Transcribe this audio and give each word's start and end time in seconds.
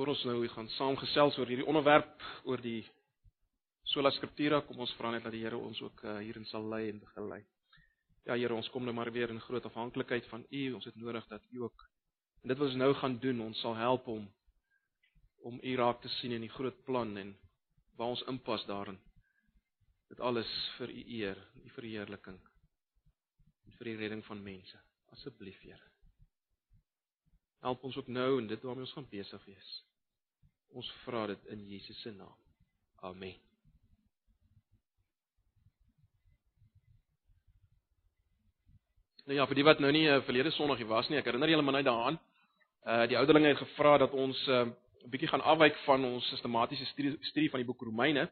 Voor 0.00 0.08
ons 0.08 0.22
nou 0.24 0.46
gaan 0.48 0.68
saam 0.78 0.94
gesels 0.96 1.36
oor 1.36 1.50
hierdie 1.50 1.66
onderwerp 1.68 2.22
oor 2.48 2.60
die 2.64 2.86
sola 3.92 4.08
scriptura, 4.16 4.62
kom 4.64 4.78
ons 4.80 4.94
vra 4.96 5.10
net 5.12 5.26
dat 5.26 5.34
die 5.34 5.42
Here 5.42 5.58
ons 5.60 5.76
ook 5.84 5.98
uh, 6.08 6.14
hierin 6.24 6.46
sal 6.48 6.64
lei 6.72 6.86
en 6.88 7.02
begelei. 7.02 7.42
Ja 8.24 8.32
Here, 8.32 8.56
ons 8.56 8.70
kom 8.72 8.86
nou 8.88 8.94
maar 8.96 9.10
weer 9.12 9.28
in 9.28 9.42
groot 9.44 9.66
afhanklikheid 9.68 10.24
van 10.30 10.46
U. 10.48 10.62
Ons 10.78 10.88
het 10.88 10.96
nodig 10.96 11.26
dat 11.28 11.44
U 11.52 11.66
ook 11.66 11.84
en 12.40 12.48
dit 12.48 12.62
wat 12.62 12.70
ons 12.70 12.78
nou 12.80 12.88
gaan 12.96 13.18
doen, 13.20 13.42
ons 13.44 13.60
sal 13.60 13.76
help 13.76 14.08
om 14.08 14.24
om 15.50 15.60
U 15.60 15.76
raak 15.82 16.00
te 16.00 16.14
sien 16.14 16.32
in 16.32 16.48
die 16.48 16.54
groot 16.56 16.80
plan 16.88 17.12
en 17.20 17.34
waar 18.00 18.14
ons 18.14 18.24
inpas 18.32 18.64
daarin. 18.72 18.96
Dit 20.08 20.24
alles 20.24 20.54
vir 20.78 20.96
U 20.96 21.04
eer, 21.18 21.44
U 21.60 21.74
verheerliking 21.76 22.40
en 22.40 23.76
vir 23.76 23.92
die 23.92 23.96
redding 24.00 24.24
van 24.32 24.40
mense. 24.48 24.80
Asseblief, 25.12 25.60
Here. 25.60 25.92
Help 27.68 27.84
ons 27.84 28.00
ook 28.00 28.08
nou 28.08 28.30
en 28.40 28.48
dit 28.48 28.64
waarmee 28.64 28.88
ons 28.88 28.96
gaan 28.96 29.12
besig 29.12 29.44
wees. 29.52 29.76
Ons 30.70 30.90
vra 31.04 31.26
dit 31.26 31.46
in 31.50 31.62
Jesus 31.66 31.98
se 32.02 32.10
naam. 32.14 32.34
Amen. 33.02 33.34
Nou 39.26 39.36
ja, 39.38 39.46
vir 39.46 39.60
die 39.60 39.64
wat 39.66 39.80
nou 39.82 39.90
nie 39.94 40.06
uh, 40.10 40.20
verlede 40.26 40.50
Sondag 40.54 40.78
hier 40.78 40.88
was 40.90 41.08
nie, 41.10 41.18
ek 41.18 41.26
herinner 41.28 41.50
julle 41.50 41.62
maar 41.62 41.78
net 41.78 41.88
daaraan. 41.88 42.20
Uh 42.86 43.04
die 43.10 43.18
ouderlinge 43.18 43.52
het 43.52 43.60
gevra 43.60 43.98
dat 43.98 44.14
ons 44.14 44.38
'n 44.46 44.70
uh, 44.70 45.10
bietjie 45.10 45.28
gaan 45.28 45.44
afwyk 45.52 45.76
van 45.84 46.04
ons 46.04 46.28
sistematiese 46.28 46.86
studie, 46.92 47.16
studie 47.20 47.50
van 47.50 47.60
die 47.60 47.66
boek 47.66 47.82
Romeine 47.82 48.28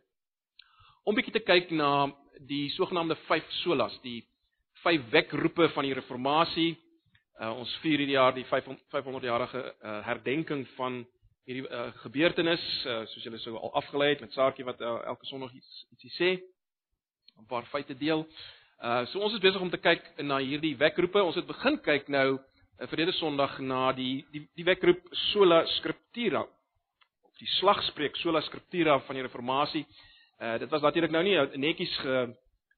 om 1.04 1.14
bietjie 1.14 1.32
te 1.32 1.44
kyk 1.44 1.70
na 1.70 2.10
die 2.46 2.68
sogenaamde 2.70 3.16
5 3.26 3.52
solas, 3.62 3.94
die 4.02 4.22
vyf 4.84 5.10
wekroepe 5.10 5.68
van 5.74 5.84
die 5.84 5.94
reformatie. 5.94 6.76
Uh 7.40 7.54
ons 7.58 7.76
vier 7.82 7.98
hierdie 7.98 8.16
jaar 8.16 8.34
die 8.34 8.44
500 8.44 9.24
jarige 9.24 9.62
uh, 9.82 10.00
herdenking 10.04 10.66
van 10.76 11.06
hierdie 11.48 11.64
uh, 11.64 11.88
gebeurtenis, 12.02 12.64
uh, 12.84 13.00
soos 13.08 13.24
julle 13.24 13.40
sou 13.40 13.54
al 13.56 13.72
afgelei 13.80 14.10
het 14.12 14.20
met 14.20 14.34
Saartjie 14.36 14.66
wat 14.68 14.80
uh, 14.84 14.98
elke 15.08 15.26
Sondag 15.30 15.54
iets 15.56 15.84
ietsie 15.94 16.10
sê, 16.18 16.30
'n 17.38 17.46
paar 17.48 17.64
feite 17.72 17.94
deel. 17.96 18.26
Uh 18.84 19.06
so 19.10 19.22
ons 19.24 19.32
is 19.34 19.40
besig 19.42 19.60
om 19.60 19.70
te 19.70 19.80
kyk 19.80 20.04
na 20.22 20.38
hierdie 20.38 20.76
wekroepe. 20.76 21.22
Ons 21.22 21.38
het 21.40 21.46
begin 21.46 21.78
kyk 21.82 22.08
nou 22.08 22.36
uh, 22.36 22.86
verlede 22.86 23.14
Sondag 23.16 23.58
na 23.60 23.92
die 23.92 24.26
die 24.32 24.44
die 24.54 24.66
wekroep 24.66 25.00
sola 25.32 25.64
scriptura 25.78 26.42
of 26.42 27.32
die 27.40 27.48
slagspreuk 27.58 28.16
sola 28.16 28.42
scriptura 28.42 28.98
van 29.06 29.16
die 29.16 29.24
reformatie. 29.24 29.86
Uh 30.38 30.58
dit 30.58 30.70
was 30.70 30.82
natuurlik 30.82 31.10
nou 31.10 31.24
nie 31.24 31.38
netjies 31.56 31.96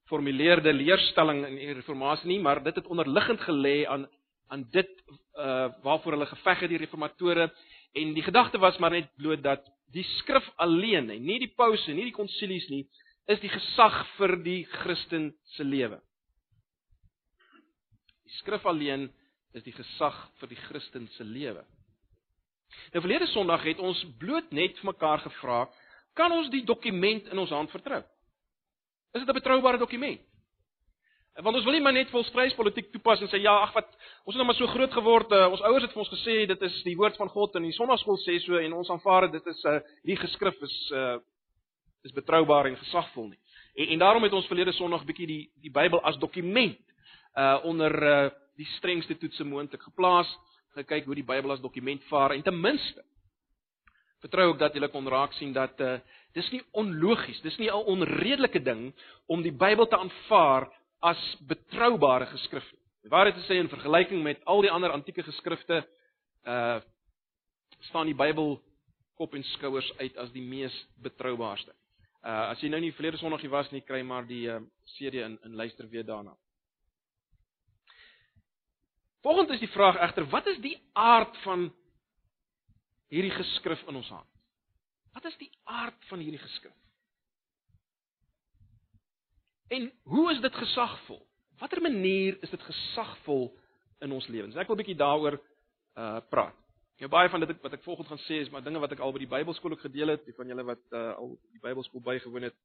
geformuleerde 0.07 0.73
leerstelling 0.73 1.45
in 1.45 1.59
die 1.59 1.73
reformatie 1.73 2.27
nie, 2.27 2.39
maar 2.39 2.63
dit 2.63 2.75
het 2.75 2.87
onderliggend 2.87 3.41
gelê 3.41 3.85
aan 3.85 4.07
aan 4.51 4.67
dit 4.71 4.91
uh 5.39 5.71
waarvoor 5.83 6.17
hulle 6.17 6.33
geveg 6.35 6.65
het 6.65 6.69
die 6.69 6.83
reformatore 6.83 7.49
En 7.91 8.13
die 8.13 8.23
gedagte 8.23 8.57
was 8.57 8.77
maar 8.77 8.91
net 8.91 9.15
bloot 9.15 9.43
dat 9.43 9.67
die 9.91 10.03
skrif 10.03 10.47
alleen, 10.55 11.09
nie 11.23 11.39
die 11.39 11.51
pause, 11.55 11.91
nie 11.91 12.07
die 12.07 12.15
konsilies 12.15 12.67
nie, 12.71 12.85
is 13.27 13.41
die 13.43 13.51
gesag 13.51 13.97
vir 14.15 14.37
die 14.43 14.61
Christen 14.79 15.31
se 15.55 15.65
lewe. 15.67 15.99
Die 18.23 18.37
skrif 18.39 18.65
alleen 18.65 19.09
is 19.51 19.65
die 19.67 19.75
gesag 19.75 20.15
vir 20.39 20.53
die 20.53 20.61
Christen 20.69 21.09
se 21.17 21.27
lewe. 21.27 21.65
Nou 22.93 23.03
verlede 23.03 23.27
Sondag 23.33 23.67
het 23.67 23.83
ons 23.83 23.99
bloot 24.19 24.53
net 24.55 24.79
vir 24.79 24.93
mekaar 24.93 25.19
gevra, 25.25 25.65
kan 26.15 26.31
ons 26.31 26.47
die 26.51 26.63
dokument 26.63 27.27
in 27.27 27.39
ons 27.39 27.51
hand 27.51 27.71
vertrou? 27.75 27.99
Is 29.11 29.25
dit 29.25 29.29
'n 29.29 29.39
betroubare 29.39 29.77
dokument? 29.77 30.21
Want 31.39 31.55
ons 31.55 31.63
wil 31.63 31.77
nie 31.77 31.81
maar 31.83 31.95
net 31.95 32.09
volkspryspolitiek 32.11 32.89
toepas 32.91 33.21
en 33.23 33.29
sê 33.31 33.39
ja, 33.39 33.53
ag 33.63 33.71
wat, 33.71 33.87
ons 34.27 34.35
het 34.35 34.39
nou 34.41 34.45
maar 34.49 34.57
so 34.57 34.67
groot 34.67 34.91
geword, 34.91 35.31
uh, 35.31 35.45
ons 35.47 35.61
ouers 35.63 35.85
het 35.85 35.93
vir 35.93 36.01
ons 36.03 36.11
gesê 36.11 36.33
dit 36.49 36.65
is 36.67 36.79
die 36.83 36.95
woord 36.99 37.15
van 37.21 37.31
God 37.31 37.55
en 37.55 37.63
die 37.63 37.75
sonnaarskool 37.77 38.19
sê 38.19 38.35
so 38.43 38.59
en 38.59 38.75
ons 38.75 38.91
aanvaar 38.91 39.29
dit 39.31 39.47
is 39.47 39.61
uh, 39.63 39.77
eh, 39.77 39.93
die 40.11 40.17
geskrif 40.19 40.57
is 40.67 40.75
uh 40.91 41.19
is 42.01 42.15
betroubaar 42.17 42.65
en 42.65 42.75
gesagvol 42.81 43.27
nie. 43.29 43.37
En 43.77 43.91
en 43.93 43.99
daarom 44.01 44.23
het 44.25 44.33
ons 44.33 44.47
verlede 44.49 44.73
Sondag 44.73 45.05
bietjie 45.05 45.27
die 45.29 45.43
die 45.61 45.71
Bybel 45.71 46.01
as 46.03 46.17
dokument 46.19 46.79
uh 47.37 47.61
onder 47.63 47.95
uh 48.03 48.29
die 48.57 48.67
strengste 48.75 49.15
toetse 49.15 49.45
moontlik 49.47 49.81
geplaas, 49.87 50.27
gekyk 50.75 51.05
hoe 51.05 51.15
die 51.15 51.25
Bybel 51.25 51.53
as 51.53 51.61
dokument 51.63 52.03
vaar 52.09 52.35
en 52.35 52.43
ten 52.43 52.59
minste 52.59 53.05
vertrou 54.21 54.51
ek 54.51 54.59
dat 54.59 54.75
julle 54.75 54.91
kon 54.91 55.07
raak 55.07 55.31
sien 55.39 55.53
dat 55.53 55.79
uh 55.79 55.95
dis 56.35 56.51
nie 56.51 56.61
onlogies, 56.79 57.39
dis 57.41 57.57
nie 57.59 57.71
'n 57.71 57.87
onredelike 57.95 58.59
ding 58.59 58.91
om 59.27 59.41
die 59.41 59.55
Bybel 59.55 59.87
te 59.87 59.97
aanvaar 59.97 60.67
as 61.01 61.21
betroubare 61.49 62.27
geskrif. 62.29 62.65
Die 63.01 63.09
waarheid 63.09 63.35
te 63.35 63.45
sê 63.47 63.57
in 63.57 63.69
vergelyking 63.71 64.21
met 64.23 64.41
al 64.45 64.61
die 64.61 64.71
ander 64.71 64.93
antieke 64.93 65.25
geskrifte, 65.25 65.83
uh 66.45 66.79
staan 67.89 68.05
die 68.05 68.13
Bybel 68.13 68.59
kop 69.17 69.33
en 69.33 69.43
skouers 69.55 69.87
uit 69.97 70.17
as 70.21 70.29
die 70.35 70.43
mees 70.45 70.75
betroubaarste. 71.01 71.73
Uh 72.21 72.51
as 72.51 72.61
jy 72.61 72.69
nou 72.69 72.81
nie 72.83 72.93
verlede 72.93 73.17
Sondag 73.17 73.41
hier 73.41 73.53
was 73.53 73.71
nie, 73.73 73.81
kry 73.81 74.03
maar 74.05 74.27
die 74.29 74.45
uh, 74.53 74.59
CD 74.97 75.23
in 75.25 75.39
in 75.45 75.57
luister 75.57 75.89
weer 75.89 76.05
daarna. 76.05 76.35
Volgens 79.21 79.49
is 79.53 79.61
die 79.61 79.73
vraag 79.73 79.97
egter, 80.01 80.25
wat 80.29 80.47
is 80.47 80.57
die 80.61 80.77
aard 80.93 81.35
van 81.43 81.69
hierdie 83.13 83.33
geskrif 83.33 83.81
in 83.87 83.95
ons 83.95 84.09
hand? 84.09 84.29
Wat 85.13 85.25
is 85.25 85.37
die 85.37 85.51
aard 85.63 86.05
van 86.09 86.21
hierdie 86.23 86.41
geskrif? 86.41 86.80
En 89.71 89.91
hoe 90.03 90.31
is 90.31 90.41
dit 90.43 90.55
gesagvol? 90.55 91.21
Watter 91.59 91.81
manier 91.81 92.37
is 92.43 92.49
dit 92.49 92.63
gesagvol 92.67 93.45
in 94.03 94.11
ons 94.11 94.27
lewens? 94.27 94.55
Ek 94.59 94.67
wil 94.67 94.75
'n 94.75 94.81
bietjie 94.83 94.99
daaroor 94.99 95.37
uh 95.95 96.19
praat. 96.29 96.57
Ja 96.99 97.07
baie 97.07 97.29
van 97.29 97.39
dit 97.39 97.61
wat 97.61 97.73
ek 97.73 97.83
volgens 97.83 98.07
gaan 98.07 98.23
sê 98.27 98.41
is 98.43 98.49
maar 98.49 98.63
dinge 98.63 98.79
wat 98.79 98.91
ek 98.91 98.99
al 98.99 99.11
by 99.11 99.19
die 99.19 99.31
Bybelskool 99.31 99.71
ook 99.71 99.87
gedeel 99.87 100.07
het, 100.07 100.25
die 100.25 100.35
van 100.35 100.47
julle 100.47 100.63
wat 100.63 100.83
uh 100.91 101.15
al 101.15 101.37
die 101.51 101.63
Bybelskool 101.63 102.01
bygewoon 102.01 102.43
het. 102.43 102.55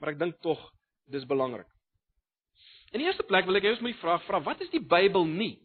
Maar 0.00 0.08
ek 0.08 0.18
dink 0.18 0.40
tog 0.42 0.58
dis 1.06 1.26
belangrik. 1.26 1.70
In 2.90 2.98
die 2.98 3.06
eerste 3.06 3.22
plek 3.22 3.46
wil 3.46 3.56
ek 3.56 3.64
eers 3.64 3.80
met 3.80 3.94
die 3.94 4.00
vraag 4.00 4.24
vra, 4.26 4.42
wat 4.42 4.60
is 4.60 4.70
die 4.70 4.82
Bybel 4.82 5.26
nie? 5.26 5.62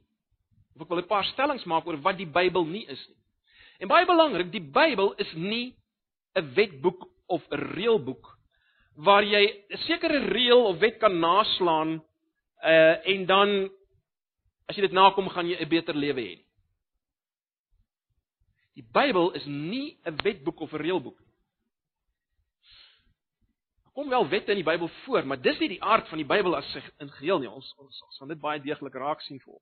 Of 0.76 0.86
ek 0.86 0.90
wil 0.90 1.02
'n 1.02 1.08
paar 1.08 1.26
stellings 1.26 1.66
maak 1.66 1.88
oor 1.88 1.98
wat 1.98 2.18
die 2.18 2.30
Bybel 2.30 2.66
nie 2.66 2.86
is 2.86 3.08
nie. 3.10 3.18
En 3.80 3.88
baie 3.88 4.06
belangrik, 4.06 4.52
die 4.52 4.62
Bybel 4.62 5.14
is 5.18 5.34
nie 5.34 5.76
'n 6.36 6.54
wetboek 6.54 7.10
of 7.28 7.42
'n 7.50 7.74
reëlboek 7.74 8.38
waar 8.96 9.24
jy 9.24 9.66
'n 9.70 9.78
sekere 9.78 10.20
reël 10.20 10.66
of 10.66 10.80
wet 10.80 10.98
kan 10.98 11.20
naslaan 11.20 12.04
uh 12.64 12.96
en 13.08 13.26
dan 13.26 13.70
as 14.68 14.76
jy 14.76 14.82
dit 14.82 14.92
nakom 14.92 15.30
gaan 15.30 15.48
jy 15.48 15.58
'n 15.60 15.70
beter 15.70 15.96
lewe 15.96 16.22
hê. 16.22 16.36
Die 18.76 18.86
Bybel 18.94 19.32
is 19.34 19.46
nie 19.46 19.98
'n 20.06 20.16
wetboek 20.24 20.60
of 20.60 20.74
'n 20.74 20.82
reëlboek 20.82 21.20
nie. 21.20 21.34
Kom 23.94 24.10
wel 24.10 24.30
wette 24.30 24.52
in 24.52 24.58
die 24.58 24.72
Bybel 24.72 24.88
voor, 24.88 25.26
maar 25.26 25.42
dis 25.42 25.60
nie 25.60 25.70
die 25.70 25.84
aard 25.84 26.08
van 26.08 26.18
die 26.18 26.28
Bybel 26.28 26.56
as 26.56 26.72
sig 26.72 26.92
in 27.00 27.10
geheel 27.10 27.40
nie. 27.40 27.50
Ons 27.50 27.76
ons 27.78 28.18
gaan 28.18 28.28
dit 28.28 28.40
baie 28.40 28.62
deeglik 28.62 28.94
raak 28.94 29.22
sien 29.22 29.40
voor. 29.40 29.62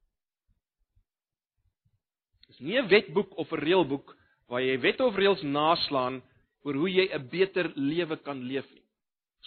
Dis 2.47 2.59
nie 2.59 2.78
'n 2.78 2.88
wetboek 2.88 3.38
of 3.38 3.52
'n 3.52 3.59
reëlboek 3.59 4.18
waar 4.47 4.62
jy 4.62 4.80
wette 4.80 5.03
of 5.03 5.16
reëls 5.16 5.41
naslaan 5.41 6.22
oor 6.64 6.75
hoe 6.75 6.91
jy 6.91 7.09
'n 7.12 7.28
beter 7.30 7.72
lewe 7.75 8.18
kan 8.18 8.44
leef 8.44 8.70
nie. 8.72 8.81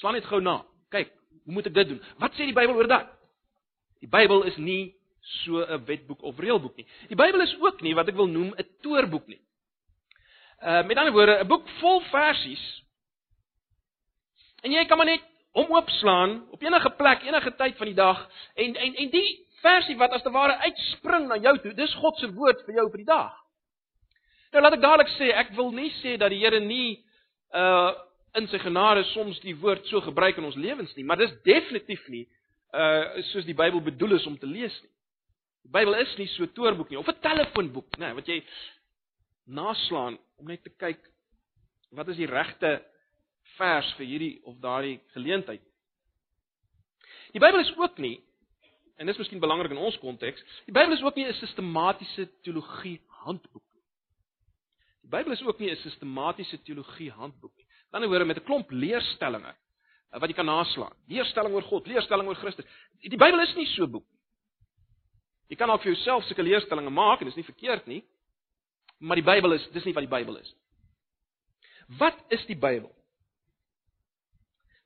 Slaan 0.01 0.17
net 0.19 0.27
gou 0.31 0.41
na. 0.41 0.63
Kyk, 0.91 1.13
hoe 1.45 1.55
moet 1.55 1.67
ek 1.71 1.75
dit 1.75 1.89
doen? 1.89 2.03
Wat 2.23 2.35
sê 2.35 2.49
die 2.49 2.57
Bybel 2.57 2.77
oor 2.77 2.91
dit? 2.91 3.11
Die 4.05 4.11
Bybel 4.11 4.45
is 4.51 4.57
nie 4.57 4.95
so 5.45 5.65
'n 5.65 5.85
wetboek 5.85 6.23
of 6.23 6.39
reëlboek 6.39 6.77
nie. 6.77 6.87
Die 7.09 7.17
Bybel 7.17 7.41
is 7.41 7.57
ook 7.61 7.81
nie 7.81 7.95
wat 7.95 8.09
ek 8.09 8.15
wil 8.15 8.27
noem 8.27 8.55
'n 8.57 8.69
toerboek 8.83 9.27
nie. 9.27 9.41
Uh 10.63 10.83
met 10.87 10.97
ander 10.97 11.13
woorde, 11.13 11.41
'n 11.41 11.47
boek 11.49 11.69
vol 11.81 12.01
versies. 12.01 12.83
En 14.63 14.73
jy 14.73 14.85
kan 14.85 14.97
maar 14.97 15.07
net 15.07 15.23
hom 15.53 15.71
oopslaan 15.71 16.51
op 16.51 16.63
enige 16.63 16.91
plek, 16.91 17.23
enige 17.23 17.55
tyd 17.57 17.77
van 17.77 17.87
die 17.87 17.95
dag 17.95 18.29
en 18.55 18.77
en 18.77 18.95
en 18.95 19.11
die 19.11 19.47
versie 19.63 19.97
wat 19.97 20.13
as 20.13 20.23
te 20.23 20.31
ware 20.31 20.57
uitspring 20.57 21.29
na 21.29 21.37
jou 21.37 21.59
toe, 21.59 21.73
dis 21.75 21.95
God 21.95 22.19
se 22.19 22.33
woord 22.33 22.65
vir 22.67 22.75
jou 22.75 22.91
vir 22.91 23.03
die 23.03 23.13
dag. 23.13 23.33
Nou 24.53 24.63
laat 24.63 24.77
ek 24.77 24.81
dadelik 24.81 25.13
sê, 25.19 25.33
ek 25.35 25.55
wil 25.57 25.73
nie 25.73 25.91
sê 26.03 26.17
dat 26.17 26.31
die 26.31 26.39
Here 26.39 26.61
nie 26.61 27.05
uh 27.55 27.93
in 28.35 28.49
sy 28.51 28.59
genade 28.59 29.05
soms 29.13 29.39
die 29.45 29.55
woord 29.61 29.87
so 29.87 30.03
gebruik 30.03 30.39
in 30.41 30.49
ons 30.49 30.59
lewens 30.59 30.95
nie, 30.99 31.05
maar 31.07 31.21
dis 31.21 31.35
definitief 31.47 32.03
nie 32.11 32.25
uh 32.75 33.23
soos 33.31 33.47
die 33.47 33.55
Bybel 33.55 33.83
bedoel 33.87 34.17
is 34.17 34.27
om 34.27 34.35
te 34.39 34.49
lees 34.51 34.75
nie. 34.83 34.91
Die 35.65 35.71
Bybel 35.77 35.95
is 36.01 36.17
nie 36.19 36.27
so 36.35 36.43
'n 36.43 36.53
toerboek 36.53 36.91
nie 36.91 36.99
of 36.99 37.09
'n 37.09 37.21
telefoonboek, 37.21 37.97
nê, 37.97 38.07
nee, 38.07 38.15
wat 38.15 38.27
jy 38.27 38.43
naslaan 39.47 40.19
om 40.37 40.47
net 40.47 40.63
te 40.65 40.71
kyk 40.71 40.99
wat 41.93 42.09
is 42.09 42.17
die 42.17 42.27
regte 42.27 42.83
vers 43.57 43.93
vir 43.95 44.07
hierdie 44.07 44.41
of 44.45 44.59
daardie 44.59 45.01
geleentheid. 45.15 45.63
Die 47.33 47.41
Bybel 47.41 47.61
is 47.61 47.77
ook 47.77 47.99
nie 47.99 48.21
en 48.99 49.07
dis 49.07 49.19
miskien 49.19 49.41
belangrik 49.41 49.71
in 49.71 49.79
ons 49.79 49.99
konteks, 49.99 50.43
die 50.67 50.75
Bybel 50.75 50.93
is 50.93 51.03
ook 51.03 51.15
nie 51.15 51.27
'n 51.27 51.35
sistematiese 51.35 52.29
teologie 52.43 53.01
handboek 53.07 53.63
nie. 53.75 53.83
Die 55.03 55.11
Bybel 55.11 55.33
is 55.33 55.43
ook 55.43 55.59
nie 55.59 55.71
'n 55.71 55.77
sistematiese 55.77 56.63
teologie 56.63 57.11
handboek 57.11 57.57
nie 57.57 57.64
ander 57.95 58.09
woorde 58.11 58.25
met 58.25 58.39
'n 58.39 58.45
klomp 58.45 58.71
leerstellings 58.71 59.55
eh, 60.13 60.21
wat 60.21 60.29
jy 60.29 60.35
kan 60.35 60.47
naslaan. 60.47 60.95
Leerstelling 61.07 61.55
oor 61.55 61.63
God, 61.63 61.87
leerstelling 61.87 62.29
oor 62.29 62.37
Christus. 62.37 62.67
Die 63.01 63.17
Bybel 63.17 63.41
is 63.41 63.55
nie 63.55 63.67
so 63.67 63.87
boek 63.87 64.07
nie. 64.11 64.21
Jy 65.49 65.57
kan 65.57 65.71
ook 65.71 65.83
vir 65.83 65.93
jouself 65.93 66.25
sulke 66.25 66.43
leerstellings 66.43 66.91
maak 66.91 67.21
en 67.21 67.27
dit 67.29 67.37
is 67.37 67.43
nie 67.43 67.53
verkeerd 67.53 67.87
nie. 67.87 68.05
Maar 68.99 69.17
die 69.17 69.27
Bybel 69.27 69.53
is 69.53 69.69
dis 69.73 69.85
nie 69.85 69.95
wat 69.95 70.07
die 70.07 70.17
Bybel 70.17 70.37
is. 70.37 70.55
Wat 71.99 72.17
is 72.29 72.47
die 72.47 72.57
Bybel? 72.57 72.91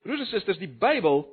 Broers 0.03 0.21
en 0.21 0.27
susters, 0.27 0.59
die 0.59 0.71
Bybel 0.71 1.25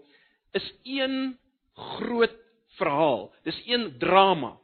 is 0.53 0.73
een 0.83 1.37
groot 1.73 2.35
verhaal. 2.77 3.33
Dis 3.43 3.61
een 3.65 3.97
drama. 3.99 4.55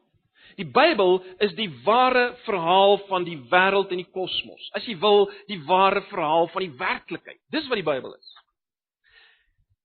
Die 0.61 0.67
Bybel 0.69 1.17
is 1.41 1.55
die 1.57 1.69
ware 1.85 2.35
verhaal 2.45 2.99
van 3.09 3.25
die 3.25 3.39
wêreld 3.49 3.89
en 3.93 4.01
die 4.03 4.11
kosmos. 4.13 4.67
As 4.77 4.85
jy 4.85 4.93
wil, 5.01 5.25
die 5.49 5.57
ware 5.65 6.03
verhaal 6.11 6.51
van 6.53 6.65
die 6.67 6.75
werklikheid. 6.77 7.39
Dis 7.53 7.65
wat 7.71 7.81
die 7.81 7.87
Bybel 7.87 8.13
is. 8.13 8.35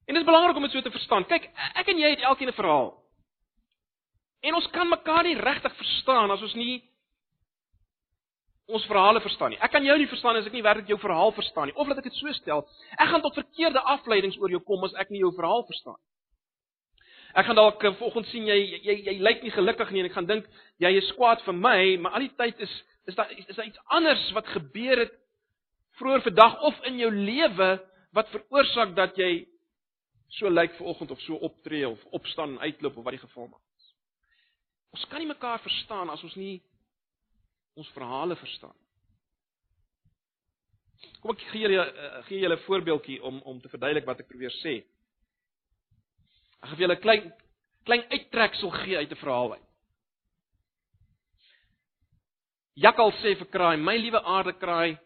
En 0.06 0.14
dit 0.14 0.20
is 0.20 0.28
belangrik 0.28 0.58
om 0.58 0.67
dit 0.67 0.76
so 0.76 0.84
te 0.84 0.93
verstaan. 0.93 1.25
Kyk, 1.31 1.49
ek 1.81 1.88
en 1.90 2.02
jy 2.02 2.11
het 2.12 2.26
elkeen 2.28 2.52
'n 2.52 2.61
verhaal. 2.61 2.93
En 4.43 4.55
ons 4.55 4.69
kan 4.70 4.88
mekaar 4.88 5.25
nie 5.25 5.38
regtig 5.40 5.73
verstaan 5.76 6.31
as 6.31 6.43
ons 6.43 6.55
nie 6.55 6.84
ons 8.67 8.87
verhale 8.87 9.20
verstaan 9.20 9.50
nie. 9.50 9.61
Ek 9.62 9.70
kan 9.70 9.84
jou 9.84 9.96
nie 9.99 10.08
verstaan 10.11 10.37
as 10.37 10.46
ek 10.46 10.52
nie 10.52 10.62
werklik 10.62 10.88
jou 10.88 10.99
verhaal 10.99 11.32
verstaan 11.32 11.67
nie. 11.67 11.75
Of 11.75 11.87
laat 11.87 11.99
ek 11.99 12.05
dit 12.11 12.19
so 12.19 12.32
stel, 12.32 12.69
ek 12.99 13.08
gaan 13.08 13.22
tot 13.22 13.34
verkeerde 13.34 13.81
afleidings 13.81 14.38
oor 14.38 14.50
jou 14.50 14.61
kom 14.61 14.84
as 14.84 14.94
ek 14.94 15.11
nie 15.11 15.22
jou 15.22 15.32
verhaal 15.34 15.64
verstaan 15.67 15.94
nie. 15.94 16.16
Ek 17.37 17.44
gaan 17.44 17.59
dalk 17.59 17.83
eh, 17.85 17.93
vanoggend 17.99 18.29
sien 18.33 18.47
jy 18.49 18.56
jy 18.56 18.79
jy, 18.88 18.94
jy 19.11 19.15
lyk 19.21 19.43
nie 19.44 19.53
gelukkig 19.53 19.91
nie 19.93 20.03
en 20.03 20.09
ek 20.09 20.17
gaan 20.17 20.29
dink 20.29 20.47
jy 20.83 20.93
is 20.97 21.11
kwaad 21.19 21.43
vir 21.44 21.56
my, 21.59 21.81
maar 22.00 22.17
al 22.17 22.25
die 22.25 22.37
tyd 22.38 22.62
is 22.65 22.73
is 23.06 23.15
daar 23.19 23.31
is 23.37 23.56
daar 23.56 23.67
iets 23.69 23.83
anders 23.99 24.23
wat 24.35 24.49
gebeur 24.55 25.05
het 25.05 25.12
vroeër 26.00 26.25
vandag 26.25 26.56
of 26.69 26.81
in 26.88 26.99
jou 26.99 27.11
lewe 27.12 27.69
wat 28.17 28.33
veroorsaak 28.33 28.97
dat 28.97 29.21
jy 29.21 29.47
so 30.38 30.49
lyk 30.50 30.75
vanoggend 30.79 31.11
of 31.11 31.21
so 31.21 31.37
optree 31.49 31.85
of 31.88 32.00
opstaan 32.17 32.56
en 32.56 32.65
uitloop 32.67 32.97
of 32.97 33.05
wat 33.05 33.15
die 33.15 33.23
geval 33.23 33.47
mag 33.53 33.61
wees. 33.61 33.93
Ons 34.97 35.06
kan 35.11 35.23
nie 35.23 35.31
mekaar 35.31 35.61
verstaan 35.62 36.11
as 36.11 36.25
ons 36.27 36.35
nie 36.41 36.56
ons 37.77 37.93
verhale 37.94 38.37
verstaan. 38.41 38.75
Kom 41.21 41.37
ek 41.37 41.44
gee 41.53 41.67
julle 41.67 41.85
uh, 41.85 42.21
gee 42.29 42.41
julle 42.41 42.56
'n 42.56 42.67
voorbeeldjie 42.67 43.23
om 43.23 43.41
om 43.44 43.61
te 43.61 43.69
verduidelik 43.69 44.09
wat 44.09 44.21
ek 44.21 44.29
probeer 44.32 44.55
sê. 44.65 44.81
Ek 46.67 46.73
gaan 46.73 46.79
vir 46.81 46.89
julle 46.89 46.97
'n 46.99 47.03
klein 47.03 47.27
klein 47.87 48.05
uittreksel 48.11 48.71
gee 48.83 48.97
uit 48.97 49.13
'n 49.13 49.23
verhaal 49.23 49.53
uit. 49.53 49.67
Jakkal 52.75 53.13
sê 53.23 53.39
vir 53.39 53.47
kraai: 53.47 53.77
"My 53.77 53.97
liewe 53.97 54.21
aarde 54.23 54.53
kraai, 54.53 54.99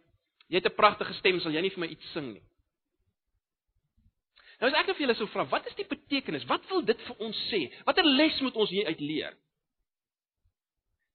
jy 0.49 0.57
het 0.57 0.67
'n 0.67 0.75
pragtige 0.75 1.13
stem, 1.15 1.41
sal 1.41 1.53
jy 1.53 1.61
nie 1.61 1.71
vir 1.71 1.81
my 1.81 1.87
iets 1.87 2.13
sing 2.13 2.33
nie?" 2.33 2.43
Nou 4.61 4.71
as 4.71 4.79
ek 4.79 4.87
nou 4.87 4.95
vir 4.95 5.07
julle 5.07 5.17
sou 5.17 5.27
vra, 5.27 5.45
wat 5.45 5.67
is 5.67 5.75
die 5.75 5.85
betekenis? 5.85 6.45
Wat 6.45 6.67
wil 6.69 6.83
dit 6.83 7.01
vir 7.01 7.17
ons 7.19 7.37
sê? 7.51 7.73
Watter 7.85 8.05
les 8.05 8.41
moet 8.41 8.55
ons 8.55 8.71
hier 8.71 8.87
uit 8.87 9.01
leer? 9.01 9.37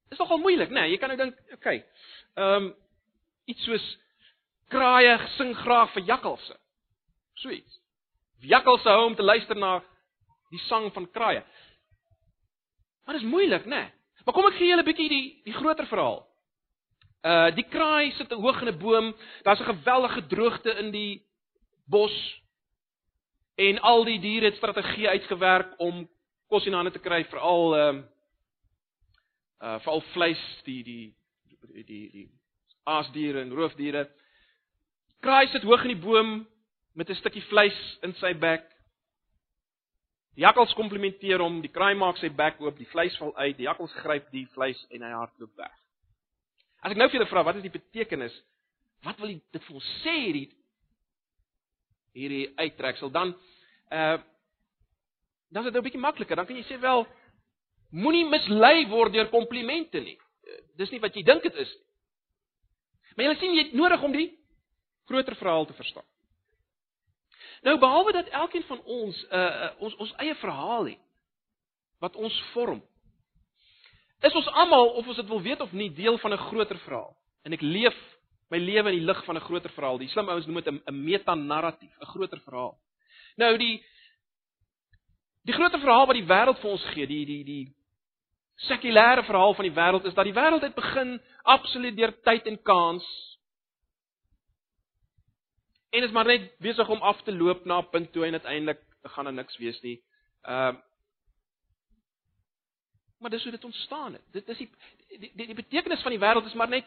Dis 0.09 0.19
nogal 0.19 0.37
moeilik, 0.37 0.69
né? 0.69 0.81
Nee, 0.81 0.91
jy 0.91 0.97
kan 0.97 1.09
nou 1.09 1.17
dink, 1.17 1.35
okay. 1.53 1.83
Ehm 2.35 2.65
um, 2.65 2.75
iets 3.47 3.63
soos 3.63 3.97
kraaie 4.69 5.27
sing 5.37 5.55
graag 5.55 5.91
vir 5.93 6.03
jakkalse. 6.03 6.57
So 7.33 7.49
iets. 7.49 7.81
Jakkalse 8.41 8.89
hou 8.89 9.05
om 9.05 9.15
te 9.15 9.23
luister 9.23 9.55
na 9.55 9.81
die 10.49 10.59
sang 10.59 10.93
van 10.93 11.09
kraaie. 11.11 11.43
Maar 13.05 13.15
dis 13.15 13.23
moeilik, 13.23 13.65
né? 13.65 13.75
Nee. 13.75 13.91
Maar 14.25 14.33
kom 14.33 14.45
ek 14.45 14.57
gee 14.57 14.67
julle 14.67 14.81
'n 14.81 14.85
bietjie 14.85 15.09
die 15.09 15.41
die 15.45 15.53
groter 15.53 15.85
verhaal. 15.85 16.25
Uh 17.23 17.49
die 17.55 17.67
kraai 17.69 18.11
sit 18.11 18.31
hoog 18.31 18.61
in 18.61 18.67
'n 18.67 18.79
boom. 18.79 19.15
Daar's 19.43 19.59
'n 19.59 19.73
geweldige 19.73 20.27
droogte 20.27 20.71
in 20.71 20.91
die 20.91 21.23
bos 21.85 22.43
En 23.55 23.79
al 23.79 24.03
die 24.03 24.19
diere 24.19 24.45
het 24.45 24.55
strategie 24.55 25.09
uitgewerk 25.09 25.79
om 25.79 26.09
kos 26.47 26.65
in 26.65 26.73
hande 26.75 26.91
te 26.91 26.99
kry 26.99 27.23
veral 27.31 27.75
ehm 27.75 27.97
uh, 27.97 28.03
uh 29.63 29.77
veral 29.79 30.01
vleis 30.11 30.41
die 30.65 30.83
die 30.83 31.15
die 31.71 31.83
die, 31.85 32.09
die 32.11 32.25
aasdiere 32.83 33.41
en 33.41 33.53
roofdiere. 33.55 34.09
Kraai 35.23 35.47
sit 35.47 35.63
hoog 35.63 35.85
in 35.87 35.93
die 35.95 36.03
boom 36.03 36.33
met 36.93 37.09
'n 37.09 37.15
stukkie 37.15 37.45
vleis 37.47 37.79
in 38.01 38.13
sy 38.19 38.33
bek. 38.33 38.67
Die 40.35 40.43
jakkals 40.43 40.73
komplimenteer 40.75 41.39
hom, 41.39 41.61
die 41.63 41.71
kraai 41.71 41.95
maak 41.95 42.19
sy 42.19 42.29
bek 42.29 42.59
oop, 42.59 42.75
die 42.77 42.89
vleis 42.91 43.15
val 43.21 43.31
uit, 43.37 43.55
die 43.57 43.69
jakkals 43.69 43.93
gryp 44.01 44.27
die 44.35 44.45
vleis 44.55 44.81
en 44.91 45.05
hy 45.05 45.11
hardloop 45.13 45.53
weg. 45.61 45.73
As 46.83 46.91
ek 46.91 46.99
nou 46.99 47.07
vir 47.07 47.19
julle 47.19 47.29
vra 47.31 47.43
wat 47.47 47.59
is 47.61 47.65
die 47.65 47.73
betekenis? 47.73 48.35
Wat 49.05 49.19
wil 49.21 49.31
dit 49.37 49.63
vir 49.67 49.79
ons 49.79 49.91
sê 50.03 50.15
hierdie 50.25 50.49
hierdie 52.15 52.47
uittreksel 52.59 53.11
dan 53.11 53.35
uh 53.91 54.17
dan 55.55 55.63
is 55.63 55.71
dit 55.71 55.73
nou 55.73 55.81
'n 55.81 55.87
bietjie 55.87 56.01
makliker. 56.01 56.35
Dan 56.35 56.45
kan 56.45 56.57
jy 56.57 56.63
sê 56.67 56.79
wel 56.81 57.05
moenie 57.91 58.25
mislei 58.27 58.89
word 58.89 59.13
deur 59.13 59.29
komplimente 59.29 60.01
nie. 60.01 60.17
Uh, 60.17 60.59
dis 60.75 60.91
nie 60.91 60.99
wat 60.99 61.15
jy 61.15 61.23
dink 61.23 61.43
dit 61.43 61.55
is 61.55 61.71
nie. 61.75 61.85
Maar 63.15 63.25
jy 63.25 63.35
sien 63.39 63.53
jy 63.55 63.63
het 63.63 63.73
nodig 63.73 64.03
om 64.03 64.11
die 64.11 64.27
groter 65.07 65.35
verhaal 65.35 65.65
te 65.65 65.73
verstaan. 65.73 66.05
Nou 67.65 67.79
behalwe 67.81 68.11
dat 68.11 68.27
elkeen 68.27 68.63
van 68.63 68.81
ons 68.83 69.25
'n 69.29 69.35
uh, 69.35 69.41
uh, 69.41 69.69
ons 69.81 69.95
ons 69.95 70.13
eie 70.21 70.35
verhaal 70.35 70.85
het 70.85 71.01
wat 71.99 72.15
ons 72.15 72.43
vorm. 72.53 72.83
Is 74.21 74.33
ons 74.33 74.47
almal 74.47 74.89
of 74.89 75.07
ons 75.07 75.15
dit 75.15 75.27
wil 75.27 75.41
weet 75.41 75.61
of 75.61 75.71
nie 75.71 75.93
deel 75.93 76.17
van 76.17 76.33
'n 76.33 76.37
groter 76.37 76.77
verhaal. 76.77 77.17
En 77.43 77.53
ek 77.53 77.61
leef 77.61 77.97
my 78.49 78.57
lewe 78.57 78.91
in 78.91 78.97
die 78.97 79.05
lig 79.05 79.25
van 79.25 79.35
'n 79.35 79.47
groter 79.47 79.69
verhaal. 79.69 79.97
Die 79.97 80.07
slim 80.07 80.29
ouens 80.29 80.45
noem 80.45 80.61
dit 80.61 80.73
'n 80.73 81.03
metanarratief, 81.03 81.97
'n 81.99 82.05
groter 82.05 82.39
verhaal. 82.39 82.77
Nou 83.35 83.57
die 83.57 83.85
die 85.43 85.53
groter 85.53 85.79
verhaal 85.79 86.05
wat 86.05 86.15
die 86.15 86.27
wêreld 86.27 86.59
vir 86.59 86.69
ons 86.69 86.85
gee, 86.85 87.07
die 87.07 87.25
die 87.25 87.43
die 87.43 87.75
sekulêre 88.55 89.23
verhaal 89.23 89.53
van 89.53 89.65
die 89.65 89.75
wêreld 89.75 90.05
is 90.05 90.13
dat 90.13 90.25
die 90.25 90.33
wêreld 90.33 90.61
het 90.61 90.75
begin 90.75 91.21
absoluut 91.43 91.97
deur 91.97 92.21
tyd 92.21 92.45
en 92.45 92.61
kans 92.61 93.34
en 95.95 96.03
is 96.03 96.11
maar 96.11 96.27
net 96.27 96.51
besig 96.63 96.89
om 96.91 97.01
af 97.01 97.21
te 97.23 97.35
loop 97.35 97.65
na 97.65 97.79
'n 97.79 97.89
punt 97.89 98.11
toe 98.11 98.25
en 98.25 98.37
uiteindelik 98.39 98.81
gaan 99.03 99.23
daar 99.23 99.33
niks 99.33 99.57
wees 99.57 99.81
nie. 99.81 100.01
Ehm 100.41 100.75
uh, 100.75 100.81
Maar 103.19 103.29
dis 103.29 103.43
hoe 103.43 103.51
dit 103.51 103.63
ontstaan 103.63 104.13
het. 104.13 104.21
Dit 104.31 104.47
is 104.47 104.57
die 104.57 104.69
die 105.07 105.31
die, 105.35 105.45
die 105.45 105.55
betekenis 105.55 106.01
van 106.01 106.11
die 106.11 106.19
wêreld 106.19 106.45
is 106.45 106.53
maar 106.53 106.69
net 106.69 106.85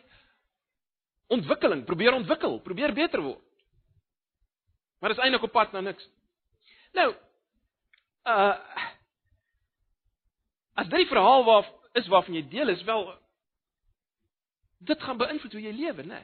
ontwikkeling, 1.27 1.85
probeer 1.85 2.13
ontwikkel, 2.13 2.61
probeer 2.61 2.93
beter 2.93 3.21
word. 3.21 3.43
Maar 4.99 5.09
dis 5.09 5.19
eintlik 5.19 5.43
op 5.43 5.53
pad 5.53 5.73
na 5.73 5.81
niks. 5.81 6.09
Nou, 6.93 7.15
uh 8.25 8.57
as 10.79 10.89
dit 10.89 11.09
verhaal 11.09 11.45
waar 11.45 11.73
is 11.93 12.07
waarvan 12.07 12.35
jy 12.35 12.49
deel 12.49 12.69
is 12.69 12.83
wel 12.83 13.19
dit 14.79 15.03
gaan 15.03 15.19
beïnvloed 15.19 15.53
hoe 15.53 15.63
jy 15.63 15.73
lewe, 15.75 16.03
né? 16.07 16.21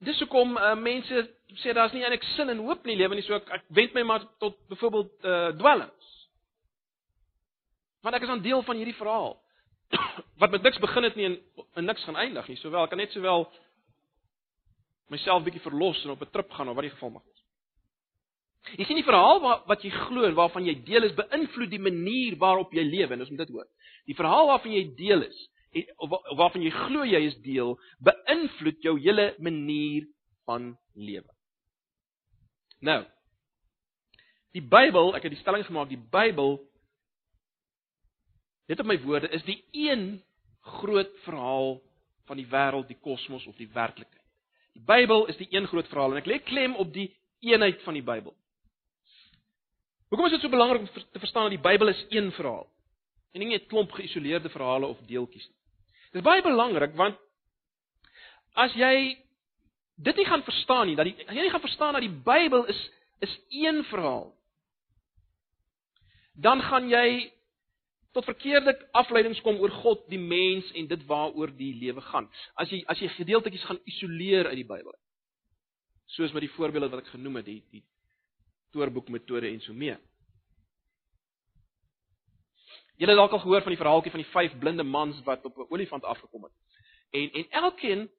Dis 0.00 0.18
hoekom 0.22 0.56
uh, 0.56 0.74
mense 0.80 1.22
sê 1.60 1.74
daar's 1.76 1.92
nie 1.92 2.00
eintlik 2.06 2.24
sin 2.32 2.48
en 2.48 2.62
hoop 2.64 2.86
in 2.86 2.94
die 2.94 3.00
lewe 3.02 3.18
nie, 3.18 3.24
so 3.26 3.36
ek, 3.36 3.50
ek 3.58 3.66
wend 3.76 3.96
my 3.96 4.04
maar 4.08 4.24
tot 4.40 4.56
byvoorbeeld 4.72 5.26
uh 5.28 5.50
dwelms. 5.58 6.12
Want 8.00 8.16
ek 8.16 8.24
is 8.24 8.32
'n 8.32 8.44
deel 8.46 8.62
van 8.64 8.80
hierdie 8.80 8.96
verhaal 8.96 9.34
wat 10.40 10.50
met 10.50 10.62
niks 10.62 10.80
begin 10.80 11.04
het 11.04 11.18
nie 11.18 11.26
en, 11.28 11.36
en 11.74 11.84
niks 11.84 12.04
gaan 12.04 12.16
eindig 12.16 12.48
nie. 12.48 12.56
Sowel 12.62 12.86
ek 12.86 12.94
kan 12.94 13.02
net 13.02 13.12
sowel 13.12 13.50
myself 15.12 15.44
bietjie 15.44 15.66
verlos 15.66 16.00
en 16.04 16.14
op 16.14 16.24
'n 16.24 16.32
trip 16.32 16.50
gaan 16.56 16.68
of 16.68 16.78
wat 16.78 16.88
die 16.88 16.94
geval 16.96 17.10
mag 17.18 17.24
wees. 17.28 17.44
Jy 18.78 18.84
sien 18.84 19.00
die 19.02 19.08
verhaal 19.10 19.40
wat 19.44 19.68
wat 19.68 19.84
jy 19.84 19.90
glo 19.90 20.24
en 20.24 20.34
waarvan 20.34 20.64
jy 20.64 20.80
deel 20.84 21.04
is 21.04 21.18
beïnvloed 21.18 21.70
die 21.70 21.82
manier 21.90 22.36
waarop 22.40 22.72
jy 22.72 22.88
lewe 22.88 23.12
en 23.12 23.20
ons 23.20 23.30
moet 23.30 23.44
dit 23.44 23.52
hoor. 23.52 23.68
Die 24.06 24.16
verhaal 24.16 24.46
waarvan 24.46 24.72
jy 24.72 24.84
deel 24.96 25.28
is 25.28 25.48
waarvan 26.36 26.62
jy 26.62 26.70
glo 26.70 27.04
jy 27.06 27.20
is 27.28 27.36
deel 27.44 27.76
beïnvloed 28.02 28.82
jou 28.82 28.96
hele 28.98 29.34
manier 29.38 30.08
van 30.44 30.72
lewe. 30.94 31.30
Nou. 32.80 33.04
Die 34.50 34.62
Bybel, 34.62 35.14
ek 35.14 35.28
het 35.28 35.34
die 35.36 35.40
stelling 35.40 35.66
gemaak, 35.66 35.88
die 35.88 36.00
Bybel 36.10 36.58
Net 38.70 38.78
op 38.78 38.86
my 38.86 39.00
woorde 39.02 39.26
is 39.34 39.42
die 39.42 39.58
een 39.74 40.20
groot 40.78 41.10
verhaal 41.24 41.80
van 42.30 42.38
die 42.38 42.46
wêreld, 42.46 42.86
die 42.86 43.00
kosmos 43.02 43.46
of 43.50 43.56
die 43.58 43.66
werklikheid. 43.74 44.26
Die 44.78 44.84
Bybel 44.86 45.26
is 45.26 45.38
die 45.40 45.48
een 45.50 45.66
groot 45.66 45.88
verhaal 45.90 46.14
en 46.14 46.20
ek 46.20 46.28
lê 46.30 46.38
klem 46.46 46.76
op 46.78 46.92
die 46.94 47.08
eenheid 47.42 47.82
van 47.82 47.98
die 47.98 48.04
Bybel. 48.06 48.36
Hoekom 50.10 50.28
is 50.28 50.36
dit 50.36 50.44
so 50.44 50.52
belangrik 50.52 50.84
om 50.84 50.92
te 51.02 51.22
verstaan 51.22 51.48
dat 51.48 51.56
die 51.56 51.64
Bybel 51.64 51.90
is 51.90 52.04
een 52.14 52.30
verhaal 52.36 52.68
en 53.34 53.42
nie 53.42 53.58
'n 53.58 53.66
klomp 53.66 53.90
geïsoleerde 53.92 54.48
verhale 54.54 54.86
of 54.86 55.02
deeltjies 55.06 55.48
nie. 55.48 55.59
Dit 56.10 56.22
is 56.22 56.26
baie 56.26 56.42
belangrik 56.42 56.96
want 56.98 57.18
as 58.58 58.74
jy 58.74 59.16
dit 60.00 60.16
nie 60.16 60.26
gaan 60.26 60.42
verstaan 60.42 60.88
nie, 60.88 60.96
dat 60.96 61.06
die 61.06 61.26
as 61.28 61.36
jy 61.36 61.44
nie 61.44 61.52
gaan 61.52 61.64
verstaan 61.64 61.96
dat 61.96 62.06
die 62.06 62.20
Bybel 62.26 62.66
is 62.72 62.80
is 63.20 63.34
een 63.52 63.84
verhaal 63.84 64.30
dan 66.40 66.62
gaan 66.62 66.88
jy 66.88 67.30
tot 68.16 68.24
verkeerde 68.24 68.74
afleidings 68.96 69.40
kom 69.44 69.60
oor 69.62 69.70
God, 69.82 70.02
die 70.10 70.18
mens 70.18 70.70
en 70.74 70.88
dit 70.90 71.02
waaroor 71.06 71.52
die 71.56 71.72
lewe 71.78 72.02
gaan. 72.08 72.26
As 72.58 72.70
jy 72.72 72.80
as 72.90 72.98
jy 72.98 73.10
gedeeltetjies 73.14 73.66
gaan 73.68 73.78
isoleer 73.86 74.50
uit 74.50 74.58
die 74.62 74.66
Bybel. 74.66 74.96
Soos 76.16 76.32
met 76.34 76.46
die 76.46 76.54
voorbeelde 76.56 76.90
wat 76.90 77.04
ek 77.04 77.12
genoem 77.14 77.38
het, 77.38 77.46
die 77.46 77.60
die 77.70 77.84
toorboek 78.74 79.10
metode 79.10 79.50
en 79.50 79.62
so 79.62 79.74
mee. 79.74 79.96
Julle 83.00 83.14
het 83.14 83.20
dalk 83.20 83.32
al 83.32 83.38
gehoor 83.38 83.62
van 83.64 83.72
die 83.72 83.80
verhaaltjie 83.80 84.10
van 84.12 84.20
die 84.20 84.30
vyf 84.30 84.58
blinde 84.60 84.84
mans 84.84 85.22
wat 85.24 85.44
op 85.44 85.56
'n 85.56 85.66
olifant 85.72 86.04
afgekom 86.04 86.42
het. 86.42 86.52
En 87.10 87.30
en 87.32 87.46
elkeen 87.50 88.10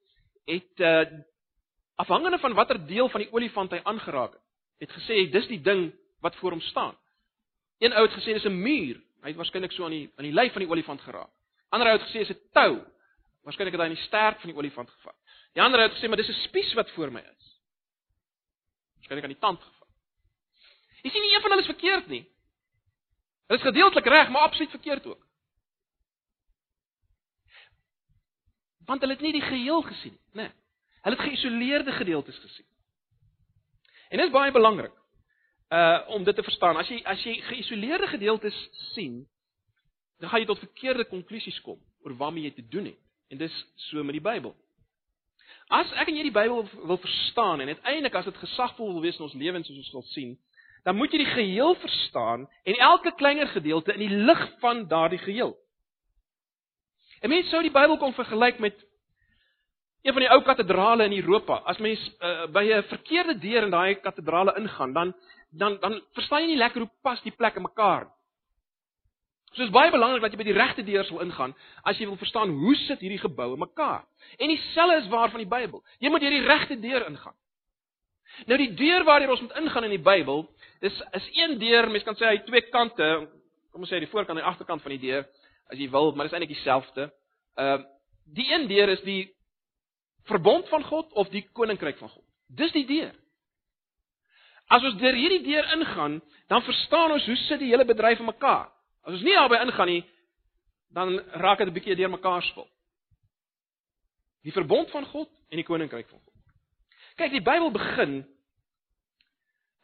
het 0.44 0.80
uh 0.80 1.04
afhangende 1.94 2.38
van 2.38 2.54
watter 2.54 2.86
deel 2.86 3.08
van 3.08 3.20
die 3.20 3.32
olifant 3.32 3.70
hy 3.70 3.80
aangeraak 3.82 4.32
het, 4.32 4.42
het 4.78 4.90
gesê 4.90 5.30
dis 5.30 5.46
die 5.46 5.60
ding 5.60 5.92
wat 6.20 6.36
voor 6.36 6.50
hom 6.50 6.60
staan. 6.60 6.96
Een 7.78 7.92
ou 7.92 8.06
het 8.06 8.16
gesê 8.16 8.32
dis 8.32 8.44
'n 8.44 8.62
muur. 8.62 9.02
Hy 9.22 9.28
het 9.28 9.36
waarskynlik 9.36 9.72
so 9.72 9.84
aan 9.84 9.90
die 9.90 10.10
aan 10.16 10.24
die 10.24 10.32
lyf 10.34 10.52
van 10.52 10.62
die 10.62 10.70
olifant 10.70 11.00
geraak. 11.00 11.30
Ander 11.68 11.88
ou 11.88 11.98
het 11.98 12.08
gesê 12.08 12.18
dis 12.18 12.30
'n 12.30 12.40
tou. 12.52 12.84
Waarskynlik 13.42 13.72
het 13.72 13.80
hy 13.80 13.88
aan 13.88 13.94
die 13.94 14.04
stert 14.04 14.40
van 14.40 14.50
die 14.50 14.58
olifant 14.58 14.90
gevat. 14.90 15.16
Die 15.52 15.62
ander 15.62 15.80
ou 15.80 15.88
het 15.88 15.96
gesê 15.98 16.08
maar 16.08 16.16
dis 16.16 16.28
'n 16.28 16.42
spies 16.48 16.72
wat 16.74 16.90
voor 16.90 17.12
my 17.12 17.20
is. 17.20 17.60
Waarskynlik 18.96 19.24
aan 19.24 19.36
die 19.36 19.46
tand 19.46 19.62
gevat. 19.62 19.88
Jy 21.02 21.10
sien 21.10 21.22
nie 21.22 21.34
een 21.34 21.40
van 21.40 21.50
hulle 21.50 21.62
is 21.62 21.74
verkeerd 21.74 22.06
nie. 22.06 22.31
Hulle 23.52 23.64
is 23.64 23.70
gedeeltelik 23.70 24.06
reg, 24.06 24.28
maar 24.28 24.40
absoluut 24.40 24.70
verkeerd 24.70 25.06
ook. 25.06 25.26
Want 28.84 29.00
hulle 29.00 29.12
het 29.12 29.22
nie 29.22 29.32
die 29.32 29.42
geheel 29.44 29.82
gesien 29.82 30.12
nie, 30.12 30.20
né? 30.32 30.42
Nee. 30.42 30.50
Hulle 31.02 31.16
het 31.16 31.24
geïsoleerde 31.24 31.92
gedeeltes 31.92 32.38
gesien. 32.38 32.66
En 34.08 34.16
dit 34.16 34.26
is 34.26 34.32
baie 34.32 34.52
belangrik 34.52 34.92
uh 35.68 36.08
om 36.08 36.24
dit 36.24 36.34
te 36.34 36.42
verstaan. 36.42 36.76
As 36.76 36.88
jy 36.88 37.02
as 37.04 37.22
jy 37.22 37.34
geïsoleerde 37.40 38.06
gedeeltes 38.06 38.56
sien, 38.72 39.28
dan 40.18 40.28
gaan 40.28 40.40
jy 40.40 40.46
tot 40.46 40.58
verkeerde 40.58 41.04
konklusies 41.04 41.60
kom 41.60 41.80
oor 42.04 42.16
waarmee 42.16 42.44
jy 42.48 42.54
te 42.56 42.68
doen 42.68 42.84
het. 42.84 42.98
En 43.28 43.38
dis 43.38 43.66
so 43.90 44.04
met 44.04 44.16
die 44.16 44.24
Bybel. 44.24 44.56
As 45.68 45.92
ek 45.92 46.08
en 46.08 46.16
jy 46.16 46.22
die 46.30 46.38
Bybel 46.38 46.64
wil 46.86 47.00
verstaan 47.04 47.60
en 47.60 47.74
uiteindelik 47.74 48.14
as 48.14 48.24
dit 48.24 48.36
gesagvol 48.46 48.92
wil 48.92 49.04
wees 49.04 49.20
in 49.20 49.28
ons 49.28 49.36
lewens 49.44 49.66
soos 49.66 49.84
ons 49.84 49.90
sal 49.90 50.08
sien, 50.14 50.38
dan 50.82 50.96
moet 50.96 51.12
jy 51.12 51.18
die 51.22 51.34
geheel 51.34 51.74
verstaan 51.74 52.48
en 52.64 52.74
elke 52.74 53.14
kleiner 53.14 53.46
gedeelte 53.46 53.92
in 53.92 54.02
die 54.06 54.16
lig 54.28 54.46
van 54.60 54.86
daardie 54.88 55.20
geheel. 55.22 55.56
'n 57.22 57.28
Mens 57.28 57.50
sou 57.50 57.62
die 57.62 57.70
Bybel 57.70 57.98
kon 57.98 58.14
vergelyk 58.14 58.58
met 58.58 58.74
een 60.02 60.12
van 60.12 60.22
die 60.22 60.30
ou 60.30 60.42
katedrale 60.42 61.04
in 61.04 61.12
Europa. 61.22 61.60
As 61.64 61.78
mens 61.78 62.00
uh, 62.18 62.46
by 62.46 62.64
'n 62.64 62.82
verkeerde 62.82 63.38
deur 63.38 63.62
in 63.62 63.70
daai 63.70 63.94
katedrale 63.94 64.56
ingaan, 64.58 64.92
dan 64.92 65.14
dan 65.50 65.78
dan 65.80 66.02
verstaan 66.12 66.40
jy 66.40 66.46
nie 66.46 66.56
lekker 66.56 66.80
hoe 66.80 66.90
pas 67.02 67.22
die 67.22 67.36
plekke 67.36 67.60
mekaar. 67.60 68.10
So 69.52 69.62
is 69.62 69.70
baie 69.70 69.90
belangrik 69.90 70.22
dat 70.22 70.32
jy 70.32 70.38
by 70.40 70.48
die 70.48 70.56
regte 70.56 70.82
deur 70.82 71.04
sal 71.04 71.20
ingaan 71.20 71.54
as 71.84 71.98
jy 71.98 72.06
wil 72.08 72.16
verstaan 72.16 72.48
hoe 72.48 72.74
sit 72.74 73.00
hierdie 73.04 73.20
geboue 73.20 73.56
mekaar. 73.56 74.04
En 74.38 74.48
dieselfde 74.48 74.96
is 74.96 75.08
waar 75.08 75.30
van 75.30 75.44
die 75.44 75.48
Bybel. 75.48 75.84
Jy 75.98 76.08
moet 76.08 76.20
deur 76.20 76.30
die 76.30 76.46
regte 76.46 76.80
deur 76.80 77.06
ingaan. 77.06 77.36
Nou 78.46 78.58
die 78.58 78.72
deur 78.74 79.04
waardeur 79.04 79.30
ons 79.34 79.40
moet 79.44 79.56
ingaan 79.60 79.84
in 79.84 79.96
die 79.96 80.02
Bybel, 80.02 80.46
is 80.80 81.02
is 81.18 81.28
een 81.36 81.58
deur, 81.58 81.90
mens 81.90 82.04
kan 82.04 82.16
sê 82.18 82.26
hy 82.26 82.36
het 82.38 82.46
twee 82.46 82.64
kante, 82.70 83.08
kom 83.70 83.84
ons 83.84 83.92
sê 83.92 84.00
die 84.02 84.10
voorkant 84.10 84.38
en 84.38 84.42
die 84.42 84.50
agterkant 84.50 84.82
van 84.82 84.94
die 84.96 85.02
deur, 85.06 85.26
as 85.70 85.78
jy 85.78 85.88
wil, 85.90 86.12
maar 86.12 86.26
dit 86.26 86.32
is 86.32 86.38
eintlik 86.38 86.54
dieselfde. 86.56 87.10
Ehm 87.56 87.80
uh, 87.80 87.88
die 88.32 88.46
een 88.52 88.68
deur 88.70 88.88
is 88.88 89.00
die 89.02 89.32
verbond 90.30 90.68
van 90.68 90.84
God 90.86 91.12
of 91.18 91.28
die 91.28 91.42
koninkryk 91.52 91.98
van 91.98 92.08
God. 92.08 92.24
Dis 92.46 92.72
die 92.72 92.86
deur. 92.86 93.10
As 94.70 94.84
ons 94.86 94.98
deur 95.00 95.16
hierdie 95.18 95.42
deur 95.42 95.66
ingaan, 95.74 96.20
dan 96.48 96.62
verstaan 96.62 97.16
ons 97.16 97.26
hoe 97.26 97.36
sit 97.36 97.60
die 97.60 97.72
hele 97.72 97.84
bedryf 97.84 98.22
in 98.22 98.30
mekaar. 98.30 98.70
As 99.02 99.18
ons 99.18 99.24
nie 99.26 99.34
daarby 99.34 99.58
ingaan 99.64 99.90
nie, 99.90 100.04
dan 100.94 101.18
raak 101.42 101.58
dit 101.58 101.68
'n 101.68 101.74
bietjie 101.74 101.96
deurmekaar 101.96 102.42
spul. 102.42 102.68
Die 104.42 104.52
verbond 104.52 104.90
van 104.90 105.04
God 105.06 105.28
en 105.50 105.56
die 105.56 105.66
koninkryk 105.66 106.08
van 106.08 106.20
God. 106.20 106.31
Kyk, 107.16 107.32
die 107.34 107.44
Bybel 107.44 107.70
begin 107.74 108.22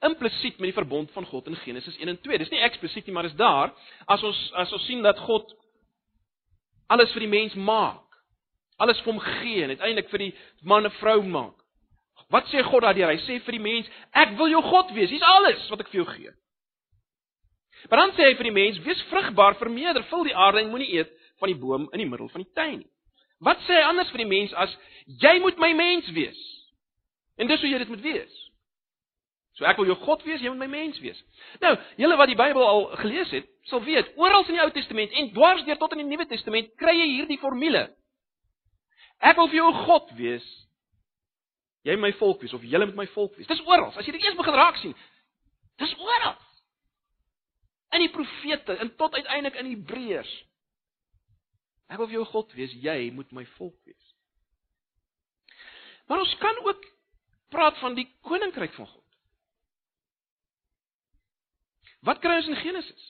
implisiet 0.00 0.58
met 0.58 0.70
die 0.70 0.76
verbond 0.76 1.11
van 1.12 1.26
God 1.26 1.49
in 1.50 1.56
Genesis 1.64 1.97
1 1.99 2.08
en 2.08 2.20
2. 2.23 2.38
Dis 2.38 2.52
nie 2.54 2.62
eksplisiet 2.62 3.06
nie, 3.06 3.14
maar 3.14 3.26
is 3.26 3.37
daar 3.38 3.73
as 4.06 4.23
ons 4.23 4.42
as 4.54 4.73
ons 4.73 4.85
sien 4.87 5.02
dat 5.02 5.18
God 5.26 5.50
alles 6.87 7.12
vir 7.12 7.26
die 7.26 7.32
mens 7.32 7.54
maak. 7.54 8.04
Alles 8.78 9.00
vir 9.02 9.12
hom 9.12 9.23
gee 9.23 9.64
en 9.64 9.75
uiteindelik 9.75 10.11
vir 10.12 10.28
die 10.28 10.35
man 10.62 10.87
en 10.87 10.94
vrou 11.00 11.20
maak. 11.26 11.56
Wat 12.30 12.47
sê 12.52 12.62
God 12.62 12.85
daardeur? 12.85 13.11
Hy 13.11 13.23
sê 13.25 13.38
vir 13.44 13.56
die 13.56 13.64
mens, 13.64 13.88
ek 14.12 14.37
wil 14.38 14.52
jou 14.52 14.61
God 14.62 14.92
wees. 14.94 15.11
Hier's 15.11 15.25
alles 15.25 15.64
wat 15.73 15.82
ek 15.82 15.90
vir 15.90 16.02
jou 16.02 16.08
gee. 16.12 16.35
Maar 17.88 18.02
dan 18.02 18.14
sê 18.16 18.26
hy 18.26 18.37
vir 18.37 18.49
die 18.50 18.54
mens, 18.54 18.78
wees 18.85 19.00
vrugbaar, 19.11 19.56
vermeerder, 19.58 20.04
vul 20.11 20.26
die 20.26 20.37
aarde 20.37 20.62
en 20.62 20.70
moenie 20.73 20.90
eet 20.99 21.11
van 21.40 21.50
die 21.50 21.58
boom 21.58 21.87
in 21.94 22.02
die 22.02 22.08
middel 22.08 22.30
van 22.32 22.44
die 22.44 22.52
tuin 22.58 22.78
nie. 22.82 22.90
Wat 23.44 23.61
sê 23.66 23.78
hy 23.78 23.87
anders 23.87 24.11
vir 24.11 24.25
die 24.25 24.30
mens 24.30 24.54
as 24.58 24.73
jy 25.23 25.37
moet 25.42 25.61
my 25.62 25.70
mens 25.78 26.11
wees? 26.14 26.38
En 27.38 27.47
dis 27.47 27.61
hoe 27.62 27.71
jy 27.71 27.78
dit 27.78 27.90
moet 27.92 28.04
wees. 28.04 28.38
So 29.59 29.66
ek 29.66 29.78
wil 29.80 29.88
jou 29.90 29.97
God 30.04 30.23
wees, 30.26 30.42
jy 30.42 30.52
moet 30.52 30.62
my 30.62 30.71
mens 30.71 30.99
wees. 31.02 31.18
Nou, 31.62 31.73
julle 31.99 32.16
wat 32.18 32.30
die 32.30 32.38
Bybel 32.38 32.62
al 32.62 32.85
gelees 33.00 33.30
het, 33.35 33.47
sal 33.71 33.83
weet, 33.83 34.12
oral 34.18 34.47
in 34.47 34.54
die 34.54 34.62
Ou 34.62 34.71
Testament 34.75 35.14
en 35.18 35.33
dwars 35.35 35.64
deur 35.66 35.78
tot 35.80 35.97
in 35.97 36.04
die 36.04 36.11
Nuwe 36.11 36.28
Testament 36.30 36.71
kry 36.78 36.95
jy 36.95 37.09
hierdie 37.16 37.40
formule. 37.42 37.88
Ek 39.18 39.38
wil 39.38 39.50
vir 39.50 39.59
jou 39.59 39.71
God 39.83 40.12
wees, 40.18 40.45
jy 41.87 41.97
my 41.99 42.12
volk 42.21 42.45
wees 42.45 42.54
of 42.54 42.66
julle 42.66 42.87
moet 42.87 43.00
my 43.00 43.07
volk 43.14 43.35
wees. 43.38 43.49
Dis 43.50 43.64
oral. 43.66 43.90
As 43.99 44.07
jy 44.07 44.14
dit 44.14 44.26
eers 44.28 44.38
begin 44.38 44.59
raak 44.59 44.78
sien, 44.83 44.95
dis 45.83 45.95
oral. 46.07 46.37
In 47.97 48.04
die 48.04 48.12
profete 48.14 48.76
en 48.78 48.92
tot 49.00 49.16
uiteindelik 49.16 49.59
in 49.59 49.73
Hebreërs. 49.73 50.35
Ek 51.88 51.99
wil 51.99 52.11
vir 52.11 52.18
jou 52.21 52.28
God 52.30 52.54
wees, 52.54 52.75
jy 52.78 53.11
moet 53.16 53.35
my 53.35 53.42
volk 53.57 53.75
wees. 53.88 54.14
Maar 56.07 56.23
ons 56.23 56.35
kan 56.38 56.62
ook 56.66 56.87
praat 57.48 57.78
van 57.78 57.94
die 57.94 58.06
koninkryk 58.26 58.74
van 58.76 58.86
God. 58.86 59.04
Wat 62.06 62.20
kry 62.22 62.36
ons 62.38 62.50
in 62.50 62.60
Genesis? 62.62 63.06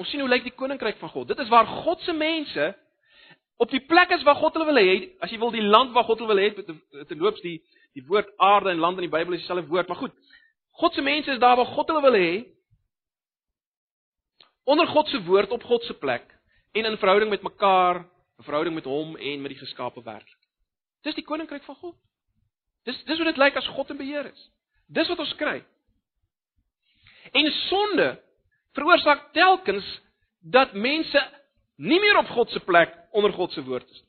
Ons 0.00 0.08
sien 0.08 0.22
hoe 0.22 0.30
lyk 0.30 0.46
die 0.46 0.56
koninkryk 0.56 0.96
van 1.00 1.12
God. 1.12 1.28
Dit 1.28 1.42
is 1.42 1.50
waar 1.52 1.68
God 1.84 2.00
se 2.06 2.12
mense 2.16 2.70
op 3.60 3.68
die 3.70 3.82
plek 3.84 4.14
is 4.16 4.22
waar 4.24 4.38
God 4.40 4.56
hulle 4.56 4.70
wil 4.70 4.80
hê, 4.80 4.94
as 5.20 5.32
jy 5.32 5.38
wil 5.38 5.52
die 5.52 5.66
land 5.66 5.92
waar 5.92 6.06
God 6.08 6.22
hulle 6.22 6.32
wil 6.32 6.40
hê, 6.40 6.48
te 7.08 7.18
loops 7.18 7.42
die 7.44 7.58
die 7.98 8.04
woord 8.06 8.28
aarde 8.38 8.70
en 8.70 8.78
land 8.78 9.00
in 9.00 9.08
die 9.08 9.12
Bybel 9.12 9.34
is 9.34 9.42
dieselfde 9.42 9.66
woord, 9.66 9.88
maar 9.90 9.98
goed. 9.98 10.14
God 10.78 10.94
se 10.94 11.02
mense 11.02 11.32
is 11.34 11.40
daar 11.42 11.56
waar 11.58 11.72
God 11.74 11.90
hulle 11.90 12.04
wil 12.04 12.16
hê. 12.16 12.30
Onder 14.70 14.86
God 14.86 15.10
se 15.10 15.18
woord 15.26 15.50
op 15.50 15.66
God 15.66 15.84
se 15.84 15.96
plek 15.98 16.30
en 16.72 16.86
in 16.86 16.98
verhouding 17.02 17.30
met 17.30 17.42
mekaar, 17.42 18.06
'n 18.38 18.46
verhouding 18.46 18.74
met 18.74 18.84
hom 18.84 19.16
en 19.16 19.42
met 19.42 19.50
die 19.50 19.58
geskape 19.58 20.00
wêreld. 20.02 20.39
Dis 21.06 21.16
die 21.16 21.24
koninkryk 21.24 21.64
van 21.64 21.78
God. 21.80 21.96
Dis 22.88 22.98
dis 23.08 23.20
hoe 23.20 23.28
dit 23.28 23.40
lyk 23.40 23.56
as 23.56 23.68
God 23.76 23.90
in 23.92 24.00
beheer 24.00 24.30
is. 24.30 24.46
Dis 24.88 25.08
wat 25.08 25.22
ons 25.22 25.34
kry. 25.40 25.58
En 27.36 27.50
sonde 27.68 28.08
veroorsaak 28.76 29.30
telkens 29.36 29.86
dat 30.40 30.72
mense 30.72 31.20
nie 31.80 32.00
meer 32.00 32.18
op 32.20 32.32
God 32.36 32.50
se 32.50 32.60
plek 32.64 32.94
onder 33.16 33.32
God 33.32 33.52
se 33.52 33.64
woord 33.64 33.88
is 33.90 34.00
nie. 34.00 34.08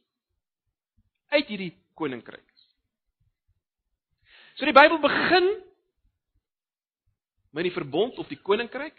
Uit 1.32 1.48
hierdie 1.48 1.74
koninkryk. 1.96 2.52
So 4.60 4.68
die 4.68 4.76
Bybel 4.76 5.00
begin 5.02 5.48
met 7.52 7.66
die 7.68 7.74
verbond 7.74 8.20
of 8.22 8.28
die 8.30 8.40
koninkryk 8.40 8.98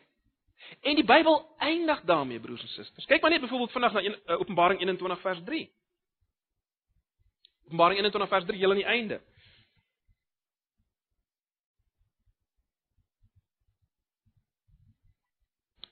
en 0.80 0.96
die 0.96 1.06
Bybel 1.06 1.36
eindig 1.62 2.00
daarmee 2.08 2.40
broers 2.40 2.62
en 2.62 2.72
susters. 2.72 3.06
Kyk 3.06 3.22
maar 3.22 3.30
net 3.30 3.44
byvoorbeeld 3.44 3.72
vandag 3.72 3.92
na 3.92 4.02
uh, 4.02 4.40
Openbaring 4.40 4.80
21 4.80 5.20
vers 5.20 5.42
3. 5.44 5.62
Openbaring 7.72 7.98
21 7.98 8.28
vers 8.28 8.44
3 8.44 8.58
heel 8.58 8.70
aan 8.70 8.76
die 8.76 8.84
einde. 8.84 9.20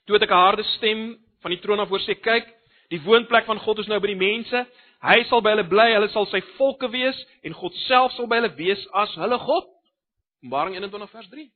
Toe 0.05 0.15
het 0.15 0.23
ek 0.23 0.31
'n 0.31 0.45
harde 0.45 0.63
stem 0.77 1.19
van 1.41 1.51
die 1.51 1.61
troon 1.61 1.81
af 1.81 1.89
hoor 1.89 2.01
sê 2.01 2.21
kyk 2.21 2.61
Die 2.91 3.03
woonplek 3.03 3.45
van 3.45 3.59
God 3.59 3.79
is 3.79 3.87
nou 3.87 4.01
by 4.01 4.07
die 4.07 4.19
mense. 4.19 4.67
Hy 5.01 5.23
sal 5.25 5.41
by 5.41 5.51
hulle 5.51 5.69
bly, 5.69 5.93
hulle 5.95 6.09
sal 6.09 6.27
sy 6.27 6.41
volke 6.57 6.91
wees 6.91 7.17
en 7.43 7.55
God 7.55 7.75
self 7.87 8.13
sal 8.13 8.27
by 8.27 8.41
hulle 8.41 8.55
wees 8.57 8.83
as 8.93 9.15
hulle 9.15 9.39
God. 9.39 9.69
Openbaring 10.43 10.75
21 10.75 11.11
vers 11.11 11.29
3. 11.29 11.53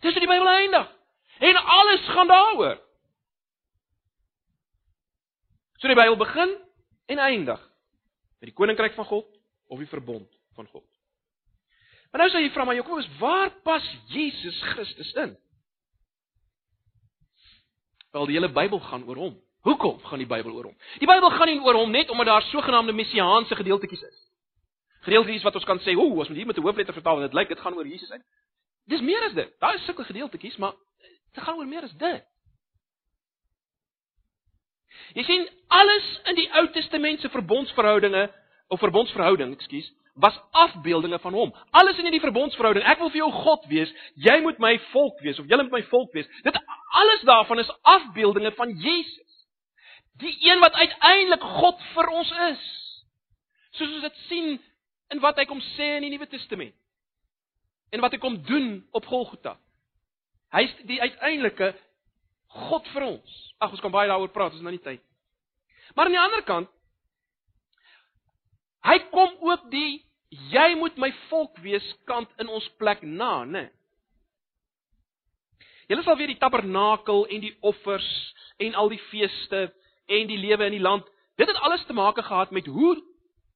Dis 0.00 0.14
wat 0.14 0.22
die 0.24 0.30
Bybel 0.30 0.48
eindig. 0.48 0.88
En 1.38 1.56
alles 1.56 2.00
gaan 2.00 2.28
daaroor. 2.28 2.78
So 5.78 5.88
die 5.88 5.94
Bybel 5.94 6.16
begin 6.16 6.56
en 7.06 7.18
eindig 7.18 7.67
met 8.38 8.50
die 8.50 8.56
koninkryk 8.56 8.94
van 8.94 9.04
God 9.04 9.26
of 9.68 9.78
die 9.78 9.90
verbond 9.90 10.28
van 10.54 10.66
God. 10.66 10.86
Maar 12.10 12.24
nou 12.24 12.30
sê 12.32 12.40
jy 12.40 12.52
vra 12.54 12.64
maar 12.64 12.78
Jakobus, 12.78 13.08
waar 13.20 13.50
pas 13.62 13.84
Jesus 14.08 14.60
Christus 14.72 15.12
in? 15.12 15.36
Wel 18.16 18.30
die 18.30 18.38
hele 18.38 18.48
Bybel 18.52 18.80
gaan 18.80 19.04
oor 19.04 19.16
hom. 19.16 19.36
Hoekom 19.66 19.98
gaan 20.06 20.22
die 20.22 20.28
Bybel 20.28 20.54
oor 20.54 20.70
hom? 20.70 20.78
Die 21.02 21.08
Bybel 21.08 21.30
gaan 21.34 21.50
nie 21.50 21.60
oor 21.60 21.76
hom 21.82 21.92
net 21.92 22.10
omdat 22.10 22.30
daar 22.30 22.46
sogenaamde 22.48 22.94
messiaanse 22.96 23.58
gedeeltetjies 23.58 24.02
is. 24.02 24.18
Gedeeltetjies 25.04 25.44
wat 25.44 25.54
ons 25.54 25.64
kan 25.68 25.80
sê, 25.84 25.94
"Ooh, 25.96 26.20
as 26.20 26.28
ons 26.28 26.36
hier 26.36 26.46
met 26.46 26.56
'n 26.56 26.62
hoofletter 26.62 26.94
vertaal, 26.94 27.20
dit 27.20 27.34
lyk 27.34 27.48
dit 27.48 27.60
gaan 27.60 27.74
oor 27.74 27.86
Jesus 27.86 28.10
uit." 28.10 28.24
Dis 28.86 29.00
meer 29.00 29.22
as 29.22 29.34
dit. 29.34 29.52
Daar 29.60 29.74
is 29.74 29.84
sulke 29.84 30.04
gedeeltetjies, 30.04 30.56
maar 30.56 30.72
dit 31.32 31.44
gaan 31.44 31.56
oor 31.56 31.66
meer 31.66 31.82
as 31.82 31.92
dit. 31.92 32.24
Jy 35.16 35.24
sien, 35.24 35.46
alles 35.72 36.08
in 36.28 36.36
die 36.36 36.48
Ou 36.58 36.66
Testament 36.74 37.20
se 37.20 37.30
verbondsverhoudinge 37.32 38.26
of 38.68 38.80
verbondsverhouding, 38.82 39.54
ekskuus, 39.56 39.88
was 40.18 40.40
afbeeldinge 40.50 41.18
van 41.22 41.32
hom. 41.32 41.52
Alles 41.70 41.98
in 41.98 42.08
hierdie 42.08 42.22
verbondsverhouding, 42.22 42.84
ek 42.90 42.98
wil 43.00 43.12
vir 43.14 43.22
jou 43.22 43.30
God 43.44 43.68
wees, 43.70 43.92
jy 44.18 44.38
moet 44.42 44.58
my 44.62 44.74
volk 44.90 45.20
wees 45.22 45.38
of 45.38 45.46
jy 45.46 45.60
moet 45.60 45.76
my 45.76 45.82
volk 45.92 46.12
wees. 46.16 46.26
Dit 46.44 46.58
alles 47.02 47.22
daarvan 47.28 47.62
is 47.62 47.70
afbeeldinge 47.86 48.52
van 48.58 48.74
Jesus. 48.82 49.44
Die 50.18 50.34
een 50.42 50.60
wat 50.60 50.74
uiteindelik 50.74 51.44
God 51.60 51.84
vir 51.94 52.10
ons 52.10 52.32
is. 52.48 52.64
Soos 53.78 53.94
ons 53.94 54.08
dit 54.08 54.20
sien 54.26 54.56
in 55.14 55.22
wat 55.22 55.38
hy 55.38 55.46
kom 55.48 55.60
sê 55.76 55.94
in 55.96 56.08
die 56.08 56.12
Nuwe 56.16 56.26
Testament. 56.26 56.74
En 57.94 58.02
wat 58.02 58.16
hy 58.16 58.20
kom 58.20 58.40
doen 58.44 58.82
op 58.92 59.06
Golgotha. 59.06 59.54
Hy 60.52 60.64
is 60.66 60.74
die 60.88 60.98
uiteindelike 61.00 61.70
God 62.48 62.88
vir 62.94 63.06
ons. 63.10 63.38
Ag 63.60 63.74
ons 63.74 63.82
kan 63.84 63.92
baie 63.92 64.08
daaroor 64.08 64.32
praat, 64.32 64.52
ons 64.52 64.60
is 64.60 64.64
nou 64.64 64.72
nie 64.72 64.84
tyd. 64.84 65.02
Maar 65.94 66.08
aan 66.08 66.16
die 66.16 66.22
ander 66.22 66.44
kant 66.48 66.74
hy 68.88 68.98
kom 69.12 69.34
ook 69.44 69.66
die 69.72 70.04
jy 70.52 70.74
moet 70.78 70.96
my 71.00 71.10
volk 71.28 71.58
wees 71.64 71.84
kant 72.08 72.30
in 72.40 72.48
ons 72.52 72.66
plek 72.80 73.02
na, 73.02 73.44
né? 73.44 73.64
Julle 75.88 76.04
sal 76.04 76.18
weer 76.20 76.28
die 76.28 76.40
tabernakel 76.40 77.24
en 77.32 77.42
die 77.42 77.54
offers 77.64 78.08
en 78.60 78.76
al 78.76 78.90
die 78.92 79.00
feeste 79.08 79.68
en 80.08 80.28
die 80.28 80.40
lewe 80.40 80.68
in 80.68 80.76
die 80.76 80.84
land. 80.84 81.06
Dit 81.40 81.48
het 81.48 81.60
alles 81.64 81.84
te 81.88 81.96
maak 81.96 82.20
gehad 82.20 82.52
met 82.52 82.68
hoe 82.68 82.96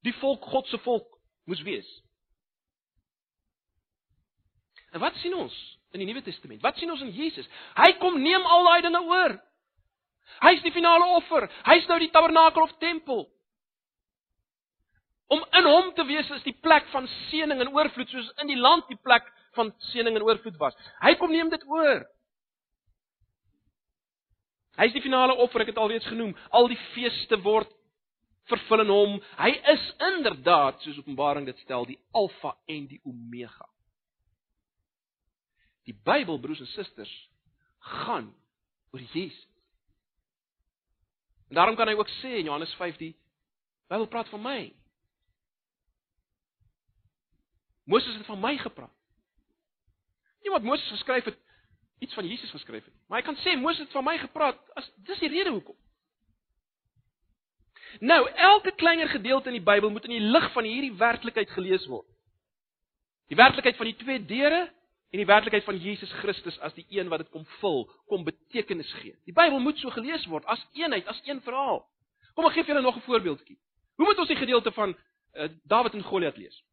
die 0.02 0.14
volk 0.20 0.44
God 0.48 0.68
se 0.68 0.80
volk 0.84 1.06
moes 1.44 1.62
wees. 1.62 1.88
En 4.92 5.00
wat 5.00 5.16
sien 5.20 5.34
ons 5.36 5.54
in 5.92 6.02
die 6.02 6.08
Nuwe 6.08 6.22
Testament? 6.24 6.62
Wat 6.64 6.78
sien 6.80 6.90
ons 6.90 7.02
in 7.04 7.12
Jesus? 7.14 7.48
Hy 7.76 7.92
kom 8.00 8.18
neem 8.22 8.44
al 8.46 8.68
daai 8.68 8.82
dinge 8.86 9.02
oor. 9.08 9.36
Hy's 10.42 10.62
die 10.64 10.72
finale 10.72 11.08
offer. 11.18 11.48
Hy's 11.68 11.86
nou 11.90 11.98
die 12.00 12.10
tabernakel 12.14 12.64
of 12.64 12.72
tempel. 12.82 13.26
Om 15.32 15.44
in 15.58 15.68
hom 15.68 15.92
te 15.96 16.04
wees 16.08 16.28
is 16.36 16.44
die 16.44 16.56
plek 16.64 16.88
van 16.92 17.06
seëning 17.28 17.60
en 17.62 17.72
oorvloed 17.72 18.10
soos 18.12 18.32
in 18.42 18.50
die 18.52 18.58
land 18.60 18.88
die 18.90 19.00
plek 19.00 19.28
van 19.56 19.72
seëning 19.90 20.18
en 20.18 20.26
oorvloed 20.26 20.58
was. 20.60 20.76
Hy 21.04 21.14
kom 21.20 21.32
neem 21.32 21.52
dit 21.52 21.64
oor. 21.70 22.04
Hy 24.80 24.88
is 24.88 24.96
die 24.96 25.04
finale 25.04 25.36
offer, 25.44 25.64
ek 25.64 25.74
het 25.74 25.80
alreeds 25.80 26.08
genoem. 26.08 26.32
Al 26.56 26.68
die 26.72 26.80
feeste 26.92 27.36
word 27.44 27.70
vervul 28.50 28.84
in 28.84 28.92
hom. 28.92 29.18
Hy 29.40 29.52
is 29.74 29.84
inderdaad, 30.12 30.80
soos 30.82 31.00
Openbaring 31.02 31.46
dit 31.48 31.58
stel, 31.64 31.86
die 31.88 32.00
Alfa 32.16 32.54
en 32.72 32.88
die 32.90 33.00
Omega. 33.08 33.68
Die 35.88 35.94
Bybel, 36.04 36.38
broers 36.40 36.60
en 36.60 36.66
susters, 36.66 37.12
gaan 37.78 38.34
oor 38.90 39.00
Jesus. 39.00 39.48
En 41.48 41.54
daarom 41.54 41.76
kan 41.76 41.88
hy 41.88 41.94
ook 41.98 42.08
sê 42.08 42.38
in 42.38 42.48
Johannes 42.48 42.74
5 42.74 42.96
die 42.96 43.12
Bybel 43.90 44.06
praat 44.06 44.28
van 44.32 44.40
my. 44.40 44.58
Moses 47.84 48.14
het 48.16 48.26
van 48.26 48.40
my 48.40 48.56
gepraat. 48.56 48.94
Nie 50.42 50.50
wat 50.54 50.64
Moses 50.64 50.88
geskryf 50.88 51.24
het 51.24 51.38
iets 52.02 52.14
van 52.14 52.26
Jesus 52.26 52.50
geskryf 52.50 52.84
het. 52.84 52.94
Maar 53.06 53.20
hy 53.20 53.26
kan 53.26 53.38
sê 53.42 53.54
Moses 53.58 53.84
het 53.84 53.94
van 53.94 54.04
my 54.06 54.16
gepraat 54.18 54.58
as 54.78 54.88
dis 55.06 55.20
die 55.22 55.30
rede 55.30 55.50
hoekom. 55.50 55.76
Nou, 58.00 58.30
elke 58.30 58.72
kleiner 58.72 59.08
gedeelte 59.08 59.52
in 59.52 59.58
die 59.58 59.66
Bybel 59.66 59.90
moet 59.90 60.08
in 60.08 60.16
die 60.16 60.30
lig 60.32 60.48
van 60.52 60.64
hierdie 60.64 60.94
werklikheid 60.96 61.50
gelees 61.50 61.84
word. 61.86 62.08
Die 63.28 63.36
werklikheid 63.36 63.76
van 63.76 63.90
die 63.90 63.96
twee 64.00 64.24
deure 64.24 64.64
en 65.12 65.20
die 65.20 65.28
werklikheid 65.28 65.64
van 65.64 65.76
Jesus 65.76 66.12
Christus 66.22 66.56
as 66.64 66.72
die 66.72 66.86
een 66.88 67.10
wat 67.12 67.20
dit 67.20 67.28
kom 67.34 67.44
vul, 67.60 67.82
kom 68.08 68.24
betekenis 68.24 68.92
gee. 69.02 69.12
Die 69.28 69.34
Bybel 69.36 69.60
moet 69.60 69.76
so 69.78 69.92
gelees 69.92 70.24
word 70.32 70.46
as 70.48 70.62
eenheid, 70.72 71.06
as 71.06 71.20
een 71.26 71.42
verhaal. 71.44 71.82
Kom 72.32 72.48
ek 72.48 72.56
gee 72.56 72.64
vir 72.64 72.72
julle 72.72 72.86
nog 72.86 72.96
'n 72.96 73.04
voorbeeldjie. 73.04 73.58
Hoe 74.00 74.06
moet 74.06 74.18
ons 74.18 74.28
die 74.28 74.40
gedeelte 74.40 74.72
van 74.72 74.96
uh, 74.96 75.48
Dawid 75.68 75.94
en 75.94 76.02
Goliat 76.02 76.36
lees? 76.36 76.64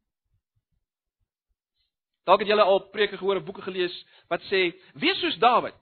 Dalk 2.24 2.40
het 2.40 2.48
julle 2.48 2.62
al 2.62 2.88
preke 2.88 3.16
gehoor 3.16 3.36
of 3.36 3.44
boeke 3.44 3.62
gelees 3.62 4.06
wat 4.28 4.40
sê: 4.48 4.72
"Wees 4.94 5.20
soos 5.20 5.38
Dawid. 5.38 5.74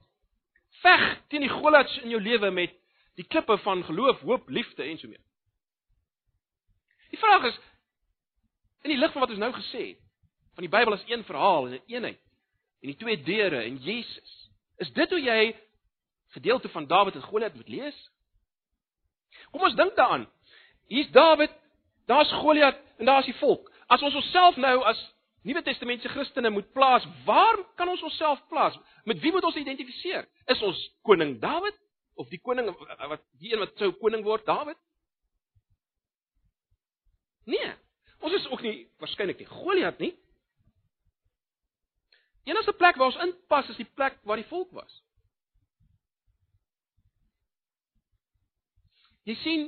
Veg 0.82 1.22
teen 1.28 1.40
die 1.40 1.54
Goliats 1.54 1.98
in 2.02 2.10
jou 2.10 2.20
lewe 2.20 2.50
met 2.50 2.74
die 3.14 3.26
klippe 3.26 3.58
van 3.58 3.84
geloof, 3.84 4.20
hoop, 4.20 4.48
liefde 4.48 4.82
en 4.82 4.98
so 4.98 5.08
meer." 5.08 5.22
Die 7.10 7.18
vraag 7.18 7.44
is 7.44 7.58
in 8.82 8.90
die 8.90 8.98
lig 8.98 9.12
van 9.12 9.20
wat 9.20 9.30
ons 9.30 9.38
nou 9.38 9.52
gesê 9.52 9.86
het, 9.88 9.98
van 10.54 10.62
die 10.66 10.76
Bybel 10.76 10.92
as 10.92 11.04
een 11.06 11.24
verhaal 11.24 11.66
en 11.66 11.72
'n 11.72 11.74
een 11.74 11.94
eenheid 11.94 12.27
en 12.80 12.92
die 12.92 12.96
twee 12.96 13.22
deure 13.22 13.62
en 13.62 13.76
Jesus. 13.82 14.34
Is 14.78 14.92
dit 14.94 15.10
hoe 15.10 15.20
jy 15.20 15.56
gedeelte 16.36 16.68
van 16.68 16.86
Dawid 16.86 17.14
en 17.14 17.22
Goliat 17.22 17.54
moet 17.54 17.68
lees? 17.68 17.98
Kom 19.50 19.64
ons 19.66 19.76
dink 19.76 19.96
daaraan. 19.96 20.26
Hier's 20.88 21.10
Dawid, 21.10 21.52
daar's 22.06 22.32
Goliat 22.42 22.78
en 22.98 23.06
daar's 23.10 23.26
die 23.26 23.36
volk. 23.40 23.70
As 23.88 24.02
ons 24.02 24.14
onsself 24.14 24.56
nou 24.56 24.76
as 24.84 25.00
Nuwe 25.46 25.62
Testamentiese 25.62 26.10
Christene 26.12 26.50
moet 26.50 26.72
plaas, 26.74 27.06
waar 27.24 27.56
kan 27.78 27.88
ons 27.88 28.02
onsself 28.02 28.40
plaas? 28.50 28.74
Met 29.04 29.20
wie 29.22 29.30
moet 29.32 29.44
ons 29.44 29.56
identifiseer? 29.56 30.26
Is 30.50 30.62
ons 30.62 30.80
koning 31.06 31.38
Dawid 31.40 31.76
of 32.18 32.28
die 32.28 32.40
koning 32.42 32.68
wat 32.68 33.22
die 33.38 33.52
een 33.52 33.62
wat 33.62 33.76
sou 33.78 33.92
koning 34.02 34.24
word, 34.26 34.44
Dawid? 34.46 34.76
Nee. 37.48 37.70
Ons 38.18 38.34
is 38.34 38.48
ook 38.50 38.64
nie 38.66 38.88
waarskynlik 39.00 39.38
nie 39.40 39.48
Goliat 39.48 40.00
nie. 40.02 40.12
Enigste 42.48 42.72
plek 42.72 42.96
waar 42.96 43.10
ons 43.12 43.20
inpas 43.26 43.68
is 43.68 43.80
die 43.80 43.90
plek 43.98 44.16
waar 44.24 44.40
die 44.40 44.48
volk 44.48 44.70
was. 44.76 44.92
Jy 49.28 49.36
sien 49.42 49.66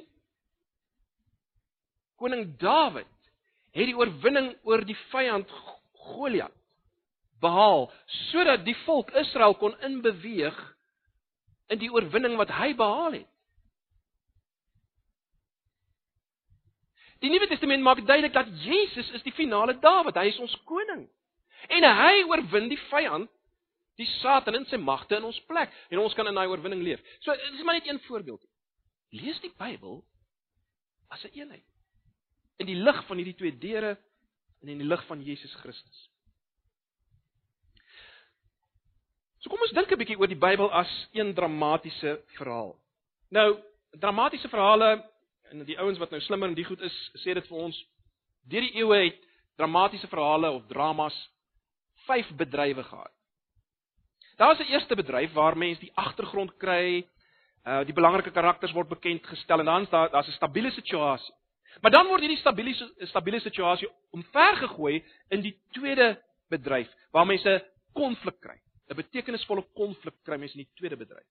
koning 2.20 2.46
Dawid 2.60 3.08
het 3.76 3.88
die 3.88 3.96
oorwinning 3.96 4.54
oor 4.68 4.84
die 4.84 4.96
vyand 5.10 5.50
Goliat 6.10 6.54
behaal 7.40 7.86
sodat 8.30 8.64
die 8.64 8.76
volk 8.86 9.12
Israel 9.20 9.54
kon 9.60 9.76
inbeweeg 9.84 10.56
in 11.72 11.80
die 11.80 11.92
oorwinning 11.92 12.36
wat 12.40 12.50
hy 12.56 12.72
behaal 12.76 13.20
het. 13.20 13.28
Die 17.20 17.28
Nuwe 17.28 17.46
Testament 17.50 17.84
maak 17.84 18.00
duidelik 18.00 18.32
dat 18.32 18.48
Jesus 18.64 19.10
is 19.12 19.24
die 19.26 19.36
finale 19.36 19.76
Dawid, 19.80 20.16
hy 20.16 20.30
is 20.32 20.40
ons 20.40 20.56
koning. 20.68 21.04
En 21.68 21.84
hy 21.84 22.22
oorwin 22.28 22.68
die 22.68 22.80
vyand, 22.88 23.30
die 24.00 24.08
Satan 24.20 24.56
en 24.56 24.66
sy 24.66 24.78
magte 24.80 25.18
in 25.18 25.26
ons 25.28 25.40
plek 25.48 25.72
en 25.90 26.00
ons 26.00 26.14
kan 26.16 26.28
in 26.28 26.38
daai 26.38 26.48
oorwinning 26.48 26.82
leef. 26.82 27.02
So 27.20 27.34
dis 27.36 27.64
maar 27.64 27.76
net 27.76 27.88
een 27.88 28.00
voorbeeld. 28.06 28.40
Lees 29.12 29.40
die 29.40 29.52
Bybel 29.58 30.00
as 31.10 31.24
'n 31.24 31.26
een 31.26 31.40
eenheid. 31.40 31.66
In 32.58 32.66
die 32.66 32.76
lig 32.76 33.06
van 33.06 33.16
hierdie 33.16 33.36
twee 33.36 33.58
deure 33.58 33.98
en 34.62 34.68
in 34.68 34.78
die 34.78 34.86
lig 34.86 35.06
van 35.06 35.22
Jesus 35.22 35.54
Christus. 35.54 36.08
So 39.40 39.50
kom 39.50 39.60
ons 39.60 39.72
dink 39.72 39.90
'n 39.90 39.98
bietjie 39.98 40.18
oor 40.18 40.28
die 40.28 40.36
Bybel 40.36 40.72
as 40.72 41.08
een 41.12 41.34
dramatiese 41.34 42.22
verhaal. 42.36 42.76
Nou, 43.30 43.62
dramatiese 43.90 44.48
verhale 44.48 45.10
en 45.50 45.64
die 45.64 45.78
ouens 45.78 45.98
wat 45.98 46.10
nou 46.10 46.20
slimmer 46.20 46.48
en 46.48 46.54
die 46.54 46.64
goed 46.64 46.80
is, 46.80 47.10
sê 47.14 47.34
dit 47.34 47.46
vir 47.46 47.58
ons 47.58 47.86
deur 48.42 48.60
die 48.60 48.76
eeue 48.76 49.04
het 49.04 49.18
dramatiese 49.56 50.08
verhale 50.08 50.50
of 50.50 50.66
dramas 50.66 51.16
vyf 52.10 52.30
bedrywe 52.36 52.84
gehad. 52.84 53.12
Daar 54.36 54.52
is 54.52 54.66
'n 54.66 54.72
eerste 54.72 54.94
bedryf 54.94 55.32
waar 55.32 55.56
mense 55.56 55.80
die 55.80 55.92
agtergrond 55.94 56.56
kry, 56.56 57.06
uh 57.66 57.84
die 57.84 57.92
belangrike 57.92 58.30
karakters 58.30 58.72
word 58.72 58.88
bekend 58.88 59.26
gestel 59.26 59.58
en 59.58 59.64
dan 59.64 59.86
daar 59.90 60.10
daar's 60.10 60.28
'n 60.28 60.32
stabiele 60.32 60.70
situasie. 60.70 61.34
Maar 61.80 61.90
dan 61.90 62.06
word 62.06 62.20
hierdie 62.20 62.38
stabiele 62.38 62.74
stabiele 62.98 63.40
situasie 63.40 63.88
omvergegooi 64.10 65.04
in 65.28 65.40
die 65.40 65.56
tweede 65.70 66.22
bedryf 66.48 66.88
waar 67.10 67.26
mense 67.26 67.66
konflik 67.92 68.40
kry. 68.40 68.58
'n 68.88 68.96
Betekenisvolle 68.96 69.66
konflik 69.74 70.14
kry 70.22 70.36
mense 70.36 70.58
in 70.58 70.64
die 70.64 70.74
tweede 70.74 70.96
bedryf. 70.96 71.26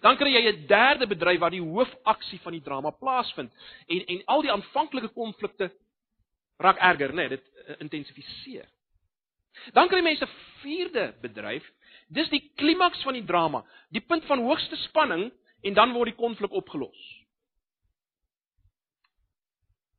Dan 0.00 0.16
kry 0.16 0.32
jy 0.32 0.52
'n 0.52 0.66
derde 0.66 1.06
bedryf 1.06 1.38
waar 1.40 1.50
die 1.50 1.62
hoofaksie 1.62 2.40
van 2.40 2.52
die 2.52 2.62
drama 2.62 2.90
plaasvind 2.90 3.52
en 3.86 4.06
en 4.06 4.24
al 4.24 4.42
die 4.42 4.52
aanvanklike 4.52 5.08
konflikte 5.08 5.70
raak 6.58 6.78
erger, 6.78 7.12
né? 7.12 7.14
Nee, 7.14 7.28
dit 7.28 7.44
uh, 7.68 7.74
intensifiseer. 7.78 8.68
Dan 9.72 9.88
kry 9.88 10.00
mense 10.02 10.24
'n 10.24 10.34
vierde 10.62 11.14
bedryf. 11.20 11.64
Dis 12.08 12.28
die 12.28 12.52
klimaks 12.54 13.02
van 13.02 13.14
die 13.14 13.24
drama, 13.24 13.64
die 13.90 14.00
punt 14.00 14.24
van 14.24 14.38
hoogste 14.38 14.76
spanning 14.76 15.32
en 15.62 15.74
dan 15.74 15.92
word 15.92 16.12
die 16.12 16.18
konflik 16.18 16.52
opgelos. 16.52 17.24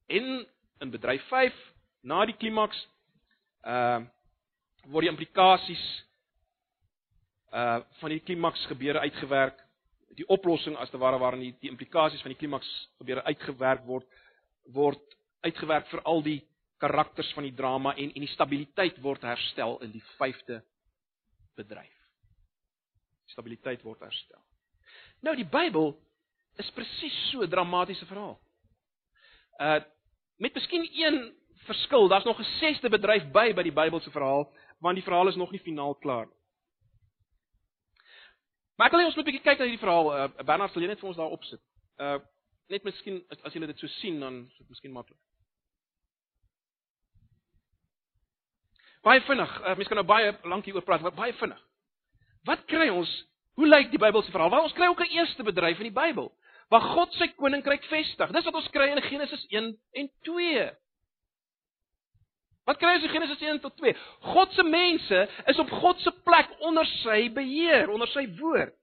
En 0.08 0.48
in 0.80 0.92
bedryf 0.92 1.24
5, 1.28 1.54
na 2.02 2.26
die 2.26 2.38
klimaks, 2.38 2.88
uh 3.64 4.00
word 4.88 5.04
die 5.04 5.12
implikasies 5.12 5.84
uh 7.52 7.82
van 8.00 8.10
die 8.10 8.20
klimaks 8.20 8.66
gebeure 8.66 9.00
uitgewerk, 9.00 9.60
die 10.16 10.28
oplossing 10.28 10.78
as 10.78 10.90
te 10.90 10.98
ware 10.98 11.20
waarin 11.20 11.44
die, 11.44 11.56
die 11.62 11.70
implikasies 11.70 12.22
van 12.22 12.32
die 12.32 12.40
klimaks 12.40 12.70
gebeure 12.98 13.24
uitgewerk 13.24 13.84
word 13.86 14.08
word 14.74 15.18
uitgewerk 15.46 15.88
vir 15.92 16.02
al 16.10 16.24
die 16.26 16.40
karakters 16.78 17.34
van 17.34 17.44
die 17.44 17.54
drama 17.54 17.96
en 17.96 18.12
en 18.14 18.26
die 18.26 18.34
stabiliteit 18.34 19.00
word 19.02 19.22
herstel 19.22 19.80
in 19.86 19.92
die 19.92 20.04
vyfde 20.18 20.62
bedryf. 21.58 21.96
Stabiliteit 23.34 23.84
word 23.84 24.02
herstel. 24.06 24.42
Nou 25.26 25.36
die 25.36 25.48
Bybel 25.50 25.96
is 26.62 26.70
presies 26.72 27.18
so 27.32 27.42
'n 27.42 27.50
dramatiese 27.50 28.06
verhaal. 28.06 28.40
Uh 29.60 29.82
met 30.38 30.54
miskien 30.54 30.86
een 30.94 31.34
verskil, 31.66 32.08
daar's 32.08 32.26
nog 32.26 32.40
'n 32.40 32.52
sesde 32.60 32.90
bedryf 32.90 33.32
by 33.32 33.54
by 33.54 33.64
die 33.64 33.72
Bybelse 33.72 34.12
verhaal, 34.12 34.54
want 34.80 34.96
die 34.96 35.04
verhaal 35.04 35.28
is 35.28 35.36
nog 35.36 35.52
nie 35.52 35.60
finaal 35.60 35.96
klaar 35.96 36.26
nie. 36.26 36.38
Maar 38.78 38.90
wil 38.90 39.00
hê 39.00 39.06
ons 39.06 39.16
moet 39.16 39.26
'n 39.26 39.32
bietjie 39.32 39.44
kyk 39.44 39.58
na 39.58 39.66
hierdie 39.66 39.86
verhaal. 39.86 40.08
Uh, 40.14 40.44
Bernard 40.46 40.72
sal 40.72 40.82
jy 40.82 40.88
net 40.88 41.00
vir 41.00 41.08
ons 41.08 41.18
daar 41.18 41.34
opsit. 41.34 41.62
Uh 41.98 42.20
net 42.70 42.84
miskien 42.84 43.24
as, 43.30 43.42
as 43.44 43.54
julle 43.54 43.68
dit 43.68 43.80
so 43.80 43.88
sien 43.88 44.20
dan 44.20 44.46
is 44.46 44.58
dit 44.58 44.70
miskien 44.70 44.92
maklik. 44.92 45.18
Baie 49.08 49.22
vinnig. 49.24 49.52
Uh, 49.62 49.76
Mense 49.76 49.92
kan 49.92 50.02
nou 50.02 50.08
baie 50.08 50.34
lank 50.52 50.68
hieroor 50.68 50.84
praat, 50.84 51.06
maar 51.06 51.16
baie 51.16 51.36
vinnig. 51.40 51.60
Wat 52.48 52.66
kry 52.68 52.90
ons? 52.92 53.12
Hoe 53.58 53.68
lyk 53.68 53.94
die 53.94 54.02
Bybelse 54.02 54.34
verhaal? 54.34 54.52
Wel, 54.52 54.68
ons 54.68 54.76
kry 54.76 54.90
ook 54.92 55.04
'n 55.06 55.16
eerste 55.16 55.44
bedryf 55.44 55.80
in 55.80 55.90
die 55.90 56.00
Bybel 56.02 56.32
waar 56.68 56.84
God 56.84 57.14
sy 57.16 57.30
koninkryk 57.40 57.86
vestig. 57.88 58.32
Dis 58.36 58.44
wat 58.44 58.58
ons 58.60 58.70
kry 58.70 58.90
in 58.92 59.02
Genesis 59.02 59.46
1 59.50 59.70
en 59.92 60.10
2. 60.28 60.66
Wat 62.68 62.78
kry 62.78 62.98
ons 62.98 63.04
in 63.08 63.14
Genesis 63.14 63.40
1 63.40 63.62
tot 63.64 63.78
2? 63.78 63.96
God 64.20 64.52
se 64.54 64.64
mense 64.64 65.22
is 65.48 65.60
op 65.60 65.70
God 65.70 66.00
se 66.04 66.12
plek 66.12 66.50
onder 66.60 66.86
sy 66.86 67.30
beheer, 67.32 67.90
onder 67.90 68.08
sy 68.08 68.28
woord. 68.40 68.76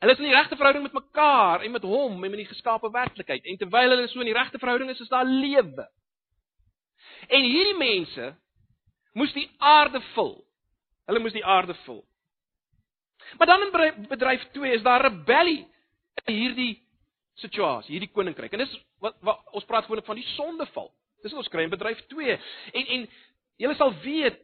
Hulle 0.00 0.12
is 0.12 0.20
in 0.20 0.28
die 0.28 0.36
regte 0.36 0.56
verhouding 0.56 0.84
met 0.84 0.92
mekaar 0.92 1.62
en 1.64 1.72
met 1.72 1.82
hom 1.82 2.24
en 2.24 2.30
met 2.30 2.42
die 2.42 2.50
geskaapte 2.50 2.90
werklikheid. 2.92 3.44
En 3.44 3.56
terwyl 3.56 3.94
hulle 3.94 4.08
so 4.08 4.20
in 4.20 4.28
die 4.28 4.36
regte 4.36 4.58
verhouding 4.58 4.90
is, 4.90 5.00
is 5.00 5.08
daar 5.08 5.24
lewe. 5.24 5.88
En 7.28 7.42
hierdie 7.42 7.78
mense 7.80 8.34
moes 9.14 9.32
die 9.34 9.46
aarde 9.58 10.00
vul. 10.14 10.34
Hulle 11.08 11.22
moes 11.22 11.34
die 11.36 11.44
aarde 11.44 11.74
vul. 11.84 12.02
Maar 13.38 13.46
dan 13.46 13.62
in 13.66 14.08
bedryf 14.08 14.42
2 14.52 14.72
is 14.74 14.82
daar 14.82 15.04
rebellie 15.06 15.62
in 16.24 16.34
hierdie 16.34 16.72
situasie, 17.40 17.94
hierdie 17.96 18.12
koninkryk. 18.12 18.52
En 18.52 18.64
dis 18.64 18.74
wat, 19.02 19.16
wat 19.26 19.42
ons 19.56 19.66
praat 19.68 19.86
gewoonlik 19.86 20.08
van 20.08 20.20
die 20.20 20.26
sondeval. 20.34 20.90
Dis 21.22 21.32
wat 21.32 21.44
ons 21.44 21.52
kry 21.52 21.64
in 21.66 21.72
bedryf 21.72 22.00
2. 22.12 22.38
En 22.80 22.90
en 22.96 23.06
julle 23.62 23.76
sal 23.78 23.94
weet 24.04 24.40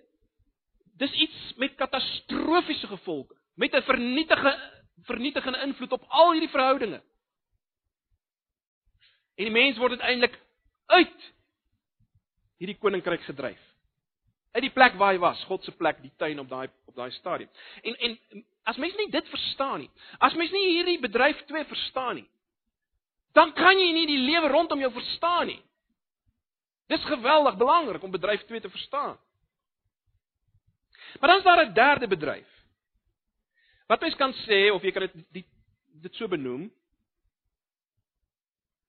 dis 1.00 1.12
iets 1.26 1.38
met 1.60 1.76
katastrofiese 1.80 2.86
gevolge, 2.90 3.34
met 3.54 3.74
'n 3.74 3.82
vernietige 3.82 4.52
vernietigende 5.08 5.62
invloed 5.64 5.92
op 5.92 6.04
al 6.08 6.32
hierdie 6.32 6.52
verhoudinge. 6.52 7.00
En 9.34 9.44
die 9.44 9.50
mens 9.50 9.78
word 9.78 9.96
uiteindelik 9.96 10.36
uit 10.86 11.32
hierdie 12.60 12.76
koninkryk 12.76 13.22
gedryf 13.24 13.69
uit 14.52 14.62
die 14.62 14.72
plek 14.74 14.96
waar 14.98 15.14
hy 15.14 15.20
was, 15.22 15.42
God 15.46 15.64
se 15.64 15.72
plek, 15.76 16.00
die 16.02 16.12
tuin 16.18 16.38
op 16.42 16.48
daai 16.50 16.68
op 16.90 16.94
daai 16.94 17.10
stadium. 17.10 17.50
En 17.82 17.94
en 17.94 18.44
as 18.70 18.76
mens 18.76 18.96
nie 18.98 19.10
dit 19.10 19.28
verstaan 19.28 19.80
nie, 19.84 19.90
as 20.18 20.34
mens 20.34 20.52
nie 20.54 20.66
hierdie 20.72 20.98
bedryf 21.00 21.44
2 21.46 21.64
verstaan 21.70 22.18
nie, 22.20 22.28
dan 23.32 23.52
kan 23.54 23.78
jy 23.78 23.92
nie 23.94 24.06
die 24.10 24.22
lewe 24.26 24.50
rondom 24.50 24.80
jou 24.82 24.92
verstaan 24.92 25.46
nie. 25.52 25.60
Dis 26.90 27.04
geweldig 27.06 27.56
belangrik 27.56 28.02
om 28.02 28.10
bedryf 28.10 28.42
2 28.48 28.60
te 28.60 28.70
verstaan. 28.70 29.18
Maar 31.20 31.28
dan 31.28 31.38
is 31.38 31.44
daar 31.44 31.66
'n 31.66 31.74
derde 31.74 32.06
bedryf. 32.06 32.48
Wat 33.86 34.00
mens 34.00 34.14
kan 34.14 34.32
sê 34.46 34.70
of 34.72 34.82
jy 34.82 34.90
kan 34.90 35.02
dit 35.02 35.24
die, 35.32 35.46
dit 36.02 36.14
so 36.14 36.28
benoem, 36.28 36.70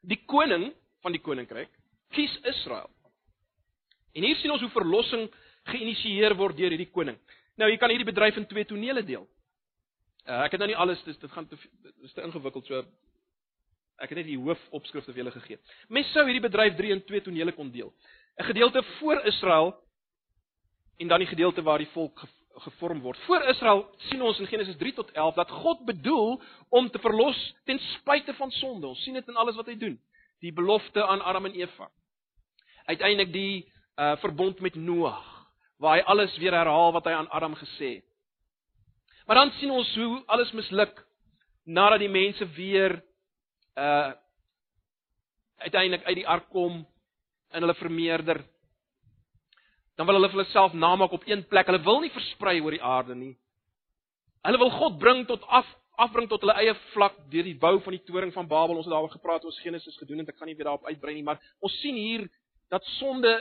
die 0.01 0.23
koning 0.25 0.73
van 1.01 1.11
die 1.11 1.21
koninkryk 1.21 1.69
kies 2.09 2.39
Israel. 2.43 2.89
En 4.13 4.23
hier 4.23 4.35
sien 4.35 4.51
ons 4.51 4.61
hoe 4.61 4.69
verlossing 4.69 5.29
geïnisieer 5.69 6.35
word 6.35 6.57
deur 6.57 6.73
hierdie 6.73 6.91
koning. 6.91 7.17
Nou, 7.59 7.69
jy 7.69 7.77
kan 7.77 7.91
hierdie 7.93 8.07
bedryf 8.07 8.37
in 8.37 8.47
twee 8.49 8.65
tonele 8.65 9.03
deel. 9.05 9.27
Uh, 10.25 10.43
ek 10.45 10.55
het 10.55 10.61
nou 10.61 10.69
nie 10.69 10.77
alles, 10.77 11.01
dis 11.05 11.17
dit 11.17 11.31
gaan 11.31 11.47
te 11.49 11.57
dis 12.01 12.13
te 12.13 12.21
ingewikkeld 12.21 12.67
so 12.69 12.83
ek 14.01 14.09
het 14.09 14.21
net 14.21 14.29
die 14.29 14.39
hoofopskrifte 14.39 15.13
vir 15.13 15.23
julle 15.23 15.33
gegee. 15.35 15.59
Mens 15.93 16.09
sou 16.13 16.23
hierdie 16.25 16.43
bedryf 16.43 16.77
3 16.77 16.93
in 16.95 17.01
2 17.05 17.23
tonele 17.27 17.53
kon 17.57 17.71
deel. 17.73 17.93
'n 18.39 18.45
Gedeelte 18.49 18.83
voor 18.99 19.25
Israel 19.25 19.75
en 20.97 21.07
dan 21.07 21.19
die 21.19 21.27
gedeelte 21.27 21.61
waar 21.61 21.77
die 21.77 21.91
volk 21.93 22.23
gevorm 22.65 23.01
word. 23.01 23.17
Voor 23.25 23.43
Israel 23.49 23.85
sien 24.09 24.21
ons 24.21 24.39
in 24.39 24.47
Genesis 24.47 24.77
3 24.77 24.93
tot 24.93 25.11
11 25.11 25.35
dat 25.35 25.49
God 25.49 25.85
bedoel 25.85 26.41
om 26.69 26.89
te 26.89 26.99
verlos 26.99 27.55
ten 27.65 27.79
spyte 27.79 28.33
van 28.33 28.51
sonde. 28.51 28.87
Ons 28.87 29.03
sien 29.03 29.13
dit 29.13 29.27
in 29.27 29.35
alles 29.35 29.55
wat 29.55 29.65
hy 29.65 29.77
doen. 29.77 29.99
Die 30.39 30.53
belofte 30.53 31.05
aan 31.05 31.21
Adam 31.21 31.45
en 31.45 31.53
Eva. 31.53 31.89
Uiteindelik 32.85 33.33
die 33.33 33.71
uh 33.97 34.15
verbond 34.17 34.59
met 34.59 34.75
Noag 34.75 35.30
waar 35.81 35.97
hy 35.97 36.03
alles 36.13 36.37
weer 36.37 36.53
herhaal 36.53 36.93
wat 36.93 37.07
hy 37.09 37.13
aan 37.17 37.29
Adam 37.33 37.55
gesê 37.57 37.95
het. 37.97 38.07
Maar 39.25 39.35
dan 39.35 39.51
sien 39.57 39.71
ons 39.73 39.89
hoe 39.95 40.23
alles 40.29 40.51
misluk 40.53 40.93
nadat 41.65 42.03
die 42.03 42.11
mense 42.11 42.45
weer 42.57 43.01
uh 43.75 44.11
uiteindelik 45.61 46.05
uit 46.07 46.15
die 46.17 46.27
ark 46.27 46.47
kom 46.49 46.79
en 47.53 47.61
hulle 47.61 47.75
vermeerder. 47.77 48.39
Dan 49.93 50.07
wil 50.09 50.17
hulle 50.17 50.29
vir 50.31 50.39
hulle 50.39 50.49
self 50.49 50.73
namaak 50.73 51.11
op 51.13 51.27
een 51.29 51.43
plek. 51.45 51.67
Hulle 51.69 51.83
wil 51.85 51.99
nie 52.01 52.09
versprei 52.09 52.55
oor 52.61 52.73
die 52.73 52.81
aarde 52.81 53.13
nie. 53.15 53.35
Hulle 54.41 54.57
wil 54.57 54.71
God 54.73 54.97
bring 54.97 55.27
tot 55.29 55.45
af 55.45 55.69
afbring 56.01 56.25
tot 56.31 56.41
hulle 56.41 56.55
eie 56.57 56.73
vlak 56.95 57.19
deur 57.29 57.45
die 57.45 57.57
bou 57.61 57.75
van 57.85 57.93
die 57.93 58.03
toring 58.07 58.33
van 58.33 58.47
Babel. 58.49 58.79
Ons 58.79 58.87
het 58.87 58.93
daaroor 58.95 59.13
gepraat, 59.13 59.45
ons 59.45 59.59
Genesis 59.61 59.97
gedoen 60.01 60.23
en 60.23 60.31
ek 60.33 60.39
kan 60.39 60.49
nie 60.49 60.55
weer 60.57 60.71
daarop 60.71 60.87
uitbrei 60.89 61.13
nie, 61.13 61.25
maar 61.27 61.37
ons 61.61 61.75
sien 61.83 61.97
hier 61.99 62.25
dat 62.73 62.85
sonde 62.97 63.35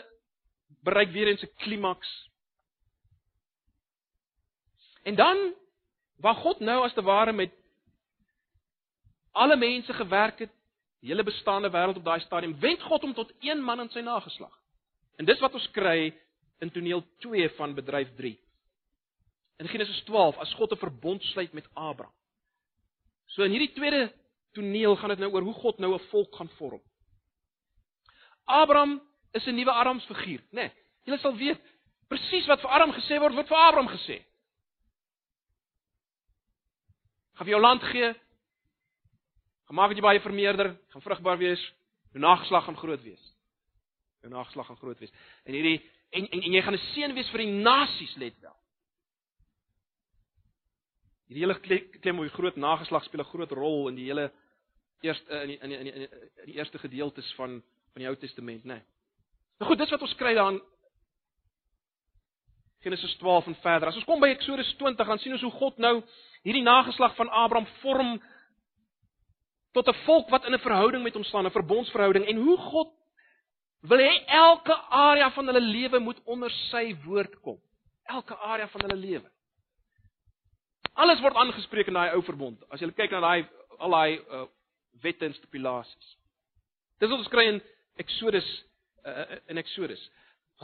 bereik 0.84 1.14
weer 1.14 1.30
eens 1.32 1.42
'n 1.42 1.54
klimaks 1.64 2.10
En 5.02 5.14
dan 5.14 5.54
waar 6.20 6.34
God 6.34 6.60
nou 6.60 6.84
as 6.84 6.94
te 6.94 7.02
ware 7.02 7.32
met 7.32 7.52
alle 9.32 9.56
mense 9.56 9.92
gewerk 9.92 10.38
het, 10.38 10.52
die 11.00 11.08
hele 11.08 11.24
bestaande 11.24 11.70
wêreld 11.72 11.96
op 11.96 12.04
daai 12.04 12.20
stadium, 12.20 12.58
wend 12.60 12.82
God 12.82 13.02
hom 13.06 13.14
tot 13.16 13.32
een 13.40 13.62
man 13.64 13.80
in 13.80 13.88
sy 13.88 14.02
nageslag. 14.04 14.52
En 15.16 15.24
dis 15.24 15.40
wat 15.40 15.54
ons 15.56 15.70
kry 15.72 16.12
in 16.60 16.72
toneel 16.72 17.02
2 17.24 17.48
van 17.56 17.74
bedryf 17.74 18.12
3. 18.16 18.34
In 19.60 19.68
Genesis 19.68 20.02
12 20.08 20.36
as 20.38 20.52
God 20.54 20.72
'n 20.72 20.82
verbond 20.84 21.22
sluit 21.22 21.52
met 21.52 21.68
Abraham. 21.74 22.14
So 23.26 23.42
in 23.42 23.50
hierdie 23.50 23.72
tweede 23.72 24.12
toneel 24.52 24.96
gaan 24.96 25.08
dit 25.08 25.18
nou 25.18 25.32
oor 25.32 25.42
hoe 25.42 25.54
God 25.54 25.78
nou 25.78 25.94
'n 25.94 26.08
volk 26.10 26.36
gaan 26.36 26.48
vorm. 26.48 26.82
Abraham 28.44 29.00
is 29.32 29.46
'n 29.46 29.54
nuwe 29.54 29.72
Adams 29.72 30.04
figuur, 30.04 30.40
né? 30.50 30.60
Nee, 30.60 30.72
Julle 31.04 31.18
sal 31.18 31.36
weet 31.36 31.60
presies 32.08 32.46
wat 32.46 32.60
vir 32.60 32.70
Abraham 32.70 32.92
gesê 32.92 33.18
word, 33.20 33.34
word 33.34 33.48
vir 33.48 33.56
Abraham 33.56 33.88
gesê 33.88 34.24
gaan 37.40 37.48
vir 37.48 37.56
jou 37.56 37.62
land 37.64 37.84
gee. 37.88 38.08
Gemaak 39.70 39.88
dat 39.88 39.96
jy 39.96 40.04
baie 40.04 40.20
vermeerder, 40.20 40.74
gaan 40.92 41.02
vrugbaar 41.02 41.38
wees, 41.40 41.62
jou 42.12 42.20
nageslag 42.20 42.66
gaan 42.66 42.76
groot 42.76 43.00
wees. 43.00 43.22
Jou 44.20 44.32
nageslag 44.32 44.66
gaan 44.66 44.76
groot 44.76 44.98
wees. 45.00 45.12
En 45.48 45.56
hierdie 45.56 45.78
en 46.10 46.26
en, 46.28 46.42
en 46.42 46.52
jy 46.52 46.62
gaan 46.62 46.74
'n 46.74 46.86
seën 46.92 47.14
wees 47.14 47.30
vir 47.30 47.40
die 47.40 47.52
nasies, 47.64 48.16
let 48.16 48.36
wel. 48.40 48.56
Hierdie 51.30 51.46
hele 51.46 51.88
klem 52.00 52.16
hoe 52.16 52.28
groot 52.28 52.56
nageslag 52.56 53.04
speel 53.04 53.20
'n 53.20 53.32
groot 53.32 53.50
rol 53.50 53.88
in 53.88 53.94
die 53.94 54.04
hele 54.04 54.32
eerste 55.00 55.40
in 55.42 55.48
die 55.48 55.58
in 55.58 55.68
die 55.68 55.78
in 55.78 55.84
die, 55.84 56.08
in 56.42 56.46
die 56.46 56.58
eerste 56.58 56.78
gedeeltes 56.78 57.32
van 57.34 57.62
van 57.92 58.02
die 58.02 58.08
Ou 58.08 58.16
Testament, 58.16 58.64
né? 58.64 58.74
Nee. 58.74 58.84
Nou 59.58 59.70
goed, 59.70 59.78
dis 59.78 59.90
wat 59.90 60.02
ons 60.02 60.14
kry 60.14 60.34
daarin 60.34 60.60
Genesis 62.80 63.16
12 63.16 63.46
en 63.46 63.54
verder. 63.54 63.88
As 63.88 63.96
ons 63.96 64.04
kom 64.04 64.20
by 64.20 64.28
Eksodus 64.28 64.74
20, 64.76 65.06
dan 65.06 65.18
sien 65.18 65.32
ons 65.32 65.42
hoe 65.42 65.50
God 65.50 65.78
nou 65.78 66.02
hierdie 66.46 66.64
nageslag 66.64 67.14
van 67.16 67.28
Abraham 67.28 67.66
vorm 67.80 68.22
tot 69.72 69.88
'n 69.88 69.98
volk 70.04 70.30
wat 70.30 70.44
in 70.44 70.54
'n 70.54 70.58
verhouding 70.58 71.02
met 71.02 71.14
hom 71.14 71.24
staan, 71.24 71.46
'n 71.46 71.50
verbondsverhouding 71.50 72.26
en 72.26 72.36
hoe 72.36 72.56
God 72.56 72.92
wil 73.80 73.98
hê 73.98 74.24
elke 74.26 74.74
area 74.90 75.30
van 75.30 75.46
hulle 75.46 75.60
lewe 75.60 75.98
moet 75.98 76.20
onder 76.24 76.50
sy 76.50 76.96
woord 77.04 77.40
kom. 77.40 77.60
Elke 78.04 78.36
area 78.36 78.68
van 78.68 78.80
hulle 78.80 78.96
lewe. 78.96 79.30
Alles 80.94 81.20
word 81.20 81.34
aangespreek 81.34 81.86
in 81.86 81.94
daai 81.94 82.14
ou 82.14 82.22
verbond. 82.22 82.64
As 82.70 82.80
jy 82.80 82.90
kyk 82.92 83.10
na 83.10 83.20
daai 83.20 83.48
al 83.78 83.90
daai 83.90 84.18
uh, 84.18 84.46
wette 85.00 85.24
en 85.24 85.34
stipulasies. 85.34 86.16
Dis 86.98 87.08
wat 87.08 87.18
ons 87.18 87.32
kry 87.32 87.46
in 87.48 87.62
Exodus 87.96 88.48
uh, 89.06 89.38
in 89.48 89.56
Exodus. 89.56 90.10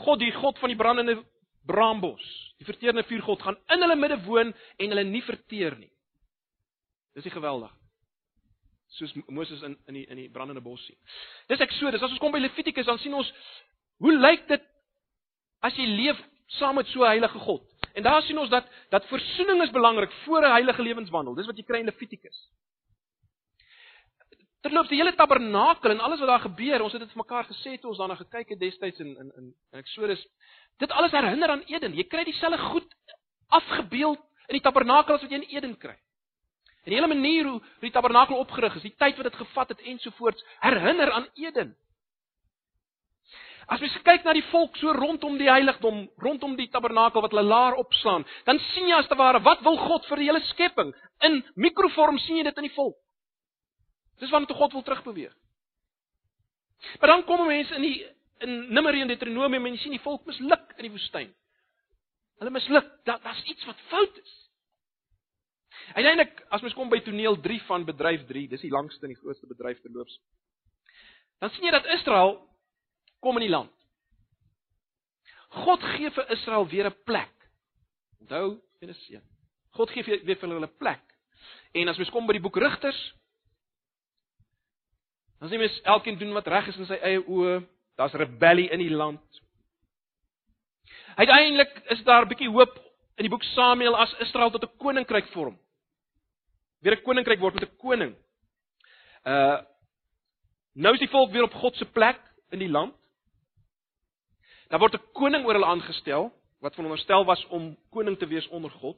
God, 0.03 0.19
die 0.19 0.31
God 0.31 0.59
van 0.59 0.69
die 0.69 0.77
brandende 0.77 1.23
braambos. 1.67 2.23
Die 2.57 2.65
verteerende 2.65 3.05
vuurgod 3.07 3.43
gaan 3.43 3.59
in 3.73 3.83
hulle 3.83 3.97
midde 3.99 4.17
woon 4.25 4.53
en 4.53 4.93
hulle 4.93 5.03
nie 5.07 5.23
verteer 5.25 5.77
nie. 5.77 5.91
Dis 7.17 7.27
nie 7.27 7.33
geweldig. 7.33 7.73
Soos 8.97 9.13
Moses 9.27 9.61
in 9.67 9.75
in 9.87 9.99
die 9.99 10.05
in 10.07 10.21
die 10.23 10.29
brandende 10.31 10.63
bos 10.63 10.83
sien. 10.85 10.97
Dis 11.51 11.61
Eksodus. 11.63 12.01
As 12.01 12.13
ons 12.13 12.23
kom 12.23 12.31
by 12.31 12.41
Levitikus 12.41 12.87
dan 12.87 12.99
sien 13.03 13.13
ons 13.13 13.31
hoe 14.03 14.13
lyk 14.15 14.47
dit 14.47 14.67
as 15.65 15.75
jy 15.75 15.87
leef 15.89 16.19
saam 16.59 16.77
met 16.79 16.87
so 16.87 17.03
'n 17.03 17.13
heilige 17.15 17.39
God. 17.39 17.63
En 17.93 18.03
daar 18.03 18.21
sien 18.21 18.37
ons 18.37 18.49
dat 18.49 18.65
dat 18.89 19.07
versoening 19.07 19.61
is 19.63 19.71
belangrik 19.71 20.11
voor 20.25 20.41
'n 20.41 20.51
heilige 20.51 20.81
lewenswandel. 20.81 21.35
Dis 21.35 21.45
wat 21.45 21.57
jy 21.57 21.63
kry 21.63 21.79
in 21.79 21.85
Levitikus. 21.85 22.49
Terloops 24.61 24.89
die 24.89 24.97
hele 24.97 25.15
tabernakel 25.15 25.91
en 25.91 25.99
alles 25.99 26.19
wat 26.19 26.27
daar 26.27 26.39
gebeur, 26.39 26.81
ons 26.81 26.91
het 26.91 27.01
dit 27.01 27.11
vir 27.11 27.23
mekaar 27.23 27.45
gesê 27.45 27.77
toe 27.79 27.89
ons 27.89 27.97
daarna 27.97 28.15
gekyk 28.15 28.49
het 28.49 28.59
destyds 28.59 28.99
in 28.99 29.17
in 29.17 29.31
in 29.37 29.53
Eksodus. 29.71 30.27
Dit 30.77 30.91
alles 30.91 31.11
herinner 31.11 31.49
aan 31.49 31.63
Eden. 31.65 31.95
Jy 31.97 32.05
kry 32.07 32.23
dieselfde 32.27 32.57
goed 32.57 32.95
afgebeeld 33.47 34.21
in 34.47 34.59
die 34.59 34.63
tabernakel 34.63 35.15
as 35.15 35.23
wat 35.25 35.31
jy 35.31 35.41
in 35.41 35.49
Eden 35.55 35.77
kry. 35.77 35.95
En 36.85 36.93
die 36.93 36.99
hele 36.99 37.11
manier 37.11 37.49
hoe 37.49 37.61
die 37.83 37.91
tabernakel 37.91 38.37
opgerig 38.39 38.75
is, 38.79 38.85
die 38.85 38.95
tyd 38.95 39.17
wat 39.19 39.27
dit 39.27 39.41
gevat 39.41 39.73
het 39.73 39.81
ensovoorts, 39.91 40.43
herinner 40.63 41.11
aan 41.11 41.27
Eden. 41.35 41.73
As 43.67 43.81
mens 43.83 43.97
kyk 44.07 44.23
na 44.23 44.31
die 44.31 44.45
volk 44.47 44.77
so 44.79 44.93
rondom 44.95 45.35
die 45.35 45.49
heiligdom, 45.51 46.05
rondom 46.23 46.53
die 46.55 46.69
tabernakel 46.71 47.25
wat 47.25 47.33
hulle 47.35 47.43
laar 47.43 47.75
opslaan, 47.75 48.23
dan 48.47 48.61
sien 48.71 48.87
jy 48.87 48.95
as 48.95 49.09
te 49.11 49.17
ware 49.19 49.41
wat 49.43 49.65
wil 49.65 49.75
God 49.81 50.07
vir 50.07 50.21
die 50.21 50.29
hele 50.29 50.43
skepping? 50.53 50.93
In 51.27 51.41
mikrovorm 51.59 52.21
sien 52.23 52.39
jy 52.39 52.45
dit 52.47 52.61
in 52.63 52.69
die 52.69 52.75
volk. 52.77 52.95
Dis 54.21 54.31
waarna 54.31 54.47
toe 54.47 54.55
God 54.55 54.77
wil 54.77 54.85
terugbeweeg. 54.87 55.35
Maar 57.01 57.11
dan 57.11 57.25
kom 57.27 57.43
mense 57.47 57.75
in 57.75 57.83
die 57.83 57.97
in 58.45 58.73
Numeri 58.73 59.01
en 59.01 59.07
Deuteronomium 59.07 59.65
en 59.65 59.75
jy 59.75 59.81
sien 59.81 59.95
die 59.95 60.03
volk 60.03 60.25
misluk 60.25 60.73
in 60.77 60.87
die 60.87 60.93
woestyn. 60.93 61.31
Hulle 62.41 62.53
misluk. 62.53 62.89
Daar 63.07 63.21
daar's 63.23 63.43
iets 63.43 63.65
wat 63.65 63.79
fout 63.91 64.19
is. 64.21 64.35
Uiteindelik 65.93 66.43
as 66.49 66.61
mens 66.61 66.75
kom 66.75 66.89
by 66.89 66.99
toneel 67.05 67.39
3 67.41 67.61
van 67.69 67.85
bedryf 67.87 68.25
3, 68.27 68.47
dis 68.51 68.65
die 68.65 68.73
langste 68.73 69.07
en 69.07 69.13
die 69.13 69.19
grootste 69.21 69.47
bedryf 69.47 69.79
terloops. 69.81 70.19
Dan 71.39 71.53
sien 71.53 71.67
jy 71.67 71.71
dat 71.71 71.87
Israel 71.97 72.37
kom 73.23 73.37
in 73.39 73.47
die 73.47 73.53
land. 73.53 73.73
God 75.63 75.83
gee 75.95 76.11
vir 76.11 76.31
Israel 76.35 76.67
weer 76.67 76.89
'n 76.89 77.03
plek. 77.05 77.33
Onthou, 78.19 78.59
Genesis 78.79 79.09
1. 79.09 79.23
God 79.71 79.89
gee 79.91 80.03
weer 80.03 80.35
vir 80.35 80.49
hulle 80.49 80.65
'n 80.65 80.77
plek. 80.77 81.03
En 81.73 81.87
as 81.87 81.97
mens 81.97 82.09
kom 82.09 82.25
by 82.25 82.33
die 82.33 82.41
boek 82.41 82.57
Rigters, 82.57 83.13
dan 85.39 85.49
sien 85.49 85.59
mens 85.59 85.81
elkeen 85.81 86.17
doen 86.17 86.33
wat 86.33 86.47
reg 86.47 86.67
is 86.67 86.77
in 86.77 86.85
sy 86.85 86.97
eie 87.01 87.21
oë. 87.21 87.61
Daar's 87.97 88.13
rebellie 88.13 88.69
in 88.69 88.79
die 88.79 88.93
land. 88.93 89.41
Uiteindelik 91.15 91.81
is 91.93 92.03
daar 92.03 92.25
'n 92.25 92.27
bietjie 92.27 92.49
hoop 92.49 92.75
in 93.15 93.25
die 93.25 93.29
boek 93.29 93.43
Samuel 93.43 93.97
as 93.97 94.13
Israel 94.19 94.51
tot 94.51 94.63
'n 94.63 94.77
koninkryk 94.77 95.27
vorm 95.33 95.57
weer 96.79 96.97
'n 96.97 97.03
koninkryk 97.03 97.39
word 97.39 97.53
met 97.53 97.63
'n 97.63 97.77
koning. 97.77 98.15
Uh 99.23 99.59
nou 100.73 100.93
is 100.93 100.99
die 100.99 101.09
volk 101.09 101.31
weer 101.31 101.43
op 101.43 101.53
God 101.53 101.75
se 101.75 101.85
plek 101.85 102.19
in 102.49 102.59
die 102.59 102.69
land. 102.69 102.93
Daar 104.69 104.79
word 104.79 104.93
'n 104.93 105.11
koning 105.13 105.45
oor 105.45 105.53
hulle 105.53 105.65
aangestel 105.65 106.31
wat 106.59 106.73
veronderstel 106.73 107.25
was 107.25 107.45
om 107.47 107.77
koning 107.89 108.17
te 108.17 108.27
wees 108.27 108.47
onder 108.47 108.71
God. 108.71 108.97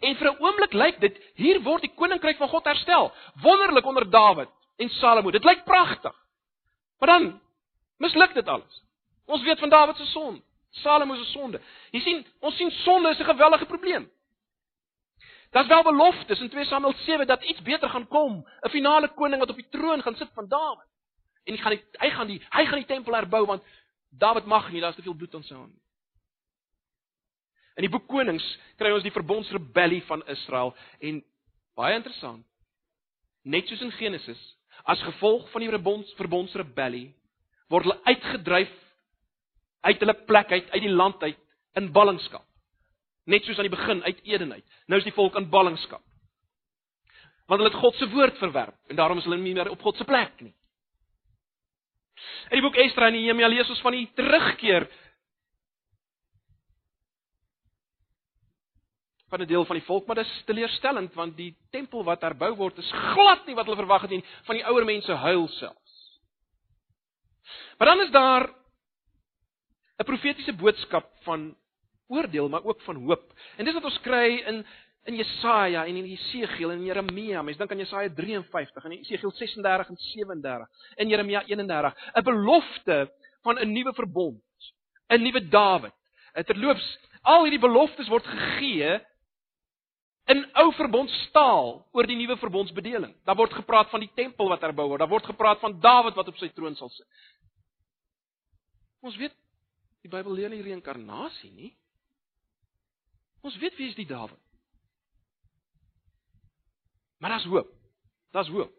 En 0.00 0.16
vir 0.16 0.30
'n 0.30 0.42
oomblik 0.42 0.72
lyk 0.72 1.00
dit 1.00 1.32
hier 1.34 1.62
word 1.62 1.82
die 1.82 1.94
koninkryk 1.94 2.36
van 2.36 2.48
God 2.48 2.64
herstel. 2.64 3.12
Wonderlik 3.42 3.86
onder 3.86 4.10
Dawid 4.10 4.48
en 4.76 4.88
Salomo. 4.88 5.30
Dit 5.30 5.44
lyk 5.44 5.64
pragtig. 5.64 6.14
Maar 6.98 7.08
dan 7.08 7.40
misluk 7.98 8.34
dit 8.34 8.48
alles. 8.48 8.82
Ons 9.28 9.42
weet 9.42 9.58
van 9.58 9.68
Dawid 9.68 9.96
se 9.96 10.06
sonde, 10.06 10.42
Salomo 10.70 11.14
se 11.14 11.24
sonde. 11.24 11.60
Jy 11.90 12.00
sien, 12.00 12.22
ons 12.40 12.56
sien 12.56 12.70
sonde 12.84 13.10
is 13.10 13.18
'n 13.18 13.24
geweldige 13.24 13.66
probleem. 13.66 14.10
Daar's 15.50 15.68
wel 15.68 15.82
beloftes 15.82 16.40
in 16.40 16.48
2 16.48 16.64
Samuel 16.64 16.92
7 16.92 17.26
dat 17.26 17.44
iets 17.44 17.62
beter 17.62 17.88
gaan 17.88 18.08
kom, 18.08 18.46
'n 18.60 18.68
finale 18.68 19.08
koning 19.08 19.40
wat 19.40 19.50
op 19.50 19.56
die 19.56 19.68
troon 19.68 20.02
gaan 20.02 20.16
sit 20.16 20.30
van 20.34 20.48
Dawid. 20.48 20.86
En 21.44 21.54
hy 21.54 21.60
gaan 21.60 21.70
die, 21.70 21.84
hy 21.92 22.10
gaan 22.10 22.26
die 22.26 22.42
hy 22.50 22.64
gaan 22.64 22.78
die 22.78 22.86
tempel 22.86 23.14
herbou 23.14 23.46
want 23.46 23.62
Dawid 24.10 24.44
mag 24.44 24.70
nie, 24.72 24.80
daar's 24.80 24.96
te 24.96 25.02
veel 25.02 25.14
bloed 25.14 25.34
aan 25.34 25.42
sy 25.42 25.54
hande. 25.54 25.76
In 27.76 27.86
die 27.86 27.90
boek 27.90 28.08
Konings 28.08 28.58
kry 28.76 28.90
ons 28.90 29.02
die 29.02 29.14
verbondsrebellie 29.14 30.02
van 30.08 30.26
Israel 30.26 30.74
en 30.98 31.24
baie 31.78 31.94
interessant. 31.94 32.46
Net 33.42 33.68
soos 33.68 33.80
in 33.80 33.92
Genesis, 33.92 34.40
as 34.82 35.02
gevolg 35.02 35.50
van 35.50 35.60
die 35.60 35.70
verbonds 35.70 36.14
verbondsrebellie 36.18 37.14
word 37.68 37.86
hulle 37.86 38.00
uitgedryf 38.04 38.74
uit 39.88 40.02
hulle 40.02 40.16
plek 40.28 40.52
uit 40.52 40.70
uit 40.70 40.82
die 40.82 40.92
land 40.92 41.22
uit 41.22 41.38
in 41.78 41.90
ballingskap. 41.92 42.44
Net 43.28 43.44
soos 43.44 43.58
aan 43.60 43.68
die 43.68 43.76
begin 43.76 44.02
uit 44.02 44.20
Eden 44.24 44.52
uit. 44.52 44.64
Nou 44.86 44.98
is 44.98 45.06
die 45.06 45.14
volk 45.16 45.36
in 45.36 45.50
ballingskap. 45.52 46.02
Want 47.48 47.60
hulle 47.60 47.70
het 47.70 47.80
God 47.80 47.96
se 47.96 48.08
woord 48.12 48.38
verwerp 48.40 48.76
en 48.88 48.96
daarom 48.96 49.20
is 49.20 49.28
hulle 49.28 49.40
nie 49.40 49.54
meer 49.54 49.70
op 49.70 49.82
God 49.84 49.96
se 49.96 50.04
plek 50.08 50.40
nie. 50.40 50.54
In 52.48 52.58
die 52.58 52.64
boek 52.64 52.78
Esdra 52.80 53.08
en 53.08 53.14
Nehemia 53.14 53.48
lees 53.48 53.68
ons 53.70 53.84
van 53.84 53.94
die 53.94 54.08
terugkeer 54.16 54.88
van 59.28 59.42
'n 59.42 59.46
deel 59.46 59.64
van 59.64 59.76
die 59.76 59.84
volk, 59.84 60.06
maar 60.06 60.16
dit 60.16 60.26
is 60.26 60.42
teleurstellend 60.44 61.14
want 61.14 61.36
die 61.36 61.56
tempel 61.70 62.04
wat 62.04 62.20
herbou 62.20 62.54
word 62.56 62.78
is 62.78 62.90
glad 62.92 63.46
nie 63.46 63.54
wat 63.54 63.66
hulle 63.66 63.76
verwag 63.76 64.02
het 64.02 64.10
nie, 64.10 64.24
van 64.42 64.56
die 64.56 64.64
ouer 64.64 64.84
mense 64.84 65.12
huil 65.12 65.48
selfs. 65.48 65.87
Maar 67.78 67.86
dan 67.86 68.00
is 68.00 68.10
daar 68.10 68.50
'n 69.98 70.04
profetiese 70.04 70.52
boodskap 70.52 71.10
van 71.20 71.56
oordeel, 72.06 72.48
maar 72.48 72.64
ook 72.64 72.80
van 72.80 72.96
hoop. 72.96 73.32
En 73.56 73.64
dis 73.64 73.74
wat 73.74 73.84
ons 73.84 74.00
kry 74.00 74.42
in 74.46 74.66
in 75.08 75.16
Jesaja 75.16 75.86
en 75.86 75.96
in 75.96 76.06
Jesegiel 76.06 76.70
en 76.70 76.78
in 76.78 76.84
Jeremia. 76.84 77.42
Mens 77.42 77.56
dink 77.56 77.70
aan 77.70 77.80
Jesaja 77.80 78.10
53 78.14 78.84
en 78.84 78.90
Jesegiel 78.90 79.30
36 79.30 79.88
en 79.88 79.96
37 79.96 80.68
en 80.94 81.08
Jeremia 81.08 81.42
31, 81.46 81.94
'n 82.14 82.22
belofte 82.22 83.12
van 83.42 83.58
'n 83.58 83.72
nuwe 83.72 83.92
verbond, 83.94 84.42
'n 85.08 85.22
nuwe 85.22 85.48
Dawid. 85.48 85.92
Terloops, 86.32 86.98
al 87.22 87.42
hierdie 87.42 87.58
beloftes 87.58 88.08
word 88.08 88.26
gegee 88.26 89.00
in 90.28 90.44
ou 90.60 90.72
verbondstaal 90.76 91.86
oor 91.92 92.06
die 92.06 92.16
nuwe 92.16 92.36
verbondsbedeling. 92.36 93.14
Daar 93.24 93.36
word 93.38 93.52
gepraat 93.52 93.88
van 93.90 94.00
die 94.04 94.10
tempel 94.14 94.48
wat 94.48 94.60
herbou 94.60 94.88
word. 94.88 95.00
Daar 95.00 95.08
word 95.08 95.24
gepraat 95.24 95.60
van 95.60 95.80
Dawid 95.80 96.14
wat 96.14 96.28
op 96.28 96.36
sy 96.36 96.50
troon 96.52 96.76
sal 96.76 96.92
sit. 96.92 97.06
Ons 99.00 99.16
weet 99.16 99.34
die 100.02 100.10
Bybel 100.10 100.34
leer 100.34 100.50
nie 100.50 100.62
reïnkarnasie 100.62 101.50
nie. 101.52 101.72
Ons 103.46 103.56
weet 103.62 103.76
wie 103.78 103.88
is 103.88 103.98
die 103.98 104.06
Dawid. 104.06 104.38
Maar 107.18 107.30
daar's 107.30 107.48
hoop. 107.50 107.70
Daar's 108.30 108.48
hoop. 108.48 108.74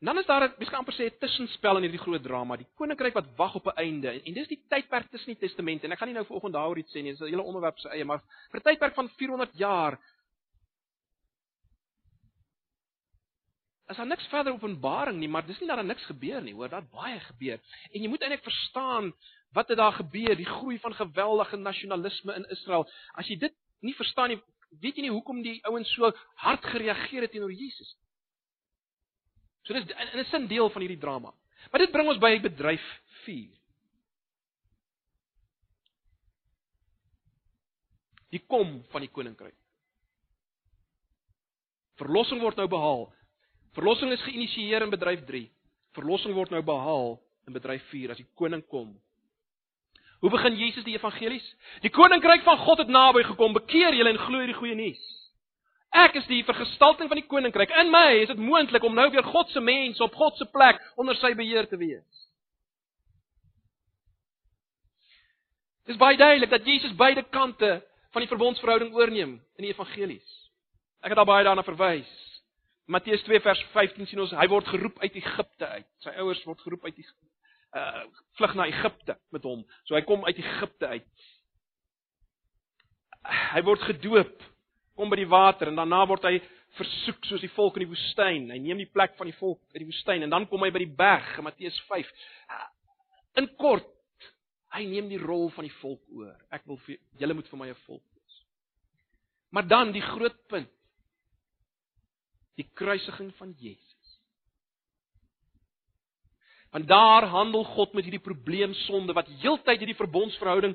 Dan 0.00 0.18
is 0.18 0.26
daar 0.26 0.42
'n 0.42 0.54
mens 0.58 0.70
kan 0.70 0.78
amper 0.78 0.94
sê 0.94 1.04
'n 1.04 1.18
tussenspel 1.18 1.76
in 1.76 1.82
hierdie 1.82 2.04
groot 2.06 2.22
drama, 2.22 2.56
die 2.56 2.66
koninkryk 2.74 3.14
wat 3.14 3.34
wag 3.36 3.54
op 3.54 3.66
'n 3.66 3.76
einde. 3.76 4.22
En 4.22 4.32
dis 4.32 4.48
die 4.48 4.62
tydperk 4.68 5.10
tussen 5.10 5.32
die 5.32 5.38
testamente. 5.38 5.86
En 5.86 5.92
ek 5.92 5.98
gaan 5.98 6.08
nie 6.08 6.14
nou 6.14 6.26
vanoggend 6.26 6.54
daaroor 6.54 6.78
iets 6.78 6.92
sê 6.92 7.02
nie, 7.02 7.10
dis 7.10 7.20
'n 7.20 7.24
hele 7.24 7.42
onderwerp 7.42 7.78
se 7.78 7.88
eie, 7.88 8.04
maar 8.04 8.22
vir 8.50 8.60
'n 8.60 8.62
tydperk 8.62 8.94
van 8.94 9.08
400 9.08 9.50
jaar 9.54 9.98
is 13.88 13.96
daar 13.96 14.06
niks 14.06 14.26
verder 14.28 14.52
openbaring 14.52 15.18
nie, 15.18 15.28
maar 15.28 15.46
dis 15.46 15.58
nie 15.60 15.68
dat 15.68 15.80
daar 15.80 15.88
niks 15.88 16.04
gebeur 16.04 16.42
nie, 16.44 16.54
hoor, 16.54 16.68
daar 16.68 16.86
baie 16.92 17.20
gebeur. 17.20 17.60
En 17.92 18.02
jy 18.02 18.08
moet 18.08 18.22
eintlik 18.22 18.44
verstaan 18.44 19.12
wat 19.56 19.68
het 19.72 19.80
daar 19.80 19.96
gebeur, 19.96 20.36
die 20.36 20.48
groei 20.48 20.78
van 20.78 20.94
geweldige 20.94 21.56
nasionalisme 21.56 22.34
in 22.36 22.44
Israel. 22.52 22.84
As 23.16 23.28
jy 23.28 23.38
dit 23.40 23.54
nie 23.80 23.94
verstaan 23.96 24.34
nie, 24.34 24.40
weet 24.82 24.98
jy 24.98 25.06
nie 25.06 25.14
hoekom 25.14 25.40
die 25.42 25.58
ouens 25.70 25.88
so 25.96 26.12
hard 26.44 26.68
gereageer 26.74 27.24
het 27.24 27.32
teenoor 27.32 27.52
Jesus 27.52 27.94
nie. 27.94 28.04
So 29.68 29.74
dis 29.74 29.84
in 29.84 30.20
'n 30.20 30.24
sin 30.24 30.46
deel 30.46 30.70
van 30.70 30.80
hierdie 30.80 31.00
drama. 31.00 31.32
Maar 31.70 31.80
dit 31.80 31.90
bring 31.92 32.08
ons 32.08 32.18
by 32.18 32.40
bedryf 32.40 32.84
4. 33.24 33.50
Die 38.30 38.44
kom 38.46 38.84
van 38.90 39.00
die 39.00 39.10
koninkryk. 39.10 39.56
Verlossing 41.96 42.40
word 42.40 42.56
nou 42.56 42.68
behaal. 42.68 43.12
Verlossing 43.76 44.12
is 44.12 44.22
geïnisieer 44.22 44.82
in 44.82 44.90
bedryf 44.90 45.24
3. 45.28 45.44
Verlossing 45.98 46.34
word 46.36 46.50
nou 46.54 46.62
behaal 46.62 47.18
in 47.48 47.56
bedryf 47.56 47.84
4 47.92 48.14
as 48.14 48.20
die 48.20 48.28
koning 48.38 48.64
kom. 48.68 48.94
Hoe 50.18 50.30
begin 50.30 50.56
Jesus 50.58 50.84
die 50.84 50.96
evangelies? 50.98 51.46
Die 51.84 51.92
koninkryk 51.94 52.42
van 52.46 52.58
God 52.58 52.82
het 52.82 52.90
naby 52.90 53.22
gekom. 53.22 53.54
Bekeer 53.54 53.94
julle 53.94 54.10
en 54.10 54.18
glo 54.18 54.46
die 54.46 54.56
goeie 54.56 54.74
nuus. 54.74 55.02
Ek 55.94 56.18
is 56.20 56.26
die 56.28 56.42
vergestalting 56.44 57.08
van 57.08 57.20
die 57.20 57.26
koninkryk. 57.28 57.70
In 57.80 57.92
my 57.92 58.18
is 58.24 58.32
dit 58.32 58.40
moontlik 58.42 58.84
om 58.84 58.96
nou 58.98 59.06
weer 59.14 59.24
God 59.24 59.50
se 59.54 59.60
mens 59.60 60.00
op 60.04 60.16
God 60.18 60.36
se 60.36 60.48
plek 60.52 60.82
onder 61.00 61.16
sy 61.16 61.32
beheer 61.38 61.68
te 61.70 61.78
wees. 61.80 62.24
Dit 65.86 65.96
is 65.96 66.00
baie 66.00 66.18
duidelik 66.20 66.50
dat 66.52 66.66
Jesus 66.66 66.92
beide 66.98 67.22
kante 67.32 67.78
van 68.12 68.20
die 68.20 68.28
verbondsverhouding 68.28 68.92
oorneem 68.92 69.38
in 69.56 69.64
die 69.64 69.72
evangelies. 69.72 70.34
Ek 71.00 71.14
het 71.14 71.20
al 71.22 71.28
baie 71.28 71.46
daarna 71.46 71.64
verwys. 71.64 72.10
Matteus 72.88 73.22
2 73.26 73.40
vers 73.44 73.62
15 73.74 74.08
sien 74.08 74.20
ons 74.22 74.30
hy 74.32 74.46
word 74.48 74.68
geroep 74.72 74.96
uit 75.02 75.16
Egipte 75.20 75.66
uit. 75.68 75.88
Sy 76.00 76.14
ouers 76.22 76.40
word 76.48 76.62
geroep 76.64 76.86
uit 76.88 76.96
die 76.96 77.08
uh 77.76 78.04
vlug 78.38 78.54
na 78.56 78.64
Egipte 78.70 79.18
met 79.34 79.44
hom. 79.44 79.64
So 79.84 79.96
hy 79.96 80.00
kom 80.08 80.24
uit 80.24 80.38
Egipte 80.40 80.88
uit. 80.94 81.26
Hy 83.28 83.60
word 83.66 83.84
gedoop, 83.90 84.46
kom 84.96 85.12
by 85.12 85.18
die 85.20 85.28
water 85.28 85.68
en 85.68 85.76
daarna 85.76 86.00
word 86.08 86.24
hy 86.30 86.38
versoek 86.78 87.28
soos 87.28 87.44
die 87.44 87.52
volk 87.52 87.76
in 87.76 87.84
die 87.84 87.90
woestyn. 87.90 88.48
Hy 88.54 88.58
neem 88.62 88.80
die 88.80 88.88
plek 88.88 89.18
van 89.20 89.28
die 89.28 89.36
volk 89.36 89.60
in 89.74 89.84
die 89.84 89.90
woestyn 89.90 90.24
en 90.24 90.32
dan 90.32 90.48
kom 90.48 90.64
hy 90.64 90.72
by 90.72 90.80
die 90.80 90.96
berg, 91.02 91.28
Matteus 91.44 91.76
5. 91.90 92.08
In 93.42 93.50
kort, 93.60 93.92
hy 94.72 94.86
neem 94.88 95.12
die 95.12 95.20
rol 95.20 95.50
van 95.52 95.68
die 95.68 95.76
volk 95.82 96.00
oor. 96.16 96.36
Ek 96.54 96.64
wil 96.64 96.80
vir 96.86 96.96
julle 97.20 97.36
moet 97.36 97.52
vir 97.52 97.60
my 97.60 97.68
'n 97.68 97.82
volk 97.84 98.04
wees. 98.16 98.40
Maar 99.52 99.68
dan 99.68 99.92
die 99.92 100.04
groot 100.04 100.40
punt 100.48 100.72
die 102.58 102.66
kruisiging 102.74 103.30
van 103.38 103.54
Jesus. 103.58 103.84
Want 106.74 106.88
daar 106.88 107.24
handel 107.32 107.64
God 107.64 107.94
met 107.96 108.04
hierdie 108.04 108.22
probleem 108.22 108.74
sonde 108.84 109.14
wat 109.16 109.30
heeltyd 109.40 109.80
hierdie 109.80 109.98
verbondsverhouding 109.98 110.74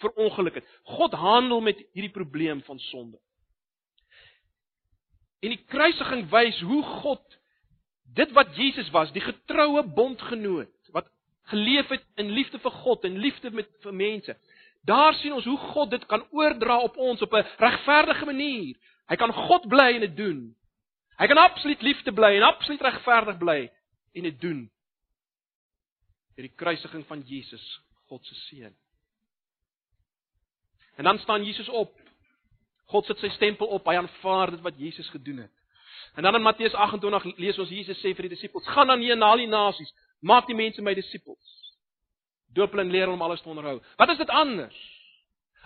verongeluk 0.00 0.60
het. 0.60 0.68
God 0.96 1.12
handel 1.12 1.60
met 1.60 1.80
hierdie 1.92 2.12
probleem 2.12 2.62
van 2.64 2.78
sonde. 2.88 3.18
En 5.44 5.52
die 5.52 5.64
kruisiging 5.68 6.24
wys 6.32 6.60
hoe 6.64 6.82
God 7.02 7.38
dit 8.16 8.32
wat 8.32 8.54
Jesus 8.56 8.88
was, 8.94 9.12
die 9.12 9.24
getroue 9.24 9.82
bondgenoot 9.96 10.92
wat 10.94 11.10
geleef 11.50 11.90
het 11.92 12.04
in 12.16 12.32
liefde 12.32 12.58
vir 12.62 12.72
God 12.82 13.04
en 13.04 13.18
liefde 13.20 13.50
met 13.50 13.68
vir 13.84 13.94
mense. 13.94 14.36
Daar 14.86 15.14
sien 15.18 15.34
ons 15.34 15.44
hoe 15.44 15.58
God 15.74 15.90
dit 15.90 16.06
kan 16.06 16.24
oordra 16.30 16.78
op 16.86 16.96
ons 16.96 17.22
op 17.22 17.34
'n 17.34 17.46
regverdige 17.58 18.24
manier 18.24 18.76
Hy 19.06 19.18
kan 19.20 19.32
God 19.32 19.68
bly 19.70 19.96
en 19.96 20.04
dit 20.06 20.16
doen. 20.18 20.40
Hy 21.16 21.26
kan 21.26 21.38
absoluut 21.40 21.82
liefde 21.82 22.12
bly 22.12 22.36
en 22.36 22.42
absoluut 22.42 22.80
regverdig 22.80 23.38
bly 23.40 23.60
en 24.12 24.22
dit 24.22 24.40
doen. 24.40 24.64
Deur 26.36 26.48
die 26.48 26.56
kruisiging 26.56 27.06
van 27.08 27.22
Jesus, 27.24 27.64
God 28.10 28.24
se 28.26 28.34
seun. 28.34 28.74
En 30.96 31.04
dan 31.04 31.18
staan 31.18 31.44
Jesus 31.44 31.68
op. 31.68 31.92
God 32.86 33.08
sit 33.08 33.20
sy 33.20 33.28
stempel 33.34 33.66
op. 33.66 33.88
Hy 33.88 33.96
aanvaar 34.00 34.52
dit 34.54 34.62
wat 34.64 34.76
Jesus 34.80 35.08
gedoen 35.12 35.44
het. 35.44 35.52
En 36.16 36.22
dan 36.22 36.34
in 36.34 36.42
Matteus 36.42 36.74
28 36.74 37.36
lees 37.36 37.58
ons 37.58 37.72
Jesus 37.72 37.98
sê 38.00 38.12
vir 38.14 38.28
die 38.28 38.36
disippels: 38.36 38.68
"Gaan 38.72 38.88
dan 38.88 39.00
heen 39.00 39.18
na 39.18 39.32
al 39.32 39.42
die 39.42 39.50
nasies, 39.50 39.92
maak 40.20 40.46
die 40.46 40.56
mense 40.56 40.82
my 40.82 40.94
disippels. 40.94 41.74
Doop 42.54 42.70
hulle 42.70 42.82
en 42.82 42.90
leer 42.90 43.04
hulle 43.04 43.16
om 43.18 43.22
alles 43.22 43.42
te 43.42 43.48
onderhou." 43.48 43.80
Wat 43.96 44.08
is 44.08 44.18
dit 44.18 44.28
anders? 44.28 44.78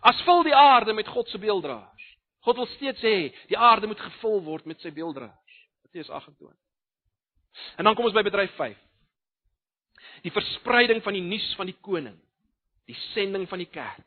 As 0.00 0.22
vul 0.22 0.42
die 0.42 0.54
aarde 0.54 0.92
met 0.92 1.08
God 1.08 1.28
se 1.28 1.38
beelddraers. 1.38 1.99
God 2.46 2.56
wil 2.56 2.68
steeds 2.76 3.02
hê 3.04 3.30
die 3.50 3.58
aarde 3.58 3.88
moet 3.90 4.00
gevul 4.00 4.40
word 4.46 4.68
met 4.68 4.80
sy 4.80 4.92
beelddraers. 4.94 5.56
Matteus 5.84 6.08
28. 6.08 6.56
En 7.76 7.84
dan 7.84 7.96
kom 7.96 8.06
ons 8.08 8.16
by 8.16 8.22
bedryf 8.24 8.54
5. 8.56 8.78
Die 10.24 10.32
verspreiding 10.32 11.02
van 11.04 11.16
die 11.16 11.24
nuus 11.24 11.48
van 11.58 11.68
die 11.68 11.76
koning. 11.84 12.16
Die 12.88 12.96
sending 13.10 13.46
van 13.50 13.60
die 13.60 13.68
kerk. 13.70 14.06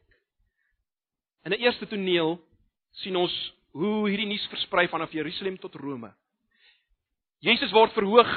In 1.44 1.54
'n 1.54 1.62
eerste 1.62 1.88
toneel 1.88 2.40
sien 3.04 3.16
ons 3.16 3.34
hoe 3.74 4.10
hierdie 4.10 4.28
nuus 4.28 4.46
versprei 4.48 4.88
vanaf 4.88 5.12
Jerusalem 5.12 5.58
tot 5.58 5.76
Rome. 5.76 6.14
Jesus 7.40 7.72
word 7.72 7.94
verhoog 7.94 8.30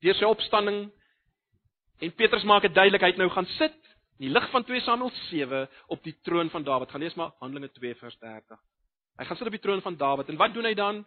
deur 0.00 0.14
sy 0.14 0.24
opstanding 0.24 0.90
en 2.00 2.14
Petrus 2.16 2.46
maak 2.48 2.62
dit 2.62 2.74
duidelik 2.74 3.02
hy 3.04 3.12
het 3.12 3.20
nou 3.20 3.28
gaan 3.30 3.46
sit 3.58 3.79
in 4.20 4.26
die 4.28 4.34
lig 4.34 4.50
van 4.52 4.66
2 4.68 4.82
Samuel 4.84 5.12
7 5.30 5.62
op 5.88 6.02
die 6.04 6.14
troon 6.26 6.50
van 6.52 6.64
Dawid. 6.64 6.90
Gaan 6.92 7.00
lees 7.00 7.16
maar 7.16 7.32
Handelinge 7.40 7.72
2 7.72 7.94
vers 8.02 8.18
30. 8.20 8.60
Hy 9.16 9.24
gaan 9.24 9.40
sit 9.40 9.48
op 9.48 9.56
die 9.56 9.62
troon 9.64 9.80
van 9.84 9.96
Dawid 9.96 10.28
en 10.28 10.38
wat 10.40 10.52
doen 10.54 10.68
hy 10.68 10.74
dan? 10.76 11.00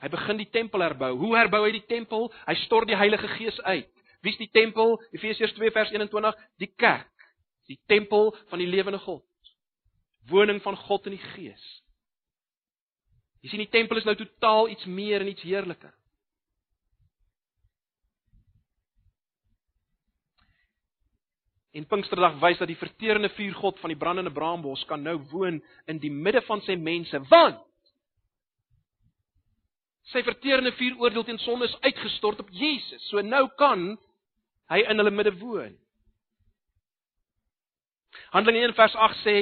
Hy 0.00 0.08
begin 0.12 0.38
die 0.40 0.48
tempel 0.52 0.84
herbou. 0.84 1.14
Hoe 1.20 1.34
herbou 1.36 1.64
hy 1.64 1.72
die 1.76 1.86
tempel? 1.88 2.28
Hy 2.46 2.56
stort 2.66 2.88
die 2.88 2.96
Heilige 2.96 3.28
Gees 3.36 3.58
uit. 3.64 3.88
Wie 4.20 4.32
is 4.32 4.40
die 4.40 4.50
tempel? 4.52 4.98
Efesiërs 5.16 5.56
2 5.56 5.72
vers 5.72 5.92
21, 5.92 6.36
die 6.60 6.70
kerk. 6.76 7.08
Die 7.68 7.80
tempel 7.88 8.34
van 8.52 8.60
die 8.60 8.68
lewende 8.68 9.00
God 9.00 9.24
woning 10.28 10.60
van 10.62 10.76
God 10.76 11.06
in 11.08 11.16
die 11.16 11.26
Gees. 11.34 11.62
Jy 13.40 13.52
sien 13.52 13.62
die 13.62 13.72
tempel 13.72 14.00
is 14.00 14.06
nou 14.08 14.16
totaal 14.18 14.68
iets 14.74 14.84
meer 14.84 15.24
en 15.24 15.30
iets 15.32 15.44
heerliker. 15.46 15.92
En 21.72 21.86
Pinksterdag 21.86 22.38
wys 22.42 22.58
dat 22.58 22.68
die 22.68 22.78
verterende 22.78 23.30
vuur 23.36 23.54
God 23.54 23.78
van 23.78 23.92
die 23.92 23.98
brandende 23.98 24.32
braambos 24.34 24.84
kan 24.90 25.02
nou 25.02 25.16
woon 25.30 25.60
in 25.86 26.00
die 26.02 26.10
midde 26.10 26.42
van 26.48 26.62
sy 26.66 26.74
mense, 26.74 27.20
want 27.30 27.60
sy 30.10 30.24
verterende 30.26 30.72
vuur 30.74 30.98
oordeel 30.98 31.24
teen 31.28 31.38
sonde 31.38 31.68
is 31.68 31.76
uitgestort 31.86 32.40
op 32.42 32.48
Jesus. 32.50 33.04
So 33.08 33.22
nou 33.22 33.44
kan 33.58 33.92
hy 34.72 34.80
in 34.82 34.98
hulle 34.98 35.14
midde 35.14 35.36
woon. 35.38 35.76
Handelinge 38.34 38.72
1 38.72 38.78
vers 38.78 38.96
8 38.96 39.22
sê 39.22 39.36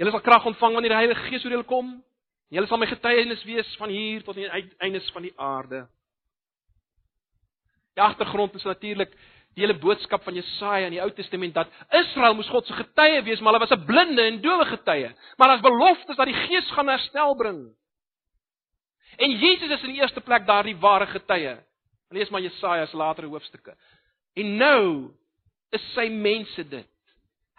Julle 0.00 0.14
sal 0.14 0.22
krag 0.24 0.46
ontvang 0.48 0.72
wanneer 0.72 0.94
die 0.94 0.96
Heilige 0.96 1.26
Gees 1.28 1.42
oor 1.44 1.52
julle 1.52 1.68
kom. 1.68 1.88
Julle 2.48 2.68
sal 2.70 2.78
my 2.80 2.86
getuienis 2.88 3.42
wees 3.44 3.68
van 3.76 3.90
hier 3.92 4.22
tot 4.24 4.38
aan 4.38 4.46
die 4.46 4.54
uiteindes 4.54 5.10
van 5.12 5.26
die 5.26 5.32
aarde. 5.36 5.82
Die 7.98 8.02
agtergrond 8.02 8.56
is 8.56 8.64
natuurlik 8.64 9.12
die 9.54 9.64
hele 9.64 9.78
boodskap 9.82 10.22
van 10.24 10.36
Jesaja 10.38 10.86
in 10.86 10.94
die 10.94 11.02
Ou 11.02 11.10
Testament 11.14 11.54
dat 11.54 11.70
Israel 12.02 12.36
moes 12.38 12.48
God 12.48 12.66
se 12.66 12.76
getuie 12.78 13.22
wees, 13.26 13.40
maar 13.40 13.52
hulle 13.52 13.66
was 13.66 13.76
'n 13.76 13.86
blinde 13.86 14.22
en 14.22 14.40
dowe 14.40 14.64
getuie. 14.64 15.10
Maar 15.36 15.56
as 15.56 15.60
belofte 15.60 16.10
is 16.10 16.16
dat 16.16 16.26
die 16.26 16.40
Gees 16.46 16.70
gaan 16.70 16.88
herstel 16.88 17.34
bring. 17.34 17.74
En 19.18 19.30
Jesus 19.30 19.70
is 19.70 19.82
in 19.82 19.92
die 19.92 20.00
eerste 20.00 20.20
plek 20.20 20.46
daardie 20.46 20.76
ware 20.76 21.06
getuie. 21.06 21.58
Lees 22.10 22.30
maar 22.30 22.40
Jesaja 22.40 22.86
se 22.86 22.96
latere 22.96 23.26
hoofstukke. 23.26 23.76
En 24.34 24.56
nou 24.56 25.10
is 25.70 25.92
sy 25.94 26.08
mense 26.08 26.68
dit. 26.68 26.88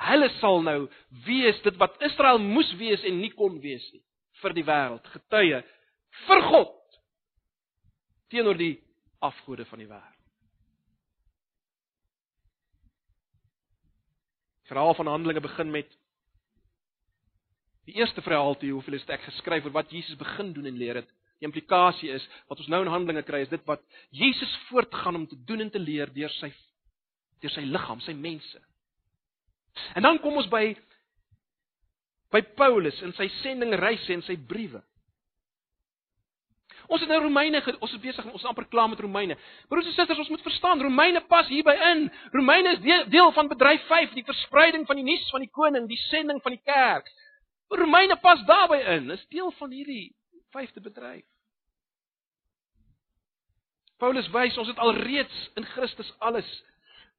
Hulle 0.01 0.29
sal 0.39 0.61
nou 0.61 0.89
wees 1.25 1.61
dit 1.61 1.75
wat 1.77 2.01
Israel 2.01 2.39
moes 2.39 2.71
wees 2.79 3.03
en 3.03 3.19
nie 3.19 3.31
kon 3.33 3.59
wees 3.61 3.91
nie 3.93 4.01
vir 4.41 4.55
die 4.57 4.65
wêreld, 4.65 5.05
getuie 5.13 5.61
vir 6.25 6.41
God 6.49 6.77
teenoor 8.31 8.57
die 8.57 8.79
afgode 9.21 9.65
van 9.69 9.83
die 9.83 9.89
wêreld. 9.89 10.20
Verhaal 14.71 14.95
van 14.95 15.09
Handelinge 15.11 15.43
begin 15.43 15.71
met 15.71 15.89
die 17.89 17.97
eerste 17.99 18.21
verhaal 18.23 18.55
toe 18.55 18.69
hoeveel 18.71 18.95
is 18.95 19.03
dit 19.03 19.15
ek 19.17 19.25
geskryf 19.25 19.65
oor 19.67 19.73
wat 19.75 19.91
Jesus 19.91 20.15
begin 20.15 20.53
doen 20.55 20.69
en 20.69 20.77
leer 20.79 21.01
het. 21.01 21.09
Die 21.41 21.47
implikasie 21.49 22.11
is 22.13 22.23
wat 22.47 22.61
ons 22.61 22.69
nou 22.71 22.79
in 22.85 22.91
Handelinge 22.93 23.25
kry 23.27 23.41
is 23.43 23.51
dit 23.51 23.63
wat 23.67 23.83
Jesus 24.15 24.51
voortgaan 24.69 25.17
om 25.19 25.25
te 25.27 25.35
doen 25.49 25.65
en 25.65 25.71
te 25.73 25.81
leer 25.81 26.13
deur 26.15 26.31
sy 26.37 26.53
deur 27.41 27.51
sy 27.51 27.65
liggaam, 27.65 27.99
sy 28.05 28.13
mense. 28.13 28.59
En 29.97 30.05
dan 30.05 30.21
kom 30.23 30.37
ons 30.39 30.47
by 30.51 30.69
by 32.31 32.43
Paulus 32.55 33.01
en 33.03 33.11
sy 33.17 33.27
sendingreise 33.41 34.13
en 34.15 34.23
sy 34.23 34.37
briewe. 34.37 34.79
Ons 36.91 37.03
het 37.05 37.09
nou 37.09 37.21
Romeine, 37.23 37.61
ons 37.79 37.93
is 37.95 38.01
besig, 38.03 38.25
ons 38.27 38.41
is 38.41 38.47
amper 38.49 38.65
klaar 38.67 38.89
met 38.91 38.99
Romeine. 38.99 39.37
Broers 39.71 39.87
en 39.87 39.95
susters, 39.95 40.19
ons 40.19 40.31
moet 40.33 40.43
verstaan, 40.43 40.81
Romeine 40.83 41.21
pas 41.31 41.47
hierby 41.47 41.75
in. 41.91 42.09
Romeine 42.35 42.75
is 42.75 42.81
deel, 42.83 43.05
deel 43.13 43.31
van 43.37 43.47
bedryf 43.51 43.85
5, 43.87 44.15
die 44.17 44.25
verspreiding 44.27 44.83
van 44.89 44.99
die 44.99 45.07
nuus 45.07 45.29
van 45.31 45.45
die 45.45 45.51
koning, 45.55 45.87
die 45.87 45.99
sending 46.09 46.41
van 46.43 46.57
die 46.57 46.63
kerk. 46.67 47.07
Romeine 47.71 48.17
pas 48.19 48.43
daarbey 48.49 48.81
in, 48.97 49.07
is 49.15 49.23
deel 49.31 49.53
van 49.59 49.71
hierdie 49.71 50.09
vyfde 50.51 50.83
bedryf. 50.83 51.23
Paulus 54.01 54.27
wys 54.33 54.57
ons 54.59 54.67
het 54.67 54.81
alreeds 54.81 55.47
in 55.55 55.65
Christus 55.71 56.11
alles 56.19 56.49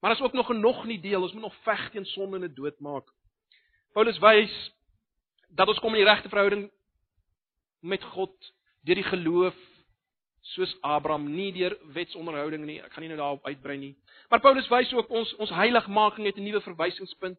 Maar 0.02 0.10
as 0.10 0.20
ook 0.20 0.32
nog 0.32 0.46
genoeg 0.46 0.84
nie 0.84 1.00
deel, 1.00 1.22
ons 1.22 1.32
moet 1.32 1.42
nog 1.42 1.56
veg 1.62 1.90
teen 1.90 2.04
sonde 2.04 2.36
en 2.36 2.42
dit 2.42 2.56
doodmaak. 2.56 3.06
Paulus 3.92 4.18
wys 4.18 4.54
dat 5.48 5.68
ons 5.68 5.78
kom 5.78 5.94
in 5.94 6.02
die 6.02 6.08
regte 6.08 6.28
verhouding 6.28 6.64
met 7.80 8.02
God 8.02 8.52
deur 8.86 8.98
die 8.98 9.10
geloof 9.10 9.58
soos 10.52 10.72
Abraham, 10.82 11.28
nie 11.30 11.52
deur 11.54 11.76
wetsonderhouding 11.94 12.64
nie. 12.66 12.80
Ek 12.82 12.92
gaan 12.92 13.04
nie 13.06 13.12
nou 13.12 13.20
daarop 13.20 13.46
uitbrei 13.46 13.76
nie. 13.78 13.92
Maar 14.30 14.42
Paulus 14.42 14.68
wys 14.72 14.92
ook 14.96 15.10
ons 15.10 15.30
ons 15.38 15.54
heiligmaking 15.54 16.26
het 16.26 16.36
'n 16.36 16.44
nuwe 16.44 16.60
verwysingspunt. 16.60 17.38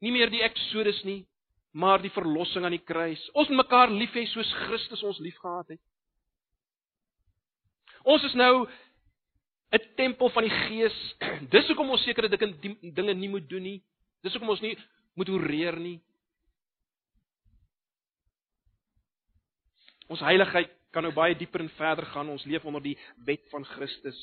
Nie 0.00 0.12
meer 0.12 0.30
die 0.30 0.42
Exodus 0.42 1.02
nie, 1.04 1.26
maar 1.72 2.00
die 2.02 2.10
verlossing 2.10 2.64
aan 2.64 2.76
die 2.76 2.84
kruis. 2.84 3.30
Ons 3.32 3.48
moet 3.48 3.64
mekaar 3.64 3.90
lief 3.90 4.12
hê 4.14 4.26
soos 4.26 4.52
Christus 4.66 5.02
ons 5.02 5.18
liefgehad 5.18 5.68
het. 5.68 5.80
Ons 8.04 8.24
is 8.24 8.34
nou 8.34 8.68
'n 9.72 9.94
tempel 9.96 10.30
van 10.30 10.42
die 10.42 10.56
Gees. 10.66 11.16
Dis 11.54 11.66
hoekom 11.66 11.90
ons 11.90 12.02
sekere 12.02 12.28
dinge 12.28 13.14
nie 13.14 13.28
moet 13.28 13.48
doen 13.48 13.62
nie. 13.62 13.82
Dis 14.22 14.32
hoekom 14.32 14.50
ons 14.50 14.60
nie 14.60 14.76
moet 15.14 15.28
oreer 15.28 15.78
nie. 15.78 16.00
Ons 20.10 20.22
heiligheid 20.26 20.70
kan 20.90 21.06
nou 21.06 21.12
baie 21.14 21.36
dieper 21.38 21.62
en 21.62 21.70
verder 21.78 22.08
gaan. 22.10 22.32
Ons 22.32 22.44
leef 22.50 22.64
onder 22.66 22.82
die 22.82 22.96
wet 23.26 23.44
van 23.52 23.64
Christus. 23.76 24.18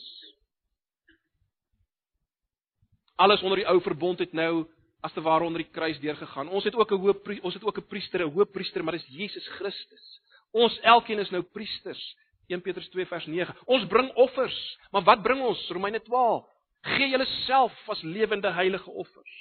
Alles 3.18 3.42
onder 3.42 3.64
die 3.64 3.70
ou 3.70 3.80
verbond 3.82 4.20
het 4.20 4.36
nou 4.36 4.68
as 5.06 5.14
te 5.14 5.24
ware 5.24 5.48
onder 5.48 5.64
die 5.64 5.72
kruis 5.72 6.00
deurgegaan. 6.04 6.52
Ons 6.52 6.68
het 6.68 6.76
ook 6.76 6.92
'n 6.92 7.00
hoë 7.02 7.42
ons 7.42 7.54
het 7.54 7.64
ook 7.64 7.78
'n 7.78 7.88
priester, 7.88 8.22
'n 8.22 8.34
hoëpriester, 8.34 8.84
maar 8.84 8.94
dis 8.94 9.08
Jesus 9.08 9.48
Christus. 9.48 10.22
Ons 10.52 10.80
elkeen 10.80 11.20
is 11.20 11.32
nou 11.32 11.42
priesters 11.42 12.16
1 12.48 12.62
Petrus 12.62 12.90
2 12.90 13.06
vers 13.06 13.26
9. 13.26 13.56
Ons 13.66 13.88
bring 13.88 14.12
offers, 14.16 14.78
maar 14.92 15.04
wat 15.04 15.22
bring 15.22 15.42
ons? 15.42 15.70
Romeine 15.70 16.02
12. 16.02 16.46
Gee 16.82 17.10
julleself 17.10 17.90
as 17.90 18.02
lewende 18.02 18.52
heilige 18.52 18.90
offers. 18.90 19.36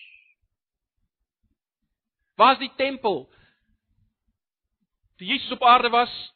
Waar 2.35 2.53
is 2.53 2.59
die 2.59 2.73
tempel? 2.77 3.31
Toe 5.17 5.27
Jesus 5.27 5.51
op 5.51 5.63
aarde 5.63 5.89
was, 5.89 6.33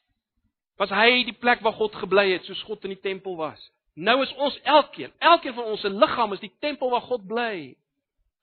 was 0.81 0.93
hy 0.97 1.25
die 1.29 1.37
plek 1.37 1.61
waar 1.65 1.77
God 1.77 1.95
gebly 2.01 2.31
het, 2.33 2.47
soos 2.49 2.63
God 2.65 2.87
in 2.89 2.95
die 2.95 3.03
tempel 3.05 3.37
was. 3.37 3.61
Nou 4.01 4.17
is 4.25 4.33
ons 4.41 4.57
elkeen, 4.65 5.13
elkeen 5.19 5.55
van 5.55 5.69
ons 5.75 5.83
se 5.85 5.91
liggaam 5.93 6.33
is 6.33 6.41
die 6.41 6.53
tempel 6.65 6.93
waar 6.93 7.05
God 7.05 7.27
bly. 7.29 7.75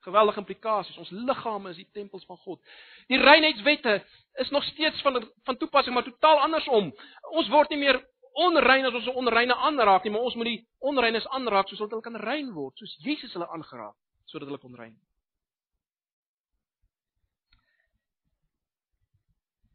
Geweldige 0.05 0.43
implikasies. 0.43 0.99
Ons 1.01 1.09
liggame 1.11 1.73
is 1.73 1.79
die 1.81 1.89
tempels 1.97 2.27
van 2.29 2.37
God. 2.43 2.61
Die 3.09 3.17
reinheidswette 3.19 3.97
is 4.43 4.53
nog 4.53 4.63
steeds 4.69 5.01
van 5.01 5.17
van 5.49 5.57
toepassing, 5.57 5.95
maar 5.95 6.05
totaal 6.05 6.43
andersom. 6.45 6.93
Ons 7.33 7.49
word 7.49 7.73
nie 7.73 7.81
meer 7.81 7.99
onrein 8.37 8.85
as 8.85 8.93
ons 8.93 9.07
'n 9.07 9.17
onreine 9.17 9.55
aanraak 9.55 10.03
nie, 10.03 10.11
maar 10.11 10.21
ons 10.29 10.35
moet 10.35 10.45
die 10.45 10.67
onreines 10.79 11.27
aanraak 11.27 11.67
sodat 11.67 11.89
hulle 11.89 12.01
kan 12.01 12.15
rein 12.15 12.53
word, 12.53 12.77
soos 12.77 12.97
Jesus 13.01 13.33
hulle 13.33 13.47
aangeraak 13.49 13.95
sodat 14.25 14.47
hulle 14.47 14.59
kon 14.59 14.75
rein. 14.75 14.95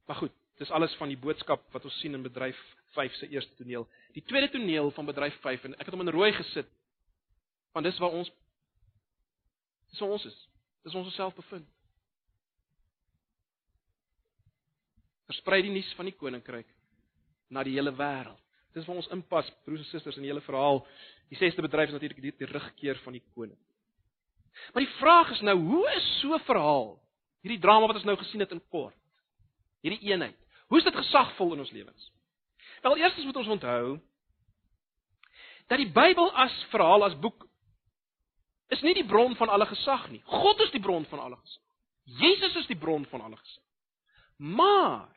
Maar 0.07 0.17
goed, 0.17 0.33
dis 0.59 0.71
alles 0.71 0.95
van 1.01 1.09
die 1.09 1.19
boodskap 1.19 1.65
wat 1.73 1.85
ons 1.85 1.99
sien 2.01 2.15
in 2.15 2.23
bedryf 2.23 2.59
5 2.95 3.15
se 3.15 3.29
eerste 3.29 3.55
toneel. 3.57 3.87
Die 4.13 4.25
tweede 4.25 4.51
toneel 4.53 4.91
van 4.91 5.07
bedryf 5.07 5.37
5 5.41 5.65
en 5.65 5.75
ek 5.79 5.87
het 5.87 5.95
hom 5.95 6.05
in 6.05 6.13
rooi 6.13 6.33
gesit. 6.33 6.69
Want 7.73 7.89
dis 7.89 7.99
waar 7.99 8.11
ons 8.11 8.31
dis 9.91 10.01
waar 10.01 10.17
ons 10.17 10.25
is. 10.25 10.39
Dis 10.85 10.95
ons 10.95 11.15
self 11.15 11.35
bevind. 11.35 11.69
versprei 15.33 15.63
die 15.65 15.73
nuus 15.73 15.91
van 15.97 16.09
die 16.09 16.17
koninkryk 16.17 16.69
na 17.53 17.65
die 17.65 17.75
hele 17.77 17.93
wêreld. 17.97 18.39
Dis 18.73 18.87
waar 18.89 19.03
ons 19.03 19.11
inpas, 19.13 19.49
broers 19.67 19.83
en 19.85 19.89
susters, 19.91 20.17
in 20.17 20.25
die 20.25 20.31
hele 20.31 20.45
verhaal. 20.45 20.81
Die 21.33 21.37
sesde 21.41 21.65
bedryf 21.65 21.91
is 21.91 21.97
natuurlik 21.97 22.23
die 22.25 22.33
terugkeer 22.41 23.01
van 23.05 23.19
die 23.19 23.25
koning. 23.35 23.59
Maar 24.73 24.85
die 24.85 24.95
vraag 24.99 25.33
is 25.35 25.43
nou, 25.45 25.57
hoe 25.61 25.85
is 25.97 26.09
so 26.21 26.35
'n 26.35 26.45
verhaal, 26.49 26.99
hierdie 27.45 27.61
drama 27.61 27.87
wat 27.87 27.97
ons 27.97 28.09
nou 28.09 28.17
gesien 28.17 28.41
het 28.41 28.53
in 28.53 28.63
kort, 28.71 28.97
hierdie 29.83 30.11
eenheid, 30.11 30.39
hoe 30.71 30.81
is 30.81 30.87
dit 30.87 30.97
gesagvol 30.97 31.55
in 31.57 31.63
ons 31.65 31.73
lewens? 31.75 32.11
Wel, 32.83 32.97
eerstens 33.03 33.29
moet 33.29 33.41
ons 33.43 33.53
onthou 33.57 33.99
dat 35.71 35.79
die 35.79 35.91
Bybel 35.93 36.31
as 36.37 36.55
verhaal 36.73 37.05
as 37.07 37.19
boek 37.19 37.47
is 38.73 38.83
nie 38.83 38.95
die 38.97 39.07
bron 39.07 39.37
van 39.37 39.53
alle 39.53 39.67
gesag 39.69 40.09
nie. 40.11 40.23
God 40.27 40.61
is 40.65 40.73
die 40.75 40.83
bron 40.83 41.05
van 41.11 41.21
alle 41.21 41.37
gesag. 41.37 41.63
Jesus 42.23 42.57
is 42.57 42.67
die 42.67 42.79
bron 42.79 43.05
van 43.11 43.21
alle 43.21 43.37
gesag. 43.37 43.65
Maar 44.37 45.11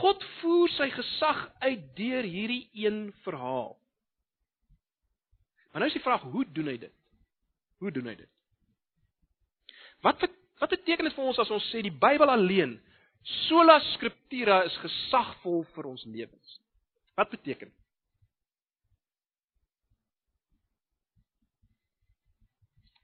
God 0.00 0.24
voer 0.40 0.70
sy 0.74 0.88
gesag 0.90 1.42
uit 1.62 1.82
deur 1.98 2.26
hierdie 2.26 2.64
een 2.74 3.10
verhaal. 3.26 3.76
Maar 5.70 5.84
nou 5.84 5.90
is 5.92 5.98
die 5.98 6.06
vraag, 6.06 6.24
hoe 6.32 6.46
doen 6.56 6.72
hy 6.72 6.78
dit? 6.80 6.94
Hoe 7.78 7.92
doen 7.92 8.08
hy 8.08 8.16
dit? 8.16 8.30
Wat 10.02 10.24
wat 10.56 10.72
beteken 10.72 11.04
dit 11.04 11.12
vir 11.12 11.26
ons 11.28 11.38
as 11.42 11.50
ons 11.52 11.64
sê 11.68 11.82
die 11.84 11.92
Bybel 11.92 12.30
alleen 12.32 12.78
sola 13.26 13.80
scriptura 13.94 14.62
is 14.68 14.76
gesagvol 14.82 15.64
vir 15.74 15.88
ons 15.90 16.04
lewens? 16.04 16.58
Wat 17.18 17.30
beteken 17.30 17.68
dit? 17.68 17.82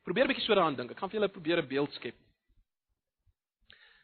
Probeer 0.03 0.25
'n 0.25 0.33
bietjie 0.35 0.45
so 0.45 0.55
daaraan 0.55 0.77
dink. 0.77 0.91
Ek 0.91 0.99
gaan 0.99 1.11
vir 1.11 1.21
julle 1.21 1.29
probeer 1.29 1.59
'n 1.63 1.69
beeld 1.69 1.93
skep. 1.95 2.17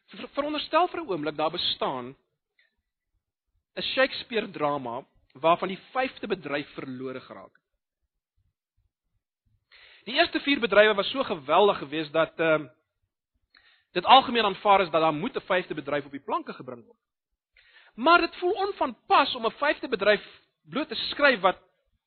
Ver, 0.07 0.29
veronderstel 0.29 0.89
vir 0.89 1.01
'n 1.01 1.09
oomblik 1.09 1.37
daar 1.37 1.51
bestaan 1.51 2.17
'n 3.77 3.83
Shakespeare 3.95 4.51
drama 4.51 5.05
waarvan 5.35 5.69
die 5.69 5.83
vyfde 5.93 6.27
bedryf 6.27 6.69
verlore 6.75 7.21
geraak 7.21 7.53
het. 7.53 7.67
Die 10.05 10.15
eerste 10.15 10.41
vier 10.41 10.61
bedrywe 10.61 10.95
was 10.95 11.11
so 11.11 11.23
geweldig 11.23 11.79
geweest 11.79 12.13
dat 12.13 12.41
ehm 12.41 12.63
uh, 12.63 12.71
dit 13.93 14.05
algemeen 14.05 14.45
aanvaar 14.45 14.81
is 14.81 14.91
dat 14.91 15.01
daar 15.01 15.15
moet 15.15 15.37
'n 15.37 15.47
vyfde 15.47 15.75
bedryf 15.75 16.05
op 16.05 16.11
die 16.11 16.25
planke 16.25 16.53
gebring 16.53 16.85
word. 16.85 16.99
Maar 17.95 18.21
dit 18.21 18.37
voel 18.37 18.53
onvanpas 18.53 19.35
om 19.35 19.47
'n 19.47 19.59
vyfde 19.59 19.89
bedryf 19.89 20.25
bloot 20.65 20.89
te 20.89 20.95
skryf 20.95 21.41
wat 21.41 21.59